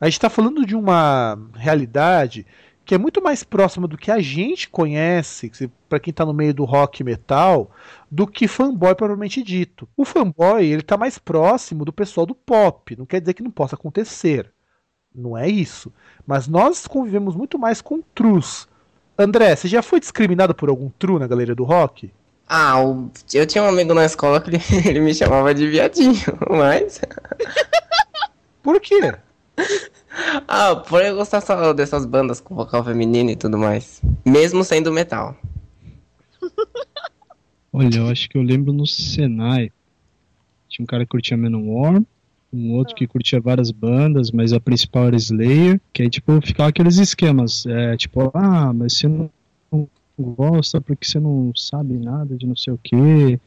a 0.00 0.06
gente 0.06 0.14
está 0.14 0.30
falando 0.30 0.64
de 0.64 0.76
uma 0.76 1.36
realidade 1.54 2.46
que 2.84 2.94
é 2.94 2.98
muito 2.98 3.20
mais 3.20 3.42
próxima 3.42 3.88
do 3.88 3.98
que 3.98 4.12
a 4.12 4.20
gente 4.20 4.68
conhece, 4.68 5.50
para 5.88 5.98
quem 5.98 6.12
está 6.12 6.24
no 6.24 6.32
meio 6.32 6.54
do 6.54 6.64
rock 6.64 7.02
metal, 7.02 7.68
do 8.08 8.24
que 8.24 8.46
fanboy 8.46 8.94
propriamente 8.94 9.42
dito. 9.42 9.88
O 9.96 10.04
fanboy 10.04 10.64
ele 10.64 10.82
está 10.82 10.96
mais 10.96 11.18
próximo 11.18 11.84
do 11.84 11.92
pessoal 11.92 12.24
do 12.24 12.36
pop. 12.36 12.94
Não 12.94 13.04
quer 13.04 13.20
dizer 13.20 13.34
que 13.34 13.42
não 13.42 13.50
possa 13.50 13.74
acontecer. 13.74 14.52
Não 15.12 15.36
é 15.36 15.48
isso. 15.48 15.92
Mas 16.24 16.46
nós 16.46 16.86
convivemos 16.86 17.34
muito 17.34 17.58
mais 17.58 17.82
com 17.82 18.00
trus. 18.00 18.68
André, 19.18 19.56
você 19.56 19.66
já 19.66 19.82
foi 19.82 19.98
discriminado 19.98 20.54
por 20.54 20.68
algum 20.68 20.90
true 20.98 21.18
na 21.18 21.26
galeria 21.26 21.54
do 21.54 21.64
rock? 21.64 22.10
Ah, 22.48 22.74
eu 23.32 23.46
tinha 23.46 23.64
um 23.64 23.68
amigo 23.68 23.92
na 23.92 24.04
escola 24.04 24.40
que 24.40 24.50
ele 24.88 25.00
me 25.00 25.14
chamava 25.14 25.54
de 25.54 25.66
viadinho, 25.66 26.14
mas. 26.48 27.00
Por 28.62 28.80
quê? 28.80 29.14
Ah, 30.48 30.74
por 30.74 31.00
eu 31.04 31.14
gostar 31.14 31.40
só 31.40 31.72
dessas 31.72 32.04
bandas 32.04 32.40
com 32.40 32.56
vocal 32.56 32.82
feminino 32.82 33.30
e 33.30 33.36
tudo 33.36 33.56
mais. 33.56 34.02
Mesmo 34.24 34.64
sendo 34.64 34.92
metal. 34.92 35.36
Olha, 37.72 37.98
eu 37.98 38.08
acho 38.08 38.28
que 38.28 38.36
eu 38.36 38.42
lembro 38.42 38.72
no 38.72 38.84
Senai. 38.84 39.70
Tinha 40.68 40.82
um 40.82 40.86
cara 40.86 41.04
que 41.04 41.10
curtia 41.10 41.36
Manowar, 41.36 42.02
um 42.56 42.72
outro 42.74 42.94
que 42.94 43.06
curtia 43.06 43.40
várias 43.40 43.70
bandas, 43.70 44.30
mas 44.30 44.52
a 44.52 44.60
principal 44.60 45.06
era 45.06 45.16
Slayer, 45.16 45.80
que 45.92 46.02
aí, 46.02 46.10
tipo, 46.10 46.40
ficava 46.40 46.70
aqueles 46.70 46.96
esquemas, 46.98 47.66
é, 47.66 47.96
tipo, 47.96 48.30
ah, 48.34 48.72
mas 48.72 48.94
você 48.94 49.08
não 49.08 49.30
gosta 50.18 50.80
porque 50.80 51.06
você 51.06 51.20
não 51.20 51.52
sabe 51.54 51.94
nada 51.94 52.36
de 52.36 52.46
não 52.46 52.56
sei 52.56 52.72
o 52.72 52.80
que, 52.82 53.38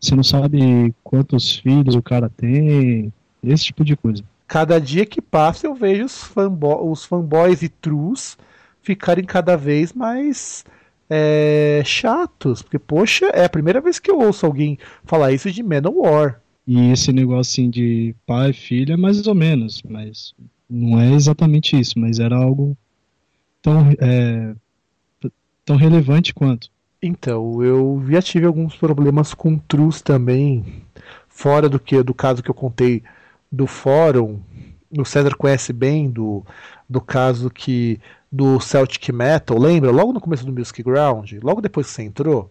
você 0.00 0.14
não 0.14 0.22
sabe 0.22 0.94
quantos 1.04 1.56
filhos 1.56 1.94
o 1.94 2.02
cara 2.02 2.28
tem, 2.28 3.12
esse 3.42 3.64
tipo 3.64 3.84
de 3.84 3.96
coisa. 3.96 4.22
Cada 4.48 4.80
dia 4.80 5.06
que 5.06 5.20
passa 5.20 5.66
eu 5.66 5.74
vejo 5.74 6.04
os, 6.04 6.22
fanbo 6.22 6.90
os 6.90 7.04
fanboys 7.04 7.62
e 7.62 7.68
trus 7.68 8.36
ficarem 8.82 9.24
cada 9.24 9.56
vez 9.56 9.92
mais 9.92 10.64
é, 11.08 11.82
chatos, 11.84 12.62
porque, 12.62 12.78
poxa, 12.78 13.26
é 13.26 13.44
a 13.44 13.48
primeira 13.48 13.80
vez 13.80 13.98
que 13.98 14.10
eu 14.10 14.18
ouço 14.18 14.44
alguém 14.44 14.78
falar 15.04 15.32
isso 15.32 15.50
de 15.50 15.62
Manowar. 15.62 16.41
E 16.66 16.92
esse 16.92 17.12
negócio 17.12 17.40
assim 17.40 17.70
de 17.70 18.14
pai 18.26 18.50
e 18.50 18.54
filha, 18.54 18.96
mais 18.96 19.26
ou 19.26 19.34
menos, 19.34 19.82
mas 19.82 20.34
não 20.68 21.00
é 21.00 21.12
exatamente 21.12 21.78
isso, 21.78 21.98
mas 21.98 22.18
era 22.18 22.36
algo 22.36 22.76
tão, 23.60 23.90
é, 23.98 24.54
tão 25.64 25.76
relevante 25.76 26.32
quanto. 26.32 26.70
Então, 27.02 27.62
eu 27.62 28.02
já 28.08 28.22
tive 28.22 28.46
alguns 28.46 28.76
problemas 28.76 29.34
com 29.34 29.58
trus 29.58 30.00
também, 30.00 30.64
fora 31.28 31.68
do 31.68 31.80
que 31.80 32.00
do 32.02 32.14
caso 32.14 32.42
que 32.42 32.50
eu 32.50 32.54
contei 32.54 33.02
do 33.50 33.66
fórum. 33.66 34.40
O 34.96 35.04
César 35.04 35.34
conhece 35.36 35.72
bem 35.72 36.08
do, 36.08 36.44
do 36.88 37.00
caso 37.00 37.50
que 37.50 37.98
do 38.30 38.60
Celtic 38.60 39.08
Metal, 39.12 39.58
lembra? 39.58 39.90
Logo 39.90 40.12
no 40.12 40.20
começo 40.20 40.46
do 40.46 40.52
Music 40.52 40.82
Ground, 40.82 41.32
logo 41.42 41.60
depois 41.60 41.88
que 41.88 41.92
você 41.92 42.02
entrou, 42.02 42.50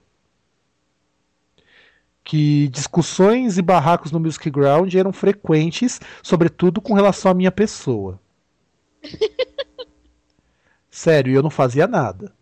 que 2.24 2.68
discussões 2.70 3.58
e 3.58 3.62
barracos 3.62 4.12
no 4.12 4.20
Music 4.20 4.50
Ground 4.50 4.94
eram 4.94 5.12
frequentes, 5.12 6.00
sobretudo 6.22 6.82
com 6.82 6.94
relação 6.94 7.32
à 7.32 7.34
minha 7.34 7.52
pessoa. 7.52 8.20
Sério, 10.90 11.34
eu 11.34 11.42
não 11.42 11.50
fazia 11.50 11.88
nada. 11.88 12.34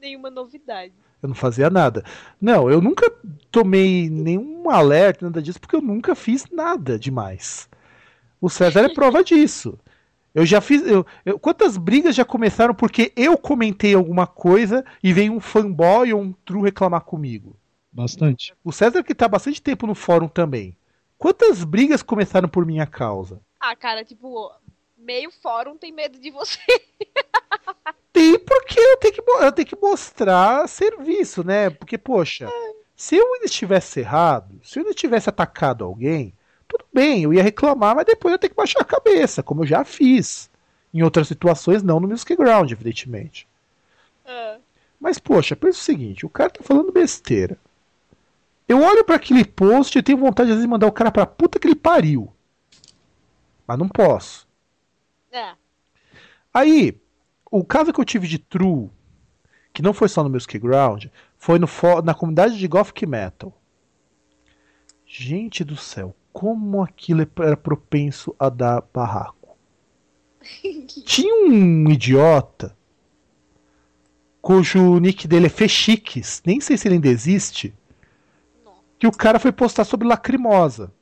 Nenhuma 0.00 0.30
novidade. 0.30 0.92
Eu 1.20 1.28
não 1.28 1.34
fazia 1.34 1.68
nada. 1.68 2.04
Não, 2.40 2.70
eu 2.70 2.80
nunca 2.80 3.12
tomei 3.50 4.08
nenhum 4.08 4.70
alerta, 4.70 5.26
nada 5.26 5.42
disso, 5.42 5.60
porque 5.60 5.74
eu 5.74 5.82
nunca 5.82 6.14
fiz 6.14 6.44
nada 6.52 6.98
demais. 6.98 7.68
O 8.40 8.48
César 8.48 8.84
é 8.84 8.88
prova 8.88 9.22
disso. 9.24 9.76
Eu 10.32 10.46
já 10.46 10.60
fiz. 10.60 10.86
Eu, 10.86 11.04
eu, 11.24 11.38
quantas 11.38 11.76
brigas 11.76 12.14
já 12.14 12.24
começaram 12.24 12.72
porque 12.72 13.12
eu 13.16 13.36
comentei 13.36 13.94
alguma 13.94 14.26
coisa 14.26 14.84
e 15.02 15.12
vem 15.12 15.28
um 15.28 15.40
fanboy 15.40 16.12
ou 16.12 16.20
um 16.20 16.32
true 16.44 16.62
reclamar 16.62 17.00
comigo? 17.00 17.56
Bastante. 17.98 18.54
O 18.62 18.70
César 18.70 19.02
que 19.02 19.12
tá 19.12 19.26
bastante 19.26 19.60
tempo 19.60 19.84
no 19.84 19.92
fórum 19.92 20.28
também. 20.28 20.76
Quantas 21.18 21.64
brigas 21.64 22.00
começaram 22.00 22.48
por 22.48 22.64
minha 22.64 22.86
causa? 22.86 23.40
Ah, 23.58 23.74
cara, 23.74 24.04
tipo, 24.04 24.52
meio 24.96 25.32
fórum 25.42 25.76
tem 25.76 25.90
medo 25.90 26.16
de 26.16 26.30
você. 26.30 26.60
tem 28.12 28.38
porque 28.38 28.78
eu 28.78 28.96
tenho 28.98 29.14
que, 29.14 29.20
eu 29.20 29.50
tenho 29.50 29.66
que 29.66 29.76
mostrar 29.82 30.68
serviço, 30.68 31.42
né? 31.42 31.70
Porque, 31.70 31.98
poxa, 31.98 32.48
se 32.94 33.16
eu 33.16 33.34
ainda 33.34 33.46
estivesse 33.46 33.98
errado, 33.98 34.60
se 34.62 34.78
eu 34.78 34.84
ainda 34.84 34.94
tivesse 34.94 35.28
atacado 35.28 35.84
alguém, 35.84 36.32
tudo 36.68 36.84
bem, 36.92 37.24
eu 37.24 37.34
ia 37.34 37.42
reclamar, 37.42 37.96
mas 37.96 38.06
depois 38.06 38.30
eu 38.30 38.38
tenho 38.38 38.52
que 38.52 38.56
baixar 38.56 38.82
a 38.82 38.84
cabeça, 38.84 39.42
como 39.42 39.62
eu 39.62 39.66
já 39.66 39.84
fiz. 39.84 40.48
Em 40.94 41.02
outras 41.02 41.26
situações, 41.26 41.82
não 41.82 41.98
no 41.98 42.06
Music 42.06 42.36
Ground, 42.36 42.70
evidentemente. 42.70 43.48
Uh. 44.24 44.60
Mas, 45.00 45.18
poxa, 45.18 45.56
pensa 45.56 45.80
o 45.80 45.82
seguinte: 45.82 46.24
o 46.24 46.30
cara 46.30 46.50
tá 46.50 46.62
falando 46.62 46.92
besteira. 46.92 47.58
Eu 48.68 48.82
olho 48.82 49.02
para 49.02 49.16
aquele 49.16 49.44
post 49.44 49.98
e 49.98 50.02
tenho 50.02 50.18
vontade 50.18 50.54
de 50.54 50.66
mandar 50.66 50.86
o 50.86 50.92
cara 50.92 51.10
pra 51.10 51.24
puta 51.24 51.58
que 51.58 51.66
ele 51.66 51.74
pariu. 51.74 52.30
Mas 53.66 53.78
não 53.78 53.88
posso. 53.88 54.46
É. 55.32 55.54
Aí, 56.52 57.00
o 57.50 57.64
caso 57.64 57.92
que 57.92 58.00
eu 58.00 58.04
tive 58.04 58.28
de 58.28 58.38
True, 58.38 58.90
que 59.72 59.80
não 59.80 59.94
foi 59.94 60.08
só 60.08 60.22
no 60.22 60.28
Music 60.28 60.58
Ground, 60.58 61.06
foi 61.38 61.58
no, 61.58 61.66
na 62.04 62.14
comunidade 62.14 62.58
de 62.58 62.68
Gothic 62.68 63.06
Metal. 63.06 63.56
Gente 65.06 65.64
do 65.64 65.76
céu, 65.76 66.14
como 66.32 66.82
aquilo 66.82 67.26
era 67.40 67.56
propenso 67.56 68.34
a 68.38 68.50
dar 68.50 68.82
barraco. 68.92 69.56
Tinha 71.04 71.34
um 71.34 71.90
idiota 71.90 72.76
cujo 74.40 74.98
nick 74.98 75.28
dele 75.28 75.46
é 75.46 75.50
Fechiques, 75.50 76.42
nem 76.46 76.60
sei 76.60 76.76
se 76.76 76.88
ele 76.88 76.94
ainda 76.94 77.08
existe, 77.08 77.74
que 78.98 79.06
o 79.06 79.12
cara 79.12 79.38
foi 79.38 79.52
postar 79.52 79.84
sobre 79.84 80.06
lacrimosa. 80.06 80.92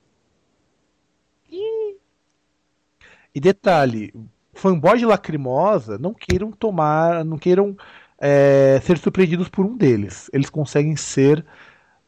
E 3.35 3.41
detalhe, 3.41 4.15
fanboys 4.55 4.99
de 4.99 5.07
lacrimosa 5.07 5.99
não 5.99 6.15
queiram 6.15 6.51
tomar, 6.51 7.25
não 7.25 7.37
queiram 7.37 7.77
é, 8.19 8.81
ser 8.83 8.99
surpreendidos 8.99 9.49
por 9.49 9.67
um 9.67 9.77
deles. 9.77 10.31
Eles 10.33 10.49
conseguem 10.49 10.97
ser 10.97 11.45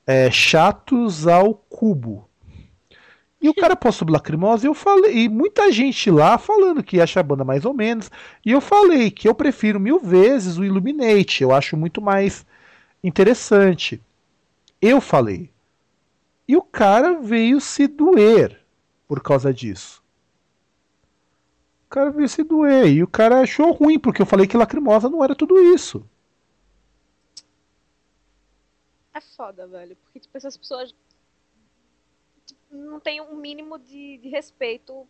é, 0.06 0.30
chatos 0.30 1.26
ao 1.26 1.54
cubo. 1.54 2.28
E 3.40 3.48
o 3.48 3.54
cara 3.54 3.76
postou 3.76 4.00
sobre 4.00 4.14
Lacrimosa 4.14 4.66
e 4.66 4.68
eu 4.68 4.74
falei, 4.74 5.24
e 5.24 5.28
muita 5.28 5.70
gente 5.70 6.10
lá 6.10 6.38
falando 6.38 6.82
que 6.82 7.00
acha 7.00 7.20
a 7.20 7.22
banda 7.22 7.44
mais 7.44 7.64
ou 7.64 7.72
menos. 7.72 8.10
E 8.44 8.50
eu 8.50 8.60
falei 8.60 9.10
que 9.10 9.28
eu 9.28 9.34
prefiro 9.34 9.78
mil 9.78 10.00
vezes 10.00 10.58
o 10.58 10.64
Illuminate, 10.64 11.42
eu 11.42 11.52
acho 11.52 11.76
muito 11.76 12.00
mais 12.00 12.44
interessante. 13.04 14.00
Eu 14.82 15.00
falei. 15.00 15.50
E 16.48 16.56
o 16.56 16.62
cara 16.62 17.20
veio 17.20 17.60
se 17.60 17.86
doer 17.86 18.64
por 19.06 19.22
causa 19.22 19.52
disso. 19.52 20.02
O 21.84 21.90
cara 21.90 22.10
veio 22.10 22.28
se 22.28 22.42
doer. 22.42 22.88
E 22.88 23.02
o 23.02 23.06
cara 23.06 23.42
achou 23.42 23.70
ruim, 23.70 23.98
porque 23.98 24.22
eu 24.22 24.26
falei 24.26 24.46
que 24.46 24.56
lacrimosa 24.56 25.10
não 25.10 25.22
era 25.22 25.34
tudo 25.34 25.58
isso. 25.58 26.08
É 29.12 29.20
foda, 29.20 29.66
velho. 29.66 29.94
Porque, 29.96 30.20
tipo, 30.20 30.36
essas 30.36 30.56
pessoas 30.56 30.94
tipo, 32.46 32.60
não 32.70 32.98
têm 32.98 33.20
um 33.20 33.36
mínimo 33.36 33.78
de, 33.78 34.16
de 34.16 34.28
respeito 34.30 35.06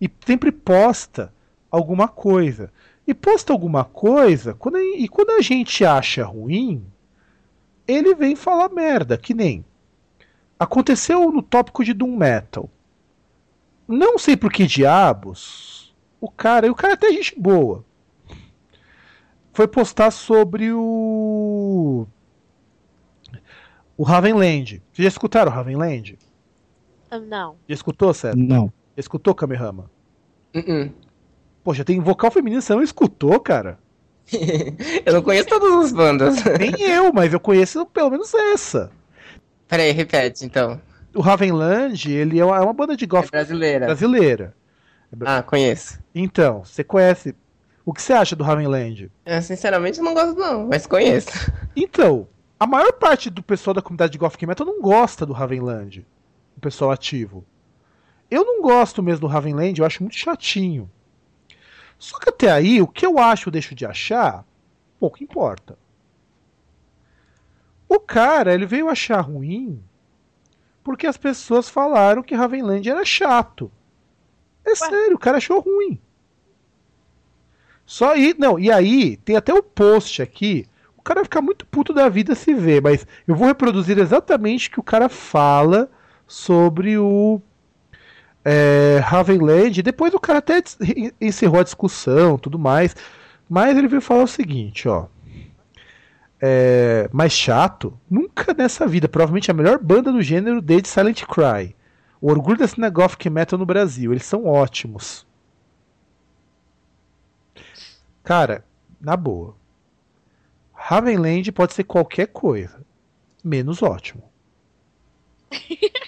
e 0.00 0.10
sempre 0.24 0.52
posta 0.52 1.32
alguma 1.70 2.08
coisa. 2.08 2.72
E 3.06 3.14
posta 3.14 3.52
alguma 3.52 3.84
coisa, 3.84 4.54
quando, 4.54 4.78
e 4.78 5.08
quando 5.08 5.30
a 5.30 5.40
gente 5.40 5.84
acha 5.84 6.24
ruim, 6.24 6.84
ele 7.86 8.14
vem 8.14 8.36
falar 8.36 8.68
merda, 8.68 9.16
que 9.16 9.32
nem. 9.32 9.64
Aconteceu 10.58 11.32
no 11.32 11.40
tópico 11.40 11.82
de 11.82 11.94
Doom 11.94 12.16
Metal. 12.16 12.68
Não 13.86 14.18
sei 14.18 14.36
por 14.36 14.52
que 14.52 14.66
diabos, 14.66 15.94
o 16.20 16.30
cara, 16.30 16.66
e 16.66 16.70
o 16.70 16.74
cara 16.74 16.92
é 16.92 16.94
até 16.94 17.10
gente 17.10 17.40
boa, 17.40 17.82
foi 19.52 19.66
postar 19.66 20.10
sobre 20.10 20.70
o. 20.72 22.06
O 23.96 24.02
Ravenland. 24.04 24.82
Vocês 24.92 25.04
já 25.04 25.08
escutaram 25.08 25.50
o 25.50 25.54
Ravenland? 25.54 26.18
Não. 27.10 27.56
Já 27.68 27.74
escutou, 27.74 28.12
César? 28.12 28.36
Não. 28.36 28.72
Já 28.96 29.00
escutou 29.00 29.34
Kamehama? 29.34 29.90
Uh 30.54 30.58
-uh. 30.58 30.92
Poxa, 31.62 31.84
tem 31.84 32.00
vocal 32.00 32.30
feminino, 32.30 32.62
você 32.62 32.74
não 32.74 32.82
escutou, 32.82 33.38
cara? 33.40 33.78
eu 35.04 35.12
não 35.12 35.22
conheço 35.22 35.48
todas 35.48 35.86
as 35.86 35.92
bandas. 35.92 36.42
Nem 36.58 36.80
eu, 36.80 37.12
mas 37.12 37.32
eu 37.32 37.40
conheço 37.40 37.84
pelo 37.86 38.10
menos 38.10 38.32
essa. 38.34 38.90
Peraí, 39.66 39.92
repete 39.92 40.44
então. 40.44 40.80
O 41.14 41.20
Ravenland, 41.20 42.10
ele 42.10 42.38
é 42.38 42.44
uma, 42.44 42.56
é 42.56 42.60
uma 42.60 42.72
banda 42.72 42.96
de 42.96 43.06
goth 43.06 43.26
é 43.26 43.30
brasileira. 43.30 43.86
brasileira. 43.86 44.54
Ah, 45.24 45.42
conheço. 45.42 45.98
Então, 46.14 46.64
você 46.64 46.84
conhece. 46.84 47.34
O 47.84 47.94
que 47.94 48.02
você 48.02 48.12
acha 48.12 48.36
do 48.36 48.44
Ravenland? 48.44 49.10
Eu, 49.24 49.42
sinceramente, 49.42 50.00
não 50.00 50.12
gosto 50.12 50.38
não, 50.38 50.66
mas 50.68 50.86
conheço. 50.86 51.50
Então, 51.74 52.28
a 52.60 52.66
maior 52.66 52.92
parte 52.92 53.30
do 53.30 53.42
pessoal 53.42 53.72
da 53.72 53.80
comunidade 53.80 54.12
de 54.12 54.18
Gothic 54.18 54.46
Metal 54.46 54.66
não 54.66 54.80
gosta 54.82 55.24
do 55.24 55.32
Ravenland. 55.32 56.06
O 56.58 56.60
pessoal 56.60 56.90
ativo. 56.90 57.46
Eu 58.28 58.44
não 58.44 58.60
gosto 58.60 59.00
mesmo 59.00 59.20
do 59.20 59.26
Ravenland, 59.28 59.78
eu 59.78 59.86
acho 59.86 60.02
muito 60.02 60.16
chatinho. 60.16 60.90
Só 61.96 62.18
que 62.18 62.30
até 62.30 62.50
aí, 62.50 62.82
o 62.82 62.88
que 62.88 63.06
eu 63.06 63.16
acho 63.16 63.48
ou 63.48 63.52
deixo 63.52 63.76
de 63.76 63.86
achar, 63.86 64.44
pouco 64.98 65.22
importa. 65.22 65.78
O 67.88 68.00
cara, 68.00 68.52
ele 68.52 68.66
veio 68.66 68.88
achar 68.88 69.20
ruim 69.20 69.80
porque 70.82 71.06
as 71.06 71.16
pessoas 71.16 71.68
falaram 71.68 72.24
que 72.24 72.34
Ravenland 72.34 72.90
era 72.90 73.04
chato. 73.04 73.70
É 74.64 74.70
Ué? 74.70 74.74
sério, 74.74 75.14
o 75.14 75.18
cara 75.18 75.36
achou 75.36 75.60
ruim. 75.60 76.00
Só 77.86 78.14
aí, 78.14 78.34
não, 78.36 78.58
e 78.58 78.68
aí 78.72 79.16
tem 79.18 79.36
até 79.36 79.54
o 79.54 79.58
um 79.58 79.62
post 79.62 80.20
aqui. 80.20 80.66
O 80.96 81.02
cara 81.02 81.20
vai 81.20 81.24
ficar 81.24 81.40
muito 81.40 81.64
puto 81.66 81.92
da 81.92 82.08
vida 82.08 82.34
se 82.34 82.52
ver, 82.52 82.82
mas 82.82 83.06
eu 83.28 83.36
vou 83.36 83.46
reproduzir 83.46 83.96
exatamente 83.96 84.68
o 84.68 84.72
que 84.72 84.80
o 84.80 84.82
cara 84.82 85.08
fala 85.08 85.88
sobre 86.28 86.98
o 86.98 87.40
é, 88.44 89.00
Ravenland. 89.02 89.82
Depois 89.82 90.12
o 90.12 90.20
cara 90.20 90.38
até 90.38 90.62
encerrou 91.20 91.60
a 91.60 91.64
discussão, 91.64 92.38
tudo 92.38 92.58
mais. 92.58 92.94
Mas 93.48 93.76
ele 93.76 93.88
veio 93.88 94.02
falar 94.02 94.24
o 94.24 94.28
seguinte, 94.28 94.88
ó. 94.88 95.06
É, 96.40 97.08
mais 97.12 97.32
chato, 97.32 97.98
nunca 98.08 98.54
nessa 98.54 98.86
vida. 98.86 99.08
Provavelmente 99.08 99.50
a 99.50 99.54
melhor 99.54 99.78
banda 99.78 100.12
do 100.12 100.22
gênero 100.22 100.60
desde 100.60 100.88
Silent 100.88 101.24
Cry. 101.24 101.74
O 102.20 102.30
orgulho 102.30 102.58
da 102.58 102.68
cena 102.68 102.92
Metal 103.30 103.58
no 103.58 103.66
Brasil. 103.66 104.12
Eles 104.12 104.24
são 104.24 104.44
ótimos. 104.44 105.26
Cara, 108.22 108.64
na 109.00 109.16
boa. 109.16 109.56
Ravenland 110.74 111.50
pode 111.52 111.74
ser 111.74 111.84
qualquer 111.84 112.28
coisa, 112.28 112.80
menos 113.42 113.82
ótimo. 113.82 114.22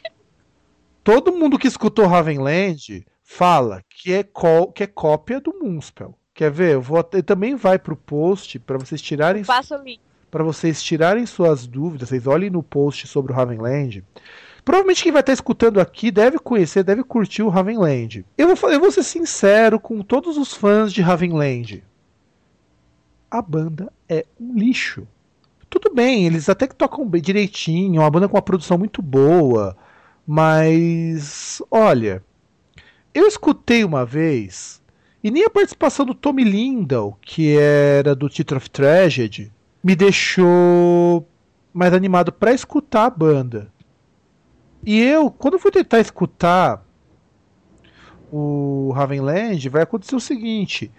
Todo 1.10 1.32
mundo 1.32 1.58
que 1.58 1.66
escutou 1.66 2.06
Ravenland 2.06 3.04
fala 3.22 3.82
que 3.88 4.12
é, 4.12 4.24
que 4.74 4.82
é 4.84 4.86
cópia 4.86 5.40
do 5.40 5.52
Moonspell. 5.58 6.16
Quer 6.32 6.50
ver? 6.50 6.74
Eu 6.74 6.80
vou 6.80 7.02
também 7.02 7.56
vai 7.56 7.78
pro 7.78 7.96
post 7.96 8.58
para 8.60 8.78
vocês 8.78 9.02
tirarem 9.02 9.42
para 10.30 10.44
vocês 10.44 10.80
tirarem 10.80 11.26
suas 11.26 11.66
dúvidas. 11.66 12.08
Vocês 12.08 12.26
olhem 12.26 12.48
no 12.48 12.62
post 12.62 13.08
sobre 13.08 13.32
o 13.32 13.34
Ravenland. 13.34 14.04
Provavelmente 14.64 15.02
quem 15.02 15.10
vai 15.10 15.20
estar 15.20 15.32
escutando 15.32 15.80
aqui 15.80 16.12
deve 16.12 16.38
conhecer, 16.38 16.84
deve 16.84 17.02
curtir 17.02 17.42
o 17.42 17.48
Ravenland. 17.48 18.24
Eu 18.38 18.54
vou, 18.54 18.70
eu 18.70 18.78
vou 18.78 18.92
ser 18.92 19.02
sincero 19.02 19.80
com 19.80 20.02
todos 20.02 20.36
os 20.38 20.54
fãs 20.54 20.92
de 20.92 21.02
Ravenland 21.02 21.82
a 23.30 23.40
banda 23.40 23.92
é 24.08 24.26
um 24.40 24.54
lixo. 24.54 25.06
Tudo 25.68 25.94
bem, 25.94 26.26
eles 26.26 26.48
até 26.48 26.66
que 26.66 26.74
tocam 26.74 27.08
bem 27.08 27.22
direitinho, 27.22 28.00
uma 28.00 28.10
banda 28.10 28.28
com 28.28 28.36
uma 28.36 28.42
produção 28.42 28.76
muito 28.76 29.00
boa, 29.00 29.76
mas 30.26 31.62
olha, 31.70 32.22
eu 33.12 33.26
escutei 33.26 33.84
uma 33.84 34.04
vez 34.04 34.80
e 35.22 35.30
nem 35.30 35.44
a 35.44 35.50
participação 35.50 36.06
do 36.06 36.14
Tommy 36.14 36.44
Lindell, 36.44 37.16
que 37.20 37.56
era 37.56 38.14
do 38.14 38.28
Title 38.28 38.56
of 38.56 38.70
Tragedy, 38.70 39.52
me 39.82 39.94
deixou 39.94 41.28
mais 41.72 41.92
animado 41.92 42.32
para 42.32 42.52
escutar 42.52 43.06
a 43.06 43.10
banda. 43.10 43.72
E 44.84 44.98
eu, 44.98 45.30
quando 45.30 45.54
eu 45.54 45.60
fui 45.60 45.70
tentar 45.70 46.00
escutar 46.00 46.82
o 48.32 48.92
Ravenland, 48.94 49.68
vai 49.68 49.82
acontecer 49.82 50.16
o 50.16 50.20
seguinte: 50.20 50.90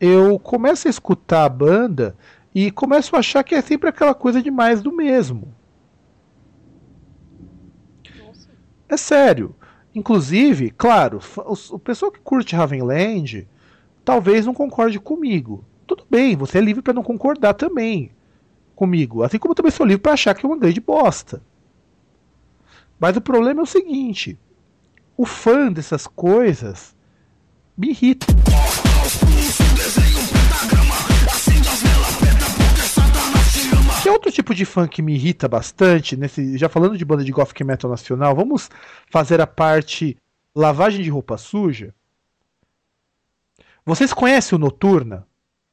eu 0.00 0.38
começo 0.38 0.88
a 0.88 0.90
escutar 0.90 1.44
a 1.44 1.48
banda 1.48 2.16
e 2.54 2.70
começo 2.70 3.14
a 3.14 3.20
achar 3.20 3.44
que 3.44 3.54
é 3.54 3.60
sempre 3.60 3.88
aquela 3.88 4.14
coisa 4.14 4.42
de 4.42 4.50
mais 4.50 4.82
do 4.82 4.92
mesmo. 4.92 5.54
Nossa. 8.18 8.50
É 8.88 8.96
sério. 8.96 9.54
Inclusive, 9.94 10.70
claro, 10.70 11.20
o 11.70 11.78
pessoal 11.78 12.12
que 12.12 12.20
curte 12.20 12.54
Ravenland 12.54 13.48
talvez 14.04 14.46
não 14.46 14.54
concorde 14.54 14.98
comigo. 14.98 15.64
Tudo 15.86 16.04
bem, 16.08 16.36
você 16.36 16.58
é 16.58 16.60
livre 16.60 16.82
para 16.82 16.92
não 16.92 17.02
concordar 17.02 17.54
também 17.54 18.10
comigo. 18.74 19.22
Assim 19.22 19.38
como 19.38 19.52
eu 19.52 19.56
também 19.56 19.72
sou 19.72 19.84
livre 19.84 20.02
para 20.02 20.12
achar 20.12 20.34
que 20.34 20.46
é 20.46 20.48
uma 20.48 20.58
grande 20.58 20.80
bosta. 20.80 21.42
Mas 22.98 23.16
o 23.16 23.20
problema 23.20 23.60
é 23.60 23.62
o 23.62 23.66
seguinte: 23.66 24.38
o 25.16 25.26
fã 25.26 25.72
dessas 25.72 26.06
coisas 26.06 26.96
me 27.76 27.90
irrita. 27.90 28.26
Outro 34.10 34.30
tipo 34.30 34.54
de 34.54 34.64
fã 34.64 34.86
que 34.86 35.02
me 35.02 35.14
irrita 35.14 35.48
bastante, 35.48 36.16
nesse, 36.16 36.56
já 36.56 36.68
falando 36.68 36.96
de 36.96 37.04
banda 37.04 37.24
de 37.24 37.32
gothic 37.32 37.62
metal 37.64 37.90
nacional, 37.90 38.34
vamos 38.34 38.70
fazer 39.10 39.40
a 39.40 39.46
parte 39.46 40.16
lavagem 40.54 41.02
de 41.02 41.10
roupa 41.10 41.36
suja. 41.36 41.94
Vocês 43.84 44.12
conhecem 44.12 44.56
o 44.56 44.58
Noturna? 44.58 45.26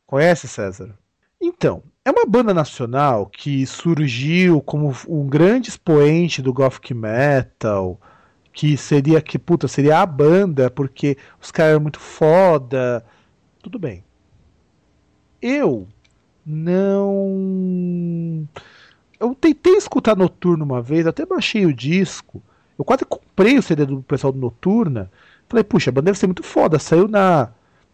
Conhece, 0.05 0.47
César? 0.47 0.97
Então, 1.41 1.83
é 2.03 2.11
uma 2.11 2.25
banda 2.25 2.53
nacional 2.53 3.25
que 3.25 3.65
surgiu 3.65 4.61
como 4.61 4.95
um 5.07 5.27
grande 5.27 5.69
expoente 5.69 6.41
do 6.41 6.53
gothic 6.53 6.93
metal, 6.93 7.99
que 8.53 8.77
seria 8.77 9.21
que 9.21 9.37
puta, 9.37 9.67
seria 9.67 9.99
a 9.99 10.05
banda 10.05 10.69
porque 10.69 11.17
os 11.41 11.51
caras 11.51 11.71
eram 11.71 11.81
muito 11.81 11.99
foda. 11.99 13.05
Tudo 13.61 13.77
bem. 13.77 14.03
Eu 15.41 15.87
não 16.45 18.47
eu 19.19 19.33
tentei 19.33 19.73
escutar 19.73 20.15
Noturno 20.15 20.63
uma 20.63 20.81
vez, 20.81 21.07
até 21.07 21.25
baixei 21.25 21.65
o 21.65 21.73
disco. 21.73 22.41
Eu 22.77 22.83
quase 22.83 23.05
comprei 23.05 23.57
o 23.57 23.61
CD 23.61 23.85
do 23.85 24.03
pessoal 24.03 24.33
do 24.33 24.39
Noturna. 24.39 25.09
Falei, 25.47 25.63
puxa, 25.63 25.89
a 25.89 25.93
banda 25.93 26.05
deve 26.05 26.19
ser 26.19 26.27
muito 26.27 26.43
foda. 26.43 26.79
Saiu 26.79 27.07
na 27.07 27.49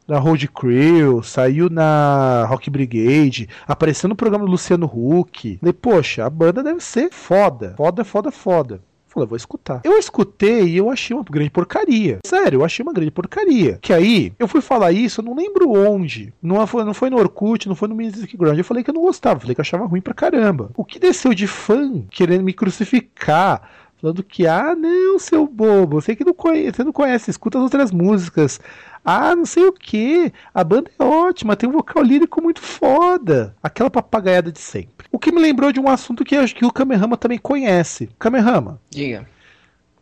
na 0.08 0.18
Road 0.18 0.45
Crew, 0.49 1.24
saiu 1.24 1.70
na 1.70 2.43
Rock 2.45 2.70
Brigade, 2.70 3.47
apareceu 3.66 4.10
no 4.10 4.16
programa 4.16 4.43
do 4.43 4.52
Luciano 4.52 4.86
Huck. 4.86 5.58
Falei, 5.58 5.72
poxa, 5.72 6.26
a 6.26 6.30
banda 6.30 6.64
deve 6.64 6.82
ser 6.82 7.14
foda. 7.14 7.76
Foda, 7.78 8.04
foda, 8.04 8.32
foda. 8.32 8.82
Falei, 9.12 9.28
vou 9.28 9.36
escutar. 9.36 9.82
Eu 9.84 9.97
escutei 9.97 10.64
e 10.70 10.78
eu 10.78 10.89
achei 10.89 11.14
uma 11.14 11.24
grande 11.24 11.49
porcaria. 11.49 12.20
Sério, 12.26 12.62
eu 12.62 12.66
achei 12.66 12.82
uma 12.82 12.93
grande 12.93 13.12
porcaria. 13.12 13.78
Que 13.82 13.91
aí, 13.91 14.32
eu 14.39 14.47
fui 14.47 14.62
falar 14.62 14.93
isso, 14.93 15.20
eu 15.20 15.26
não 15.26 15.36
lembro 15.36 15.70
onde. 15.70 16.34
Não 16.41 16.66
foi, 16.66 16.86
não 16.86 16.93
foi 16.93 17.09
no 17.09 17.18
Orkut, 17.18 17.68
não 17.68 17.76
foi 17.76 17.89
no 17.89 17.95
Music 17.95 18.38
Ground. 18.38 18.57
Eu 18.57 18.64
falei 18.64 18.86
que 18.86 18.89
eu 18.89 18.93
não 18.93 19.01
gostava, 19.01 19.41
falei 19.41 19.53
que 19.53 19.59
eu 19.59 19.64
achava 19.64 19.86
ruim 19.86 19.99
pra 19.99 20.14
caramba. 20.14 20.72
O 20.78 20.86
que 20.86 20.97
desceu 20.97 21.34
de 21.34 21.45
fã 21.45 22.05
querendo 22.09 22.45
me 22.45 22.53
crucificar 22.53 23.70
falando 24.01 24.24
que, 24.24 24.47
ah, 24.47 24.76
não, 24.76 25.20
seu 25.20 25.45
bobo, 25.45 26.01
você 26.01 26.16
que 26.16 26.26
não 26.26 26.34
conhece, 26.34 26.78
você 26.78 26.84
não 26.84 26.91
conhece, 26.91 27.30
escuta 27.30 27.59
as 27.59 27.64
outras 27.64 27.91
músicas. 27.91 28.59
Ah, 29.04 29.36
não 29.36 29.45
sei 29.45 29.66
o 29.66 29.74
que. 29.74 30.32
A 30.54 30.64
banda 30.64 30.91
é 30.97 31.04
ótima, 31.04 31.56
tem 31.56 31.68
um 31.68 31.74
vocal 31.74 32.04
lírico 32.04 32.41
muito 32.41 32.62
foda. 32.62 33.56
Aquela 33.62 33.89
papagaiada 33.89 34.52
de 34.52 34.60
sempre. 34.60 35.08
O 35.12 35.18
que 35.18 35.32
me 35.32 35.41
lembrou 35.41 35.72
de 35.72 35.80
um 35.80 35.89
assunto 35.89 36.24
que 36.24 36.36
acho 36.36 36.56
que 36.56 36.66
o 36.66 36.72
Kamehameha 36.72 37.18
também 37.18 37.39
conhece. 37.39 38.10
Kamehameha. 38.20 38.80
Diga. 38.89 39.28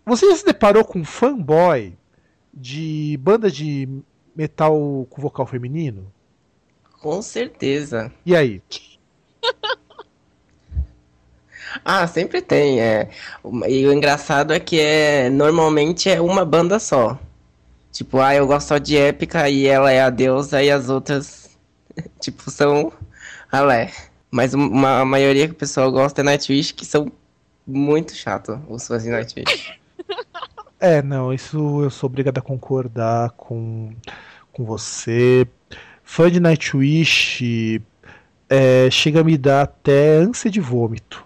Você 0.06 0.30
já 0.30 0.36
se 0.36 0.45
deparou 0.45 0.84
com 0.84 1.00
um 1.00 1.06
fanboy 1.06 1.97
de 2.54 3.18
banda 3.22 3.50
de 3.50 3.88
metal 4.36 5.08
com 5.10 5.22
vocal 5.22 5.45
feminino? 5.45 6.12
Com 7.02 7.22
certeza. 7.22 8.12
E 8.26 8.36
aí? 8.36 8.62
ah, 11.86 12.06
sempre 12.08 12.41
tem. 12.41 12.82
É. 12.82 13.10
E 13.68 13.86
o 13.86 13.93
engraçado 13.93 14.52
é 14.52 14.60
que 14.60 14.80
é 14.80 15.30
normalmente 15.30 16.10
é 16.10 16.20
uma 16.20 16.43
banda 16.43 16.80
só. 16.80 17.18
Tipo, 17.92 18.20
ah, 18.20 18.36
eu 18.36 18.46
gosto 18.48 18.68
só 18.68 18.78
de 18.78 18.98
épica 18.98 19.50
e 19.50 19.66
ela 19.66 19.92
é 19.92 20.02
a 20.02 20.10
deusa 20.10 20.62
e 20.62 20.70
as 20.70 20.90
outras, 20.90 21.58
tipo, 22.20 22.50
são 22.50 22.94
Alé. 23.52 23.92
Mas 24.32 24.54
uma, 24.54 25.02
a 25.02 25.06
maioria 25.06 25.48
que 25.48 25.54
o 25.54 25.58
pessoal 25.58 25.92
gosta 25.92 26.22
é 26.22 26.24
Nightwish, 26.24 26.74
que 26.74 26.86
são 26.86 27.12
muito 27.66 28.14
chato 28.14 28.62
os 28.70 28.88
fãs 28.88 29.04
de 29.04 29.10
Nightwish. 29.10 29.80
É, 30.82 31.02
não, 31.02 31.34
isso 31.34 31.84
eu 31.84 31.90
sou 31.90 32.08
obrigado 32.08 32.38
a 32.38 32.42
concordar 32.42 33.32
com, 33.32 33.94
com 34.50 34.64
você. 34.64 35.46
Fã 36.06 36.32
de 36.32 36.40
Nightwish 36.40 37.82
é, 38.48 38.90
chega 38.90 39.20
a 39.20 39.24
me 39.26 39.38
dar 39.38 39.64
até 39.64 40.16
ânsia 40.20 40.50
de 40.50 40.62
vômito. 40.62 41.26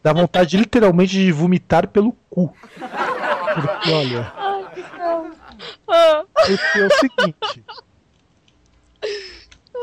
Dá 0.00 0.12
vontade 0.12 0.56
literalmente 0.56 1.12
de 1.12 1.32
vomitar 1.32 1.88
pelo 1.88 2.12
cu. 2.30 2.54
Porque, 2.78 3.90
olha. 3.90 4.32
Porque 5.86 6.78
é 6.78 6.86
o 6.86 6.90
seguinte. 6.90 7.64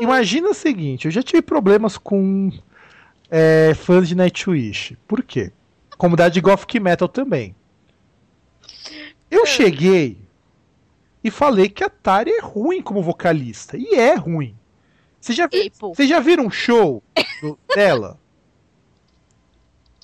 Imagina 0.00 0.50
o 0.50 0.54
seguinte, 0.54 1.06
eu 1.06 1.10
já 1.10 1.22
tive 1.22 1.42
problemas 1.42 1.96
com 1.96 2.50
é, 3.30 3.72
fãs 3.74 4.08
de 4.08 4.14
Nightwish. 4.14 4.96
Por 5.06 5.22
quê? 5.22 5.52
Comunidade 5.96 6.34
de 6.34 6.40
Gothic 6.40 6.78
Metal 6.78 7.08
também. 7.08 7.54
Eu 9.30 9.44
é. 9.44 9.46
cheguei 9.46 10.18
e 11.24 11.30
falei 11.30 11.68
que 11.68 11.82
a 11.82 11.88
Tari 11.88 12.30
é 12.30 12.40
ruim 12.40 12.82
como 12.82 13.02
vocalista. 13.02 13.76
E 13.76 13.94
é 13.94 14.14
ruim. 14.14 14.56
Vocês 15.20 15.36
já, 15.36 15.48
vi, 15.48 15.72
já 16.06 16.20
viram 16.20 16.46
um 16.46 16.50
show 16.50 17.02
do, 17.40 17.58
dela? 17.74 18.18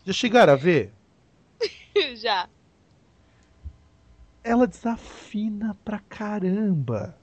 Já 0.05 0.13
chegaram 0.13 0.55
a 0.55 0.57
ver? 0.57 0.93
Já 2.17 2.49
ela 4.43 4.67
desafina 4.67 5.77
pra 5.85 5.99
caramba. 5.99 7.17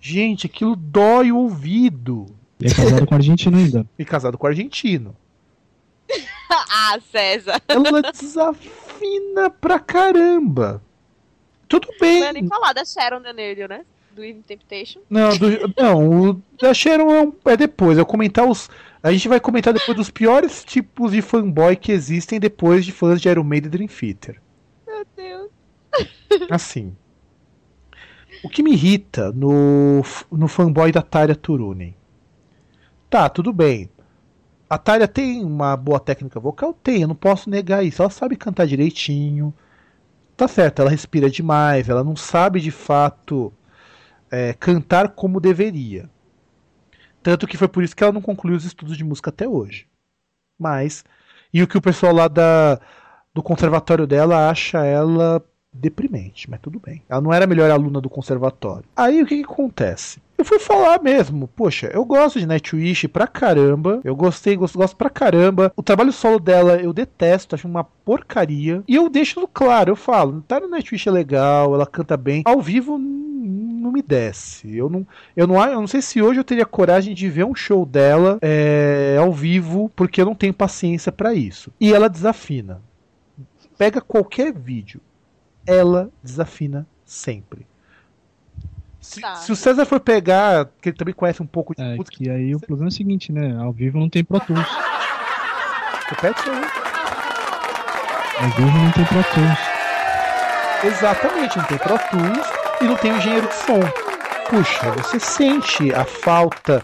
Gente, 0.00 0.46
aquilo 0.46 0.76
dói 0.76 1.32
o 1.32 1.36
ouvido. 1.36 2.26
E 2.60 2.66
é 2.66 2.74
casado 2.74 3.06
com 3.06 3.14
argentino 3.14 3.56
ainda. 3.56 3.86
E 3.98 4.04
casado 4.04 4.38
com 4.38 4.46
argentino. 4.46 5.16
ah, 6.50 6.98
César. 7.10 7.60
Ela 7.68 8.02
desafina 8.02 9.50
pra 9.50 9.78
caramba. 9.78 10.82
Tudo 11.68 11.88
bem. 12.00 12.20
Não 12.20 12.32
nem 12.32 12.48
falar 12.48 12.72
da 12.72 12.84
Sharon 12.84 13.20
Danelio, 13.20 13.68
né? 13.68 13.84
Do 14.12 14.24
Even 14.24 14.42
Temptation. 14.42 15.00
Não, 15.08 15.36
do, 15.36 15.74
não, 15.76 16.30
o 16.30 16.42
da 16.60 16.72
Sharon 16.72 17.14
é, 17.14 17.22
um, 17.22 17.32
é 17.44 17.56
depois. 17.56 17.98
Eu 17.98 18.06
comentar 18.06 18.48
os. 18.48 18.70
A 19.02 19.12
gente 19.12 19.28
vai 19.28 19.38
comentar 19.38 19.72
depois 19.72 19.96
dos 19.96 20.10
piores 20.10 20.64
tipos 20.64 21.12
de 21.12 21.22
fanboy 21.22 21.76
que 21.76 21.92
existem 21.92 22.40
depois 22.40 22.84
de 22.84 22.90
fãs 22.90 23.20
de 23.20 23.28
Iron 23.28 23.44
Maiden 23.44 23.68
e 23.68 23.70
Dream 23.70 23.88
Theater. 23.88 24.40
Meu 24.86 25.06
Deus. 25.14 25.37
Assim. 26.50 26.96
O 28.42 28.48
que 28.48 28.62
me 28.62 28.72
irrita 28.72 29.32
no, 29.32 30.02
no 30.30 30.48
fanboy 30.48 30.92
da 30.92 31.02
Tária 31.02 31.34
Turunen. 31.34 31.96
Tá, 33.10 33.28
tudo 33.28 33.52
bem. 33.52 33.90
A 34.70 34.76
Tária 34.76 35.08
tem 35.08 35.44
uma 35.44 35.76
boa 35.76 35.98
técnica 35.98 36.38
vocal? 36.38 36.74
Tem, 36.74 37.02
eu 37.02 37.08
não 37.08 37.14
posso 37.14 37.48
negar 37.48 37.84
isso. 37.84 38.02
Ela 38.02 38.10
sabe 38.10 38.36
cantar 38.36 38.66
direitinho. 38.66 39.52
Tá 40.36 40.46
certo, 40.46 40.82
ela 40.82 40.90
respira 40.90 41.28
demais, 41.28 41.88
ela 41.88 42.04
não 42.04 42.14
sabe 42.14 42.60
de 42.60 42.70
fato 42.70 43.52
é, 44.30 44.52
cantar 44.52 45.08
como 45.08 45.40
deveria. 45.40 46.08
Tanto 47.22 47.46
que 47.46 47.56
foi 47.56 47.66
por 47.66 47.82
isso 47.82 47.96
que 47.96 48.04
ela 48.04 48.12
não 48.12 48.22
concluiu 48.22 48.56
os 48.56 48.64
estudos 48.64 48.96
de 48.96 49.02
música 49.02 49.30
até 49.30 49.48
hoje. 49.48 49.88
Mas. 50.56 51.04
E 51.52 51.62
o 51.62 51.66
que 51.66 51.76
o 51.76 51.82
pessoal 51.82 52.12
lá 52.14 52.28
da, 52.28 52.78
do 53.34 53.42
conservatório 53.42 54.06
dela 54.06 54.48
acha 54.48 54.84
ela 54.84 55.44
deprimente, 55.78 56.50
mas 56.50 56.60
tudo 56.60 56.80
bem. 56.84 57.02
Ela 57.08 57.20
não 57.20 57.32
era 57.32 57.44
a 57.44 57.48
melhor 57.48 57.70
aluna 57.70 58.00
do 58.00 58.10
conservatório. 58.10 58.84
Aí 58.96 59.22
o 59.22 59.26
que, 59.26 59.36
que 59.36 59.44
acontece? 59.44 60.20
Eu 60.36 60.44
fui 60.44 60.60
falar 60.60 61.02
mesmo, 61.02 61.48
poxa, 61.48 61.90
eu 61.92 62.04
gosto 62.04 62.38
de 62.38 62.46
Nightwish 62.46 63.08
pra 63.08 63.26
caramba. 63.26 64.00
Eu 64.04 64.14
gostei, 64.14 64.56
gosto, 64.56 64.78
gosto 64.78 64.96
pra 64.96 65.10
caramba. 65.10 65.72
O 65.74 65.82
trabalho 65.82 66.12
solo 66.12 66.38
dela 66.38 66.76
eu 66.76 66.92
detesto, 66.92 67.56
acho 67.56 67.66
uma 67.66 67.82
porcaria. 67.82 68.84
E 68.86 68.94
eu 68.94 69.08
deixo 69.08 69.48
claro, 69.48 69.90
eu 69.90 69.96
falo, 69.96 70.44
tá 70.46 70.60
no 70.60 70.68
Nightwish 70.68 71.08
é 71.08 71.12
legal, 71.12 71.74
ela 71.74 71.86
canta 71.86 72.16
bem. 72.16 72.42
Ao 72.44 72.60
vivo 72.62 72.96
não 72.96 73.90
me 73.90 74.02
desce. 74.02 74.76
Eu 74.76 74.88
não, 74.88 75.06
eu 75.36 75.46
não, 75.46 75.64
eu 75.64 75.80
não 75.80 75.86
sei 75.86 76.02
se 76.02 76.22
hoje 76.22 76.38
eu 76.38 76.44
teria 76.44 76.66
coragem 76.66 77.14
de 77.14 77.28
ver 77.28 77.44
um 77.44 77.54
show 77.54 77.84
dela 77.84 78.38
é, 78.40 79.16
ao 79.18 79.32
vivo, 79.32 79.90
porque 79.96 80.20
eu 80.20 80.26
não 80.26 80.34
tenho 80.34 80.54
paciência 80.54 81.10
para 81.10 81.34
isso. 81.34 81.72
E 81.80 81.92
ela 81.92 82.08
desafina. 82.08 82.80
Pega 83.76 84.00
qualquer 84.00 84.52
vídeo 84.52 85.00
ela 85.68 86.10
desafina 86.22 86.86
sempre. 87.04 87.66
Se, 89.00 89.20
tá. 89.20 89.36
se, 89.36 89.52
o 89.52 89.56
César 89.56 89.84
for 89.84 90.00
pegar, 90.00 90.70
que 90.80 90.88
ele 90.88 90.96
também 90.96 91.14
conhece 91.14 91.42
um 91.42 91.46
pouco 91.46 91.74
de 91.74 91.82
é, 91.82 91.94
música. 91.94 92.16
E 92.20 92.30
aí 92.30 92.54
o 92.54 92.58
problema 92.58 92.88
é 92.88 92.92
o 92.92 92.94
seguinte, 92.94 93.30
né? 93.30 93.54
Ao 93.58 93.70
vivo 93.70 93.98
não 93.98 94.08
tem 94.08 94.24
Pro 94.24 94.40
Tools. 94.40 94.66
Repete 96.08 96.48
aí. 96.48 96.64
Ao 98.40 98.50
vivo 98.50 98.78
não 98.78 98.92
tem 98.92 99.04
Pro 99.04 99.24
Tools. 99.34 99.58
Exatamente, 100.84 101.58
não 101.58 101.64
tem 101.64 101.78
Pro 101.78 101.98
Tools 101.98 102.46
e 102.80 102.84
não 102.84 102.96
tem 102.96 103.16
engenheiro 103.16 103.46
de 103.46 103.54
som. 103.54 103.80
Puxa, 104.48 104.90
você 104.92 105.20
sente 105.20 105.92
a 105.92 106.04
falta 106.04 106.82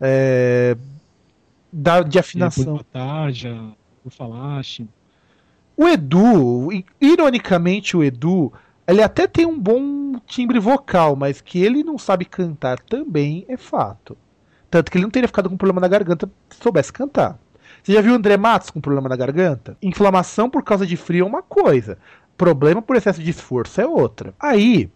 é, 0.00 0.76
da, 1.72 2.02
de 2.02 2.18
afinação. 2.18 2.76
Por 2.76 2.84
tarja, 2.84 3.56
por 4.02 4.12
falache. 4.12 4.86
O 5.76 5.86
Edu, 5.86 6.68
ironicamente, 7.00 7.96
o 7.96 8.02
Edu, 8.02 8.52
ele 8.86 9.02
até 9.02 9.26
tem 9.26 9.44
um 9.44 9.58
bom 9.58 10.18
timbre 10.26 10.58
vocal, 10.58 11.14
mas 11.14 11.40
que 11.40 11.62
ele 11.62 11.84
não 11.84 11.98
sabe 11.98 12.24
cantar 12.24 12.78
também 12.80 13.44
é 13.48 13.56
fato. 13.56 14.16
Tanto 14.70 14.90
que 14.90 14.96
ele 14.96 15.04
não 15.04 15.10
teria 15.10 15.28
ficado 15.28 15.50
com 15.50 15.56
problema 15.56 15.80
na 15.80 15.88
garganta 15.88 16.30
se 16.48 16.62
soubesse 16.62 16.92
cantar. 16.92 17.38
Você 17.82 17.92
já 17.92 18.00
viu 18.00 18.12
o 18.12 18.16
André 18.16 18.36
Matos 18.36 18.70
com 18.70 18.80
problema 18.80 19.08
na 19.08 19.16
garganta? 19.16 19.76
Inflamação 19.82 20.48
por 20.48 20.62
causa 20.62 20.86
de 20.86 20.96
frio 20.96 21.24
é 21.24 21.28
uma 21.28 21.42
coisa. 21.42 21.98
Problema 22.36 22.80
por 22.80 22.96
excesso 22.96 23.22
de 23.22 23.30
esforço 23.30 23.80
é 23.80 23.86
outra. 23.86 24.34
Aí, 24.40 24.90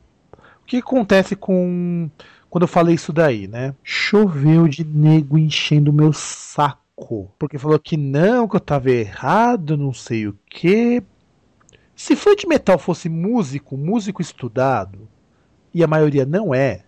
o 0.63 0.67
que 0.67 0.79
acontece 0.79 1.37
com. 1.37 2.11
Quando 2.49 2.63
eu 2.63 2.69
falei 2.69 2.97
isso 2.97 3.13
daí, 3.13 3.47
né? 3.47 3.75
Choveu 3.85 4.67
de 4.67 4.85
nego 4.85 5.39
enchendo 5.39 5.91
o 5.91 5.95
meu 5.95 6.13
saco 6.13 6.80
criticou, 7.01 7.33
porque 7.39 7.59
falou 7.59 7.79
que 7.79 7.97
não, 7.97 8.47
que 8.47 8.57
eu 8.57 8.61
tava 8.61 8.91
errado, 8.91 9.77
não 9.77 9.93
sei 9.93 10.29
o 10.29 10.39
que. 10.49 11.03
Se 11.97 12.15
fã 12.15 12.35
de 12.35 12.47
metal 12.47 12.79
fosse 12.79 13.09
músico, 13.09 13.77
músico 13.77 14.23
estudado, 14.23 15.09
e 15.73 15.83
a 15.83 15.87
maioria 15.87 16.25
não 16.25 16.55
é, 16.55 16.85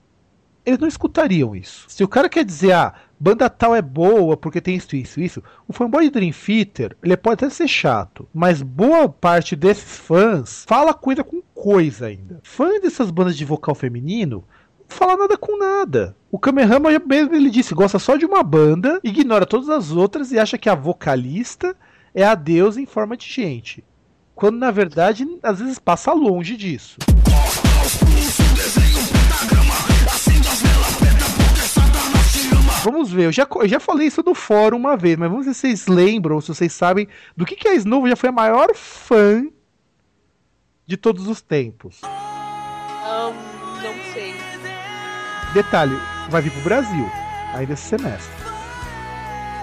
eles 0.65 0.79
não 0.79 0.89
escutariam 0.89 1.57
isso. 1.57 1.87
Se 1.89 2.05
o 2.05 2.09
cara 2.09 2.29
quer 2.29 2.45
dizer, 2.45 2.73
ah, 2.73 2.95
banda 3.19 3.51
tal 3.51 3.75
é 3.75 3.83
boa 3.83 4.37
porque 4.37 4.61
tem 4.61 4.77
isso, 4.77 4.95
isso, 4.95 5.21
isso, 5.21 5.43
o 5.67 5.73
fanboy 5.73 6.05
de 6.05 6.11
Dream 6.11 6.33
Theater, 6.33 6.97
ele 7.03 7.17
pode 7.17 7.45
até 7.45 7.51
ser 7.51 7.69
chato, 7.69 8.29
mas 8.33 8.63
boa 8.63 9.09
parte 9.09 9.57
desses 9.57 9.99
fãs 9.99 10.65
fala 10.67 10.95
coisa 10.95 11.25
com 11.25 11.43
coisa 11.55 12.07
ainda. 12.07 12.41
Fã 12.43 12.81
dessas 12.81 13.11
bandas 13.11 13.37
de 13.37 13.45
vocal 13.45 13.75
feminino 13.75 14.45
não 14.93 14.99
fala 14.99 15.16
nada 15.16 15.38
com 15.38 15.57
nada. 15.57 16.14
O 16.30 16.38
Kamehameha 16.38 17.01
mesmo 17.05 17.34
ele 17.34 17.49
disse, 17.49 17.74
gosta 17.74 17.99
só 17.99 18.16
de 18.16 18.26
uma 18.26 18.43
banda, 18.43 19.01
ignora 19.03 19.47
todas 19.47 19.70
as 19.70 19.90
outras 19.90 20.30
e 20.30 20.38
acha 20.38 20.59
que 20.59 20.68
a 20.68 20.74
vocalista 20.74 21.74
é 22.14 22.22
a 22.22 22.34
deusa 22.34 22.80
em 22.80 22.84
forma 22.84 23.16
de 23.16 23.26
gente. 23.26 23.82
Quando 24.34 24.59
na 24.59 24.70
verdade, 24.70 25.26
às 25.43 25.61
vezes 25.61 25.78
passa 25.78 26.12
longe 26.12 26.57
disso. 26.57 26.99
Vamos 32.84 33.12
ver, 33.12 33.26
eu 33.26 33.32
já, 33.32 33.47
eu 33.55 33.68
já 33.68 33.80
falei 33.80 34.09
isso 34.09 34.22
no 34.26 34.34
fórum 34.34 34.76
uma 34.76 34.97
vez, 34.97 35.16
mas 35.16 35.30
vamos 35.30 35.47
ver 35.47 35.55
se 35.55 35.61
vocês 35.61 35.86
lembram, 35.86 36.40
se 36.40 36.49
vocês 36.49 36.72
sabem 36.72 37.07
do 37.36 37.47
que, 37.47 37.55
que 37.55 37.68
a 37.68 37.74
Snow 37.74 38.07
já 38.09 38.16
foi 38.16 38.28
a 38.28 38.32
maior 38.32 38.74
fã 38.74 39.47
de 40.84 40.97
todos 40.97 41.28
os 41.28 41.40
tempos. 41.40 42.01
Não 43.97 44.12
sei. 44.12 44.34
Detalhe, 45.55 45.99
vai 46.28 46.43
vir 46.43 46.51
pro 46.51 46.62
Brasil 46.62 47.11
ainda 47.55 47.72
esse 47.72 47.82
semestre. 47.82 48.32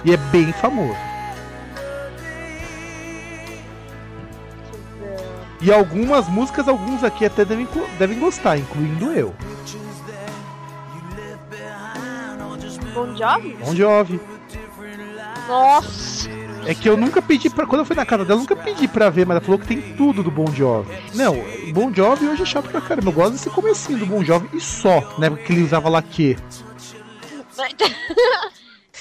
E 0.06 0.14
é 0.14 0.18
bem 0.18 0.52
famoso. 0.54 0.98
E 5.62 5.74
algumas 5.74 6.28
músicas, 6.30 6.68
alguns 6.68 7.04
aqui 7.04 7.26
até 7.26 7.44
devem, 7.44 7.68
devem 7.98 8.18
gostar, 8.20 8.58
incluindo 8.58 9.12
eu. 9.12 9.36
Bon 12.94 13.16
Jovi? 13.16 13.58
Bon 13.62 13.76
Jovi. 13.76 14.22
Nossa! 15.48 16.09
É 16.70 16.76
que 16.76 16.88
eu 16.88 16.96
nunca 16.96 17.20
pedi 17.20 17.50
pra. 17.50 17.66
Quando 17.66 17.80
eu 17.80 17.86
fui 17.86 17.96
na 17.96 18.06
casa 18.06 18.24
dela, 18.24 18.36
eu 18.36 18.42
nunca 18.42 18.56
pedi 18.56 18.88
pra 18.88 19.10
ver, 19.10 19.26
mas 19.26 19.38
ela 19.38 19.44
falou 19.44 19.58
que 19.58 19.66
tem 19.66 19.96
tudo 19.96 20.22
do 20.22 20.30
Bon 20.30 20.46
Jovi. 20.54 20.96
Não, 21.16 21.34
Bon 21.74 21.92
Jovi 21.92 22.28
hoje 22.28 22.44
é 22.44 22.46
chato 22.46 22.70
pra 22.70 22.80
caramba. 22.80 23.10
Eu 23.10 23.14
gosto 23.14 23.32
desse 23.32 23.50
comecinho 23.50 23.98
do 23.98 24.06
Bon 24.06 24.24
Jovi 24.24 24.56
e 24.56 24.62
só, 24.62 25.18
né? 25.18 25.32
Porque 25.32 25.52
ele 25.52 25.64
usava 25.64 25.90
laque. 25.90 26.38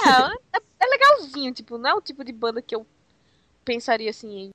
é, 0.00 0.58
é 0.80 0.86
legalzinho, 0.86 1.52
tipo, 1.52 1.76
não 1.76 1.90
é 1.90 1.94
o 1.94 2.00
tipo 2.00 2.24
de 2.24 2.32
banda 2.32 2.62
que 2.62 2.74
eu 2.74 2.86
pensaria 3.66 4.08
assim 4.08 4.44
em. 4.44 4.50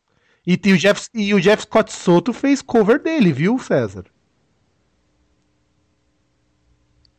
E, 0.48 0.60
e, 0.66 0.74
o 0.74 0.78
Jeff, 0.80 1.08
e 1.14 1.36
o 1.36 1.40
Jeff 1.40 1.62
Scott 1.62 1.94
Soto 1.94 2.34
fez 2.34 2.64
cover 2.64 3.00
dele, 3.00 3.32
viu, 3.32 3.60
César? 3.60 4.06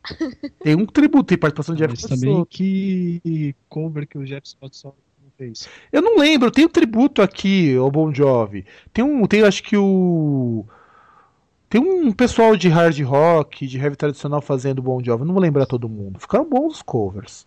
Tem 0.58 0.74
um 0.74 0.86
tributo, 0.86 1.26
tem 1.26 1.38
participação 1.38 1.76
de 1.76 1.82
Jeff 1.86 1.96
Scott 1.96 2.16
também 2.16 2.34
Soto. 2.34 2.46
que 2.50 3.54
cover 3.68 4.08
que 4.08 4.18
o 4.18 4.24
Jeff 4.24 4.48
Scott 4.48 4.76
Soto 4.76 5.04
fez. 5.36 5.68
Eu 5.92 6.02
não 6.02 6.18
lembro, 6.18 6.50
tem 6.50 6.64
um 6.64 6.68
tributo 6.68 7.22
aqui 7.22 7.76
ao 7.76 7.90
Bon 7.90 8.12
Jovi. 8.12 8.64
Tem 8.92 9.04
um, 9.04 9.26
tem 9.26 9.42
acho 9.42 9.62
que 9.62 9.76
o 9.76 10.64
tem 11.68 11.80
um 11.80 12.12
pessoal 12.12 12.56
de 12.56 12.68
hard 12.68 13.00
rock, 13.00 13.66
de 13.66 13.78
heavy 13.78 13.96
tradicional 13.96 14.40
fazendo 14.40 14.82
Bon 14.82 15.02
Jovi, 15.02 15.24
não 15.24 15.34
vou 15.34 15.42
lembrar 15.42 15.66
todo 15.66 15.88
mundo. 15.88 16.20
Ficaram 16.20 16.48
bons 16.48 16.76
os 16.76 16.82
covers. 16.82 17.46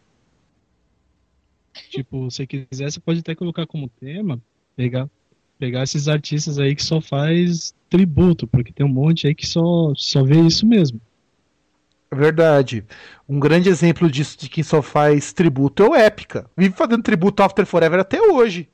Tipo, 1.90 2.30
se 2.30 2.46
quiser, 2.46 2.92
você 2.92 3.00
pode 3.00 3.20
até 3.20 3.36
colocar 3.36 3.66
como 3.68 3.88
tema, 3.88 4.42
pegar 4.76 5.10
pegar 5.58 5.84
esses 5.84 6.08
artistas 6.08 6.60
aí 6.60 6.76
que 6.76 6.84
só 6.84 7.02
faz 7.02 7.74
tributo, 7.90 8.48
porque 8.48 8.72
tem 8.72 8.86
um 8.86 8.90
monte 8.90 9.28
aí 9.28 9.36
que 9.36 9.48
só, 9.48 9.94
só 9.96 10.24
vê 10.24 10.40
isso 10.40 10.66
mesmo. 10.66 11.02
Verdade. 12.12 12.86
Um 13.28 13.40
grande 13.40 13.70
exemplo 13.70 14.10
disso 14.10 14.38
de 14.38 14.50
quem 14.50 14.64
só 14.64 14.82
faz 14.82 15.34
tributo 15.34 15.84
é 15.84 15.90
o 15.90 15.96
Épica. 15.96 16.50
Vive 16.56 16.76
fazendo 16.76 17.04
tributo 17.04 17.44
After 17.44 17.66
Forever 17.66 18.00
até 18.00 18.22
hoje. 18.22 18.70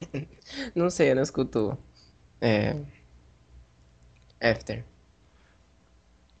Não 0.74 0.90
sei, 0.90 1.10
eu 1.10 1.16
não 1.16 1.22
escuto. 1.22 1.78
É. 2.40 2.76
After. 4.40 4.84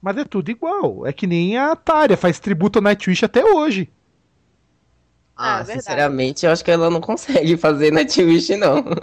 Mas 0.02 0.18
é 0.18 0.24
tudo 0.24 0.50
igual. 0.50 1.06
É 1.06 1.12
que 1.12 1.26
nem 1.26 1.56
a 1.56 1.72
Atari 1.72 2.14
faz 2.16 2.38
tributo 2.38 2.78
ao 2.78 2.82
Nightwish 2.82 3.24
até 3.24 3.42
hoje. 3.42 3.88
Ah, 5.34 5.60
ah 5.60 5.64
sinceramente, 5.64 6.44
eu 6.44 6.52
acho 6.52 6.62
que 6.62 6.70
ela 6.70 6.90
não 6.90 7.00
consegue 7.00 7.56
fazer 7.56 7.90
Nightwish, 7.90 8.54
não. 8.56 8.84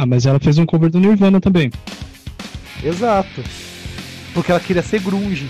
Ah, 0.00 0.06
mas 0.06 0.26
ela 0.26 0.38
fez 0.38 0.56
um 0.58 0.64
cover 0.64 0.90
do 0.90 1.00
Nirvana 1.00 1.40
também. 1.40 1.72
Exato. 2.84 3.42
Porque 4.32 4.52
ela 4.52 4.60
queria 4.60 4.80
ser 4.80 5.00
grunge. 5.00 5.48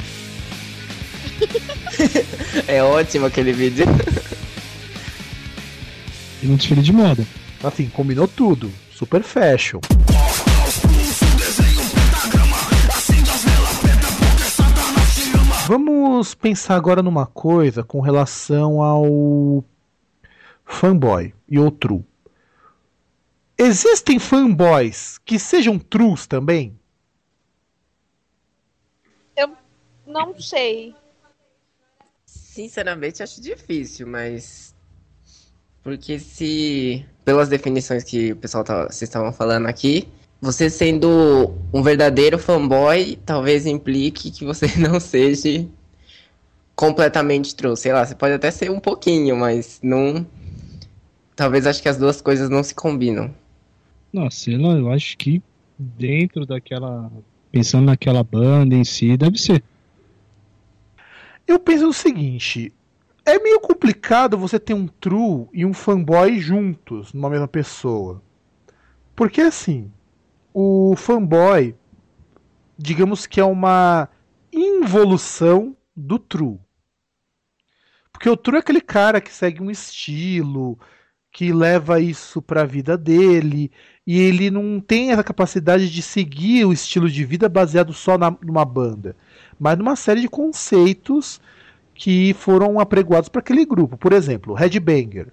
é 2.67 2.83
ótimo 2.83 3.27
aquele 3.27 3.53
vídeo. 3.53 3.87
E 6.43 6.47
no 6.47 6.57
desfile 6.57 6.83
de 6.83 6.93
moda. 6.93 7.27
Assim, 7.63 7.89
combinou 7.89 8.29
tudo. 8.29 8.73
Super 8.93 9.23
fashion. 9.23 9.81
Vamos 15.67 16.35
pensar 16.35 16.77
agora 16.77 17.03
numa 17.03 17.27
coisa 17.27 17.85
com 17.85 18.01
relação 18.01 18.81
ao 18.81 19.63
fanboy 20.65 21.35
e 21.49 21.59
o 21.59 21.71
true. 21.71 22.05
Existem 23.59 24.19
fanboys 24.19 25.19
que 25.19 25.39
sejam 25.39 25.79
trues 25.79 26.27
também? 26.27 26.79
Eu 29.37 29.53
não 30.07 30.41
sei. 30.41 30.95
Sinceramente, 32.59 33.23
acho 33.23 33.41
difícil, 33.41 34.05
mas. 34.05 34.75
Porque 35.81 36.19
se. 36.19 37.07
Pelas 37.25 37.49
definições 37.49 38.03
que 38.03 38.33
o 38.33 38.37
pessoal 38.37 38.65
tá, 38.65 38.87
vocês 38.87 39.03
estavam 39.03 39.33
falando 39.33 39.67
aqui, 39.67 40.09
você 40.41 40.69
sendo 40.69 41.55
um 41.73 41.85
verdadeiro 41.85 42.37
fanboy, 42.37 43.17
talvez 43.25 43.65
implique 43.65 44.33
que 44.33 44.45
você 44.45 44.67
não 44.77 44.99
seja 44.99 45.69
completamente 46.75 47.55
true. 47.55 47.77
Sei 47.77 47.93
lá, 47.93 48.05
você 48.05 48.17
pode 48.17 48.35
até 48.35 48.51
ser 48.51 48.73
um 48.73 48.81
pouquinho, 48.81 49.37
mas 49.37 49.79
não 49.81 50.27
talvez 51.37 51.65
acho 51.65 51.81
que 51.81 51.89
as 51.89 51.97
duas 51.97 52.21
coisas 52.21 52.51
não 52.51 52.65
se 52.65 52.75
combinam. 52.75 53.33
Nossa, 54.13 54.51
eu 54.51 54.91
acho 54.91 55.17
que 55.17 55.41
dentro 55.79 56.45
daquela. 56.45 57.09
Pensando 57.53 57.87
naquela 57.87 58.25
banda 58.25 58.75
em 58.75 58.83
si, 58.83 59.17
deve 59.17 59.39
ser. 59.39 59.63
Eu 61.49 61.59
penso 61.59 61.89
o 61.89 61.95
seguinte: 61.95 62.71
é 63.25 63.39
meio 63.39 63.59
complicado 63.59 64.37
você 64.37 64.61
ter 64.61 64.75
um 64.75 64.87
true 64.87 65.49
e 65.51 65.65
um 65.65 65.73
fanboy 65.73 66.39
juntos 66.39 67.15
numa 67.15 67.31
mesma 67.31 67.49
pessoa. 67.49 68.23
Porque 69.17 69.41
assim, 69.41 69.91
o 70.53 70.95
fanboy, 70.95 71.75
digamos 72.77 73.27
que 73.27 73.41
é 73.41 73.45
uma 73.45 74.11
involução 74.53 75.75
do 75.97 76.19
true. 76.19 76.61
Porque 78.13 78.29
o 78.29 78.37
true 78.37 78.57
é 78.57 78.61
aquele 78.61 78.83
cara 78.83 79.19
que 79.19 79.33
segue 79.33 79.63
um 79.63 79.71
estilo, 79.71 80.79
que 81.33 81.53
leva 81.53 81.99
isso 81.99 82.43
para 82.43 82.63
a 82.63 82.67
vida 82.67 82.97
dele 82.99 83.71
e 84.07 84.19
ele 84.19 84.51
não 84.51 84.81
tem 84.81 85.13
essa 85.13 85.23
capacidade 85.23 85.91
de 85.91 86.01
seguir 86.01 86.65
o 86.65 86.73
estilo 86.73 87.11
de 87.11 87.25
vida 87.25 87.47
baseado 87.47 87.93
só 87.93 88.17
na, 88.17 88.35
numa 88.43 88.65
banda, 88.65 89.15
mas 89.59 89.77
numa 89.77 89.97
série 89.97 90.21
de 90.21 90.29
conceitos 90.29 91.41
que 91.95 92.35
foram 92.35 92.79
apregoados 92.79 93.29
para 93.29 93.41
aquele 93.41 93.65
grupo. 93.65 93.97
Por 93.97 94.13
exemplo, 94.13 94.55
Headbanger. 94.55 95.29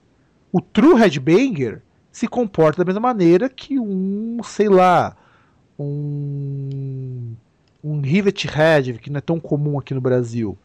O 0.52 0.60
true 0.62 1.00
Headbanger 1.00 1.82
se 2.12 2.28
comporta 2.28 2.84
da 2.84 2.86
mesma 2.86 3.02
maneira 3.02 3.50
que 3.50 3.80
um, 3.80 4.40
sei 4.44 4.70
lá, 4.70 5.16
um 5.78 7.36
um 7.86 8.02
Rivet 8.02 8.48
Head, 8.48 8.94
que 8.94 9.12
não 9.12 9.20
é 9.20 9.22
tão 9.22 9.40
comum 9.40 9.78
aqui 9.78 9.94
no 9.94 10.02
Brasil. 10.02 10.58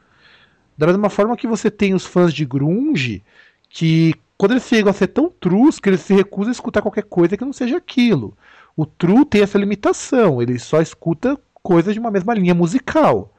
Da 0.76 0.86
mesma 0.86 1.10
forma 1.10 1.36
que 1.36 1.46
você 1.46 1.70
tem 1.70 1.92
os 1.92 2.06
fãs 2.06 2.32
de 2.32 2.46
grunge 2.46 3.22
que 3.68 4.14
quando 4.38 4.52
eles 4.52 4.66
chegam 4.66 4.90
a 4.90 4.94
ser 4.94 5.08
tão 5.08 5.30
trus 5.38 5.78
que 5.78 5.90
eles 5.90 6.00
se 6.00 6.14
recusam 6.14 6.48
a 6.48 6.52
escutar 6.52 6.80
qualquer 6.80 7.02
coisa 7.02 7.36
que 7.36 7.44
não 7.44 7.52
seja 7.52 7.76
aquilo. 7.76 8.34
O 8.74 8.86
true 8.86 9.26
tem 9.26 9.42
essa 9.42 9.58
limitação, 9.58 10.40
ele 10.40 10.58
só 10.58 10.80
escuta 10.80 11.38
coisas 11.62 11.92
de 11.92 12.00
uma 12.00 12.10
mesma 12.10 12.32
linha 12.32 12.54
musical. 12.54 13.34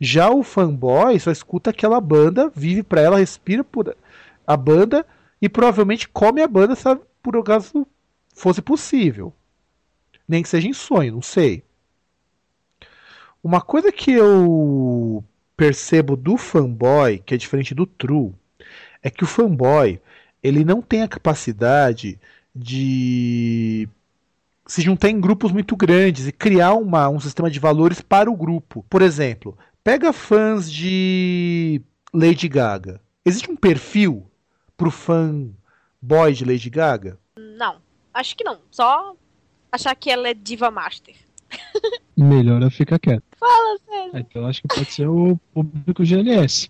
Já 0.00 0.30
o 0.30 0.42
fanboy 0.42 1.18
só 1.18 1.30
escuta 1.30 1.70
aquela 1.70 2.00
banda, 2.00 2.50
vive 2.54 2.82
para 2.82 3.00
ela, 3.00 3.18
respira 3.18 3.64
por 3.64 3.96
a 4.46 4.56
banda 4.56 5.06
e 5.40 5.48
provavelmente 5.48 6.08
come 6.08 6.42
a 6.42 6.48
banda 6.48 6.74
se 6.74 6.84
por 7.22 7.36
acaso 7.36 7.86
fosse 8.34 8.60
possível. 8.60 9.32
Nem 10.28 10.42
que 10.42 10.48
seja 10.48 10.68
em 10.68 10.72
sonho, 10.72 11.14
não 11.14 11.22
sei. 11.22 11.64
Uma 13.42 13.60
coisa 13.60 13.90
que 13.90 14.12
eu 14.12 15.24
percebo 15.56 16.16
do 16.16 16.36
fanboy, 16.36 17.18
que 17.18 17.34
é 17.34 17.36
diferente 17.38 17.74
do 17.74 17.86
true, 17.86 18.34
é 19.02 19.08
que 19.08 19.24
o 19.24 19.26
fanboy 19.26 20.00
ele 20.42 20.64
não 20.64 20.82
tem 20.82 21.02
a 21.02 21.08
capacidade 21.08 22.18
de 22.54 23.88
se 24.66 24.82
juntar 24.82 25.10
em 25.10 25.20
grupos 25.20 25.52
muito 25.52 25.76
grandes 25.76 26.26
e 26.26 26.32
criar 26.32 26.74
uma, 26.74 27.08
um 27.08 27.20
sistema 27.20 27.50
de 27.50 27.60
valores 27.60 28.00
para 28.00 28.30
o 28.30 28.36
grupo. 28.36 28.84
Por 28.90 29.00
exemplo, 29.00 29.56
pega 29.86 30.12
fãs 30.12 30.68
de 30.68 31.80
Lady 32.12 32.48
Gaga. 32.48 33.00
Existe 33.24 33.48
um 33.48 33.54
perfil 33.54 34.28
pro 34.76 34.90
fã 34.90 35.48
boy 36.02 36.32
de 36.32 36.44
Lady 36.44 36.68
Gaga? 36.68 37.20
Não, 37.36 37.76
acho 38.12 38.36
que 38.36 38.42
não. 38.42 38.58
Só 38.68 39.14
achar 39.70 39.94
que 39.94 40.10
ela 40.10 40.28
é 40.28 40.34
diva 40.34 40.72
master. 40.72 41.14
Melhor 42.16 42.60
ela 42.60 42.68
ficar 42.68 42.98
quieta. 42.98 43.22
Fala, 43.38 43.78
César. 43.88 44.18
Então 44.18 44.44
acho 44.44 44.62
que 44.62 44.66
pode 44.66 44.92
ser 44.92 45.06
o 45.06 45.38
público 45.54 46.04
GLS. 46.04 46.68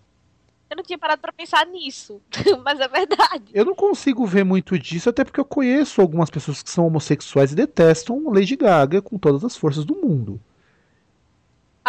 Eu 0.68 0.76
não 0.76 0.84
tinha 0.84 0.98
parado 0.98 1.22
para 1.22 1.32
pensar 1.32 1.64
nisso, 1.64 2.20
mas 2.62 2.78
é 2.78 2.86
verdade. 2.86 3.46
Eu 3.54 3.64
não 3.64 3.74
consigo 3.74 4.26
ver 4.26 4.44
muito 4.44 4.78
disso, 4.78 5.08
até 5.08 5.24
porque 5.24 5.40
eu 5.40 5.44
conheço 5.46 6.02
algumas 6.02 6.28
pessoas 6.28 6.62
que 6.62 6.68
são 6.68 6.86
homossexuais 6.86 7.50
e 7.50 7.56
detestam 7.56 8.30
Lady 8.30 8.56
Gaga 8.56 9.00
com 9.00 9.16
todas 9.16 9.42
as 9.42 9.56
forças 9.56 9.86
do 9.86 9.94
mundo. 9.94 10.38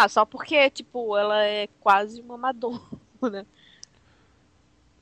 Ah, 0.00 0.08
só 0.08 0.24
porque, 0.24 0.70
tipo, 0.70 1.16
ela 1.16 1.44
é 1.44 1.68
quase 1.80 2.20
uma 2.20 2.38
Madonna. 2.38 2.80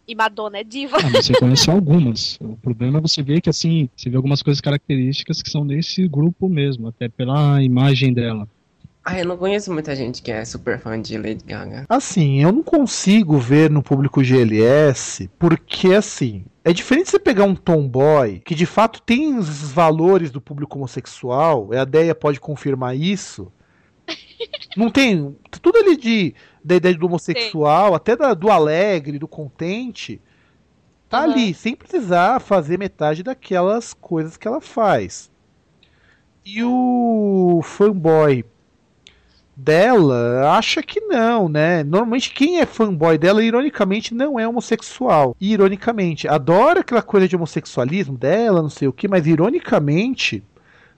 E 0.08 0.14
Madonna 0.14 0.58
é 0.58 0.62
diva. 0.62 0.98
Ah, 0.98 1.20
você 1.20 1.32
conhece 1.34 1.68
algumas. 1.68 2.38
O 2.40 2.56
problema 2.56 2.98
é 2.98 3.00
você 3.02 3.24
ver 3.24 3.40
que, 3.40 3.50
assim, 3.50 3.90
você 3.96 4.08
vê 4.08 4.16
algumas 4.16 4.40
coisas 4.40 4.60
características 4.60 5.42
que 5.42 5.50
são 5.50 5.66
desse 5.66 6.06
grupo 6.06 6.48
mesmo, 6.48 6.86
até 6.86 7.08
pela 7.08 7.60
imagem 7.60 8.14
dela. 8.14 8.48
Ah, 9.04 9.18
eu 9.18 9.26
não 9.26 9.36
conheço 9.36 9.72
muita 9.72 9.96
gente 9.96 10.22
que 10.22 10.30
é 10.30 10.44
super 10.44 10.78
fã 10.78 11.02
de 11.02 11.18
Lady 11.18 11.44
Gaga. 11.44 11.86
Assim, 11.88 12.40
eu 12.40 12.52
não 12.52 12.62
consigo 12.62 13.36
ver 13.36 13.68
no 13.68 13.82
público 13.82 14.22
GLS, 14.22 15.28
porque 15.40 15.92
assim, 15.92 16.44
é 16.64 16.72
diferente 16.72 17.10
você 17.10 17.18
pegar 17.18 17.44
um 17.44 17.56
tomboy 17.56 18.40
que 18.44 18.54
de 18.54 18.64
fato 18.64 19.02
tem 19.02 19.36
os 19.36 19.72
valores 19.72 20.30
do 20.30 20.40
público 20.40 20.78
homossexual, 20.78 21.74
e 21.74 21.76
a 21.76 21.84
Deia 21.84 22.14
pode 22.14 22.38
confirmar 22.38 22.96
isso. 22.96 23.52
Não 24.76 24.90
tem. 24.90 25.36
Tudo 25.62 25.78
ali 25.78 25.96
de, 25.96 26.34
da 26.62 26.76
ideia 26.76 26.94
do 26.94 27.06
homossexual, 27.06 27.94
até 27.94 28.14
da, 28.16 28.34
do 28.34 28.50
alegre, 28.50 29.18
do 29.18 29.26
contente, 29.26 30.20
tá 31.08 31.24
uhum. 31.24 31.32
ali, 31.32 31.54
sem 31.54 31.74
precisar 31.74 32.40
fazer 32.40 32.78
metade 32.78 33.22
daquelas 33.22 33.94
coisas 33.94 34.36
que 34.36 34.46
ela 34.46 34.60
faz. 34.60 35.30
E 36.44 36.62
o 36.62 37.60
fanboy 37.64 38.44
dela 39.56 40.56
acha 40.56 40.82
que 40.82 41.00
não, 41.00 41.48
né? 41.48 41.82
Normalmente 41.82 42.30
quem 42.30 42.60
é 42.60 42.66
fanboy 42.66 43.16
dela, 43.16 43.42
ironicamente, 43.42 44.14
não 44.14 44.38
é 44.38 44.46
homossexual. 44.46 45.34
Ironicamente, 45.40 46.28
adora 46.28 46.80
aquela 46.80 47.02
coisa 47.02 47.26
de 47.26 47.34
homossexualismo 47.34 48.18
dela, 48.18 48.60
não 48.60 48.68
sei 48.68 48.86
o 48.86 48.92
que, 48.92 49.08
mas 49.08 49.26
ironicamente 49.26 50.44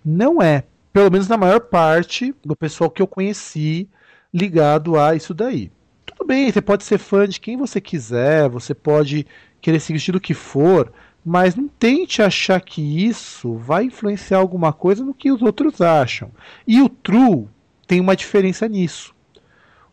não 0.05 0.43
é. 0.43 0.65
Pelo 0.99 1.12
menos 1.12 1.28
na 1.28 1.36
maior 1.36 1.61
parte 1.61 2.34
do 2.44 2.57
pessoal 2.57 2.90
que 2.90 3.01
eu 3.01 3.07
conheci 3.07 3.88
ligado 4.34 4.99
a 4.99 5.14
isso 5.14 5.32
daí. 5.32 5.70
Tudo 6.05 6.26
bem, 6.26 6.51
você 6.51 6.61
pode 6.61 6.82
ser 6.82 6.99
fã 6.99 7.28
de 7.28 7.38
quem 7.38 7.57
você 7.57 7.80
quiser, 7.80 8.49
você 8.49 8.74
pode 8.74 9.24
querer 9.61 9.78
se 9.78 9.92
vestir 9.92 10.11
do 10.11 10.20
que 10.20 10.34
for, 10.34 10.92
mas 11.24 11.55
não 11.55 11.68
tente 11.68 12.20
achar 12.20 12.61
que 12.61 12.82
isso 13.07 13.55
vai 13.55 13.84
influenciar 13.84 14.38
alguma 14.38 14.72
coisa 14.72 15.05
no 15.05 15.14
que 15.14 15.30
os 15.30 15.40
outros 15.40 15.80
acham. 15.80 16.32
E 16.66 16.82
o 16.82 16.88
True 16.88 17.46
tem 17.86 18.01
uma 18.01 18.16
diferença 18.16 18.66
nisso. 18.66 19.14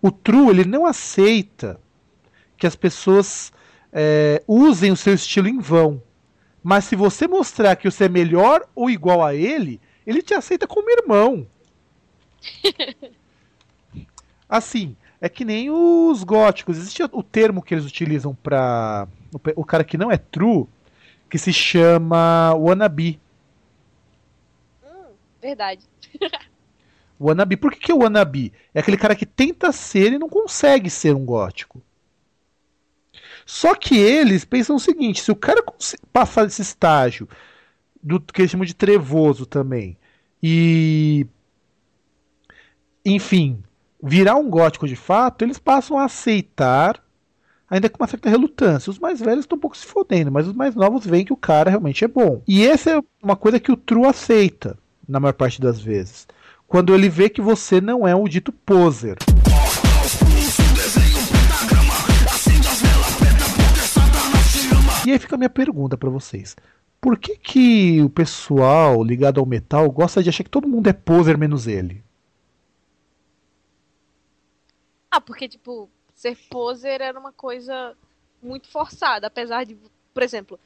O 0.01 0.09
true 0.09 0.49
ele 0.49 0.65
não 0.65 0.87
aceita 0.87 1.79
que 2.57 2.65
as 2.65 2.75
pessoas 2.75 3.53
é, 3.93 4.41
usem 4.47 4.91
o 4.91 4.97
seu 4.97 5.13
estilo 5.13 5.47
em 5.47 5.59
vão. 5.59 6.01
Mas 6.63 6.85
se 6.85 6.95
você 6.95 7.27
mostrar 7.27 7.75
que 7.75 7.91
você 7.91 8.05
é 8.05 8.09
melhor 8.09 8.65
ou 8.73 8.89
igual 8.89 9.23
a 9.23 9.35
ele, 9.35 9.79
ele 10.05 10.21
te 10.21 10.33
aceita 10.33 10.67
como 10.67 10.89
irmão. 10.89 11.47
Assim, 14.47 14.95
é 15.19 15.27
que 15.27 15.43
nem 15.43 15.69
os 15.71 16.23
góticos. 16.23 16.77
Existe 16.77 17.03
o 17.03 17.23
termo 17.23 17.61
que 17.61 17.73
eles 17.73 17.85
utilizam 17.85 18.35
para 18.35 19.07
o 19.55 19.65
cara 19.65 19.83
que 19.83 19.97
não 19.97 20.11
é 20.11 20.17
true, 20.17 20.67
que 21.29 21.37
se 21.37 21.51
chama 21.51 22.53
wannabe. 22.53 23.19
Hum, 24.83 25.13
verdade. 25.41 25.83
Wannabe. 27.19 27.55
Por 27.55 27.71
que, 27.71 27.79
que 27.79 27.91
é 27.91 27.95
o 27.95 27.99
wannabe? 27.99 28.51
É 28.73 28.79
aquele 28.79 28.97
cara 28.97 29.15
que 29.15 29.25
tenta 29.25 29.71
ser 29.71 30.13
e 30.13 30.19
não 30.19 30.27
consegue 30.27 30.89
ser 30.89 31.15
um 31.15 31.25
gótico. 31.25 31.81
Só 33.45 33.75
que 33.75 33.97
eles 33.97 34.43
pensam 34.43 34.75
o 34.75 34.79
seguinte: 34.79 35.21
se 35.21 35.31
o 35.31 35.35
cara 35.35 35.63
passar 36.11 36.45
desse 36.45 36.61
estágio, 36.61 37.29
do 38.05 38.19
que 38.21 38.41
eles 38.41 38.51
chamam 38.51 38.65
de 38.65 38.73
trevoso 38.73 39.45
também, 39.45 39.97
e. 40.41 41.25
Enfim, 43.03 43.61
virar 44.01 44.35
um 44.35 44.49
gótico 44.49 44.87
de 44.87 44.95
fato, 44.95 45.43
eles 45.43 45.59
passam 45.59 45.99
a 45.99 46.05
aceitar, 46.05 46.99
ainda 47.69 47.87
com 47.87 48.01
uma 48.01 48.07
certa 48.07 48.29
relutância. 48.29 48.89
Os 48.89 48.97
mais 48.97 49.19
velhos 49.19 49.41
estão 49.41 49.57
um 49.57 49.61
pouco 49.61 49.77
se 49.77 49.85
fodendo, 49.85 50.31
mas 50.31 50.47
os 50.47 50.53
mais 50.53 50.73
novos 50.73 51.05
veem 51.05 51.23
que 51.23 51.33
o 51.33 51.37
cara 51.37 51.69
realmente 51.69 52.03
é 52.03 52.07
bom. 52.07 52.41
E 52.47 52.65
essa 52.65 52.91
é 52.91 53.03
uma 53.21 53.35
coisa 53.35 53.59
que 53.59 53.71
o 53.71 53.77
True 53.77 54.05
aceita, 54.05 54.75
na 55.07 55.19
maior 55.19 55.33
parte 55.33 55.61
das 55.61 55.79
vezes 55.79 56.25
quando 56.67 56.93
ele 56.93 57.09
vê 57.09 57.29
que 57.29 57.41
você 57.41 57.79
não 57.79 58.07
é 58.07 58.15
um 58.15 58.25
dito 58.25 58.51
poser. 58.51 59.17
E 65.05 65.11
aí 65.11 65.19
fica 65.19 65.35
a 65.35 65.37
minha 65.37 65.49
pergunta 65.49 65.95
para 65.95 66.09
vocês. 66.09 66.55
Por 67.05 67.19
que, 67.19 67.37
que 67.37 68.01
o 68.01 68.09
pessoal 68.09 69.03
ligado 69.03 69.39
ao 69.39 69.45
metal 69.45 69.91
gosta 69.91 70.23
de 70.23 70.29
achar 70.29 70.43
que 70.43 70.49
todo 70.49 70.67
mundo 70.67 70.89
é 70.89 70.93
poser 70.93 71.37
menos 71.37 71.67
ele? 71.67 72.03
Ah, 75.11 75.21
porque, 75.21 75.47
tipo, 75.47 75.87
ser 76.15 76.35
poser 76.49 77.01
era 77.01 77.19
uma 77.19 77.31
coisa 77.31 77.95
muito 78.41 78.67
forçada, 78.67 79.27
apesar 79.27 79.65
de, 79.65 79.77
por 80.11 80.23
exemplo, 80.23 80.59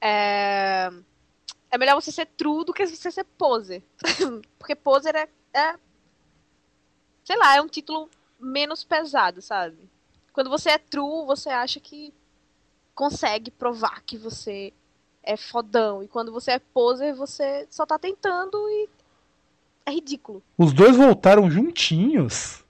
é 0.00 0.92
é 1.72 1.76
melhor 1.76 2.00
você 2.00 2.12
ser 2.12 2.26
true 2.26 2.64
do 2.64 2.72
que 2.72 2.86
você 2.86 3.10
ser 3.10 3.24
poser. 3.24 3.82
Porque 4.56 4.76
poser 4.76 5.16
é, 5.16 5.28
é. 5.52 5.74
Sei 7.24 7.36
lá, 7.36 7.56
é 7.56 7.60
um 7.60 7.66
título 7.66 8.08
menos 8.38 8.84
pesado, 8.84 9.42
sabe? 9.42 9.76
Quando 10.32 10.50
você 10.50 10.70
é 10.70 10.78
true, 10.78 11.26
você 11.26 11.48
acha 11.48 11.80
que 11.80 12.14
consegue 12.94 13.50
provar 13.50 14.00
que 14.02 14.16
você 14.16 14.72
é 15.24 15.36
fodão. 15.36 16.02
E 16.02 16.08
quando 16.08 16.32
você 16.32 16.52
é 16.52 16.58
poser, 16.58 17.14
você 17.14 17.66
só 17.70 17.84
tá 17.84 17.98
tentando 17.98 18.56
e. 18.68 18.88
É 19.86 19.90
ridículo. 19.90 20.42
Os 20.56 20.72
dois 20.72 20.96
voltaram 20.96 21.50
juntinhos. 21.50 22.64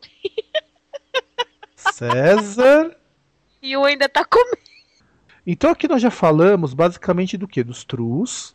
César. 1.74 2.96
E 3.60 3.76
o 3.76 3.84
ainda 3.84 4.08
tá 4.08 4.24
comendo. 4.24 4.58
Então 5.46 5.70
aqui 5.70 5.88
nós 5.88 6.00
já 6.00 6.10
falamos 6.10 6.72
basicamente 6.72 7.36
do 7.36 7.48
que? 7.48 7.64
Dos 7.64 7.82
trus. 7.84 8.54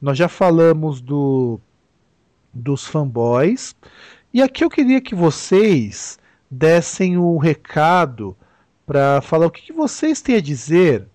Nós 0.00 0.16
já 0.16 0.28
falamos 0.28 1.00
do 1.00 1.58
dos 2.52 2.86
fanboys. 2.86 3.74
E 4.32 4.40
aqui 4.40 4.64
eu 4.64 4.70
queria 4.70 5.00
que 5.00 5.14
vocês 5.14 6.18
dessem 6.50 7.18
um 7.18 7.36
recado 7.36 8.36
para 8.86 9.20
falar 9.20 9.46
o 9.46 9.50
que, 9.50 9.62
que, 9.62 9.72
vocês 9.72 10.22
têm 10.22 10.36
a 10.36 10.40
dizer 10.40 11.08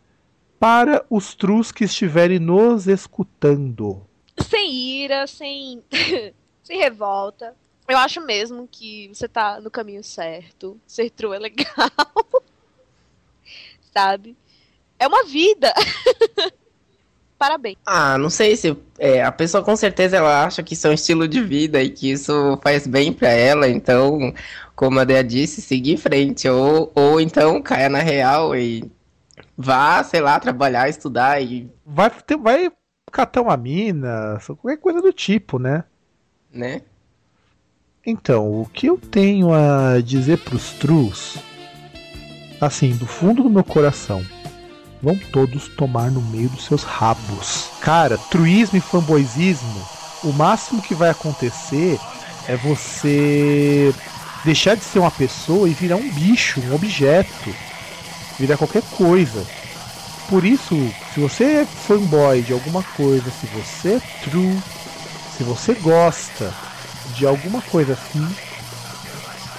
para 0.60 1.06
os 1.10 1.34
trus 1.34 1.72
que 1.72 1.86
estiverem 1.86 2.38
nos 2.38 2.88
escutando. 2.88 4.06
Sem 4.38 4.72
ira, 4.72 5.26
sem, 5.26 5.82
sem 6.62 6.78
revolta. 6.78 7.56
Eu 7.88 7.98
acho 7.98 8.22
mesmo 8.22 8.68
que 8.70 9.10
você 9.14 9.28
tá 9.28 9.60
no 9.62 9.72
caminho 9.72 10.04
certo. 10.04 10.80
Ser 10.86 11.10
true 11.10 11.36
é 11.36 11.40
legal. 11.40 11.90
Sabe? 13.92 14.36
É 15.00 15.08
uma 15.08 15.24
vida. 15.24 15.74
Parabéns. 17.40 17.78
Ah, 17.86 18.18
não 18.18 18.30
sei 18.30 18.56
se. 18.58 18.78
É, 19.00 19.24
a 19.24 19.32
pessoa 19.32 19.64
com 19.64 19.76
certeza 19.76 20.18
ela 20.18 20.44
acha 20.44 20.62
que 20.62 20.74
isso 20.74 20.86
é 20.86 20.90
um 20.90 20.94
estilo 20.94 21.26
de 21.26 21.42
vida 21.42 21.82
e 21.82 21.90
que 21.90 22.12
isso 22.12 22.60
faz 22.62 22.86
bem 22.86 23.14
para 23.14 23.30
ela, 23.30 23.70
então, 23.70 24.34
como 24.76 25.00
a 25.00 25.06
Dea 25.06 25.24
disse, 25.24 25.62
seguir 25.62 25.94
em 25.94 25.98
frente. 25.98 26.50
Ou, 26.50 26.92
ou 26.94 27.22
então 27.22 27.62
caia 27.62 27.88
na 27.88 28.00
real 28.00 28.56
e 28.56 28.84
vá, 29.60 30.02
sei 30.06 30.22
lá, 30.22 30.40
trabalhar, 30.40 30.88
estudar 30.88 31.42
e. 31.42 31.70
Vai, 31.86 32.10
ter, 32.10 32.38
vai 32.38 32.72
catar 33.12 33.42
uma 33.42 33.58
mina, 33.58 34.40
qualquer 34.62 34.78
coisa 34.78 35.02
do 35.02 35.12
tipo, 35.12 35.60
né? 35.60 35.84
Né? 36.52 36.82
Então, 38.06 38.62
o 38.62 38.66
que 38.66 38.88
eu 38.88 38.98
tenho 38.98 39.54
a 39.54 40.00
dizer 40.02 40.38
pros 40.40 40.72
trus, 40.72 41.38
assim, 42.62 42.96
do 42.96 43.06
fundo 43.06 43.44
do 43.44 43.50
meu 43.50 43.64
coração 43.64 44.26
vão 45.02 45.18
todos 45.32 45.68
tomar 45.68 46.10
no 46.10 46.22
meio 46.22 46.50
dos 46.50 46.66
seus 46.66 46.84
rabos. 46.84 47.70
Cara, 47.82 48.18
truísmo 48.18 48.78
e 48.78 48.82
fanboyismo, 48.82 49.86
o 50.24 50.32
máximo 50.32 50.82
que 50.82 50.96
vai 50.96 51.10
acontecer 51.10 52.00
é 52.48 52.56
você 52.56 53.94
deixar 54.46 54.76
de 54.76 54.84
ser 54.84 55.00
uma 55.00 55.12
pessoa 55.12 55.70
e 55.70 55.74
virar 55.74 55.98
um 55.98 56.10
bicho, 56.10 56.62
um 56.62 56.74
objeto, 56.74 57.54
virar 58.40 58.58
qualquer 58.58 58.84
coisa. 58.84 59.46
por 60.30 60.46
isso, 60.46 60.76
se 61.14 61.20
você 61.20 61.44
é 61.44 61.66
fanboy 61.66 62.42
de 62.42 62.54
alguma 62.54 62.84
coisa, 62.84 63.30
se 63.32 63.46
você 63.48 63.96
é 63.96 64.00
true, 64.00 64.64
se 65.38 65.44
você 65.44 65.74
gosta 65.74 66.54
de 67.16 67.26
alguma 67.26 67.62
coisa 67.62 67.94
assim, 67.94 68.28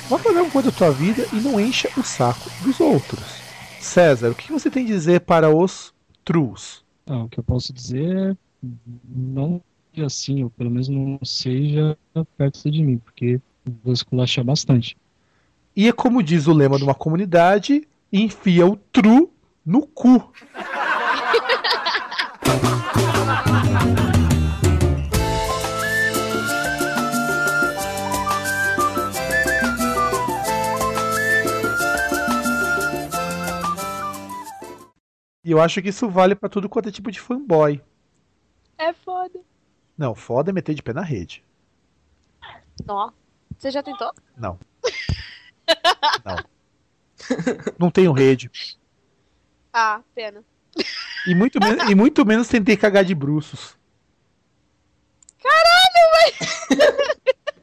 vá 0.08 0.18
fazer 0.18 0.38
alguma 0.38 0.52
coisa 0.52 0.70
da 0.70 0.76
sua 0.76 0.90
vida 0.90 1.26
e 1.32 1.36
não 1.40 1.60
encha 1.60 1.90
o 1.96 2.02
saco 2.02 2.48
dos 2.60 2.80
outros. 2.80 3.44
César, 3.78 4.30
o 4.30 4.34
que 4.34 4.52
você 4.52 4.70
tem 4.70 4.84
a 4.84 4.88
dizer 4.88 5.20
para 5.20 5.54
os 5.54 5.92
trues? 6.24 6.84
Ah, 7.06 7.24
o 7.24 7.28
que 7.28 7.40
eu 7.40 7.44
posso 7.44 7.72
dizer 7.72 8.30
é 8.30 8.36
não 9.04 9.60
assim, 9.98 10.44
ou 10.44 10.50
pelo 10.50 10.70
menos 10.70 10.88
não 10.88 11.18
seja 11.24 11.98
perto 12.36 12.70
de 12.70 12.82
mim, 12.82 12.98
porque 12.98 13.40
vou 13.82 13.92
esculachar 13.92 14.44
bastante. 14.44 14.96
E 15.74 15.88
é 15.88 15.92
como 15.92 16.22
diz 16.22 16.46
o 16.46 16.52
lema 16.52 16.78
de 16.78 16.84
uma 16.84 16.94
comunidade, 16.94 17.86
enfia 18.12 18.66
o 18.66 18.76
true 18.76 19.30
no 19.64 19.86
cu. 19.86 20.32
E 35.42 35.52
eu 35.52 35.60
acho 35.60 35.80
que 35.82 35.88
isso 35.88 36.08
vale 36.08 36.34
para 36.34 36.48
tudo 36.48 36.68
quanto 36.68 36.88
é 36.88 36.92
tipo 36.92 37.10
de 37.10 37.18
fanboy. 37.20 37.82
É 38.78 38.92
foda. 38.92 39.40
Não, 39.96 40.14
foda 40.14 40.50
é 40.50 40.52
meter 40.52 40.74
de 40.74 40.82
pé 40.82 40.92
na 40.92 41.02
rede. 41.02 41.44
Ó. 42.86 43.10
Você 43.58 43.70
já 43.70 43.82
tentou? 43.82 44.12
Não. 44.36 44.58
Não. 46.24 46.36
Não 47.78 47.90
tenho 47.90 48.12
rede. 48.12 48.50
Ah, 49.72 50.00
pena. 50.14 50.44
E 51.26 51.34
muito, 51.34 51.58
e 51.88 51.94
muito 51.94 52.24
menos 52.24 52.48
tentei 52.48 52.76
cagar 52.76 53.04
de 53.04 53.14
bruços. 53.14 53.76
Caralho, 55.42 56.78
velho! 56.78 56.96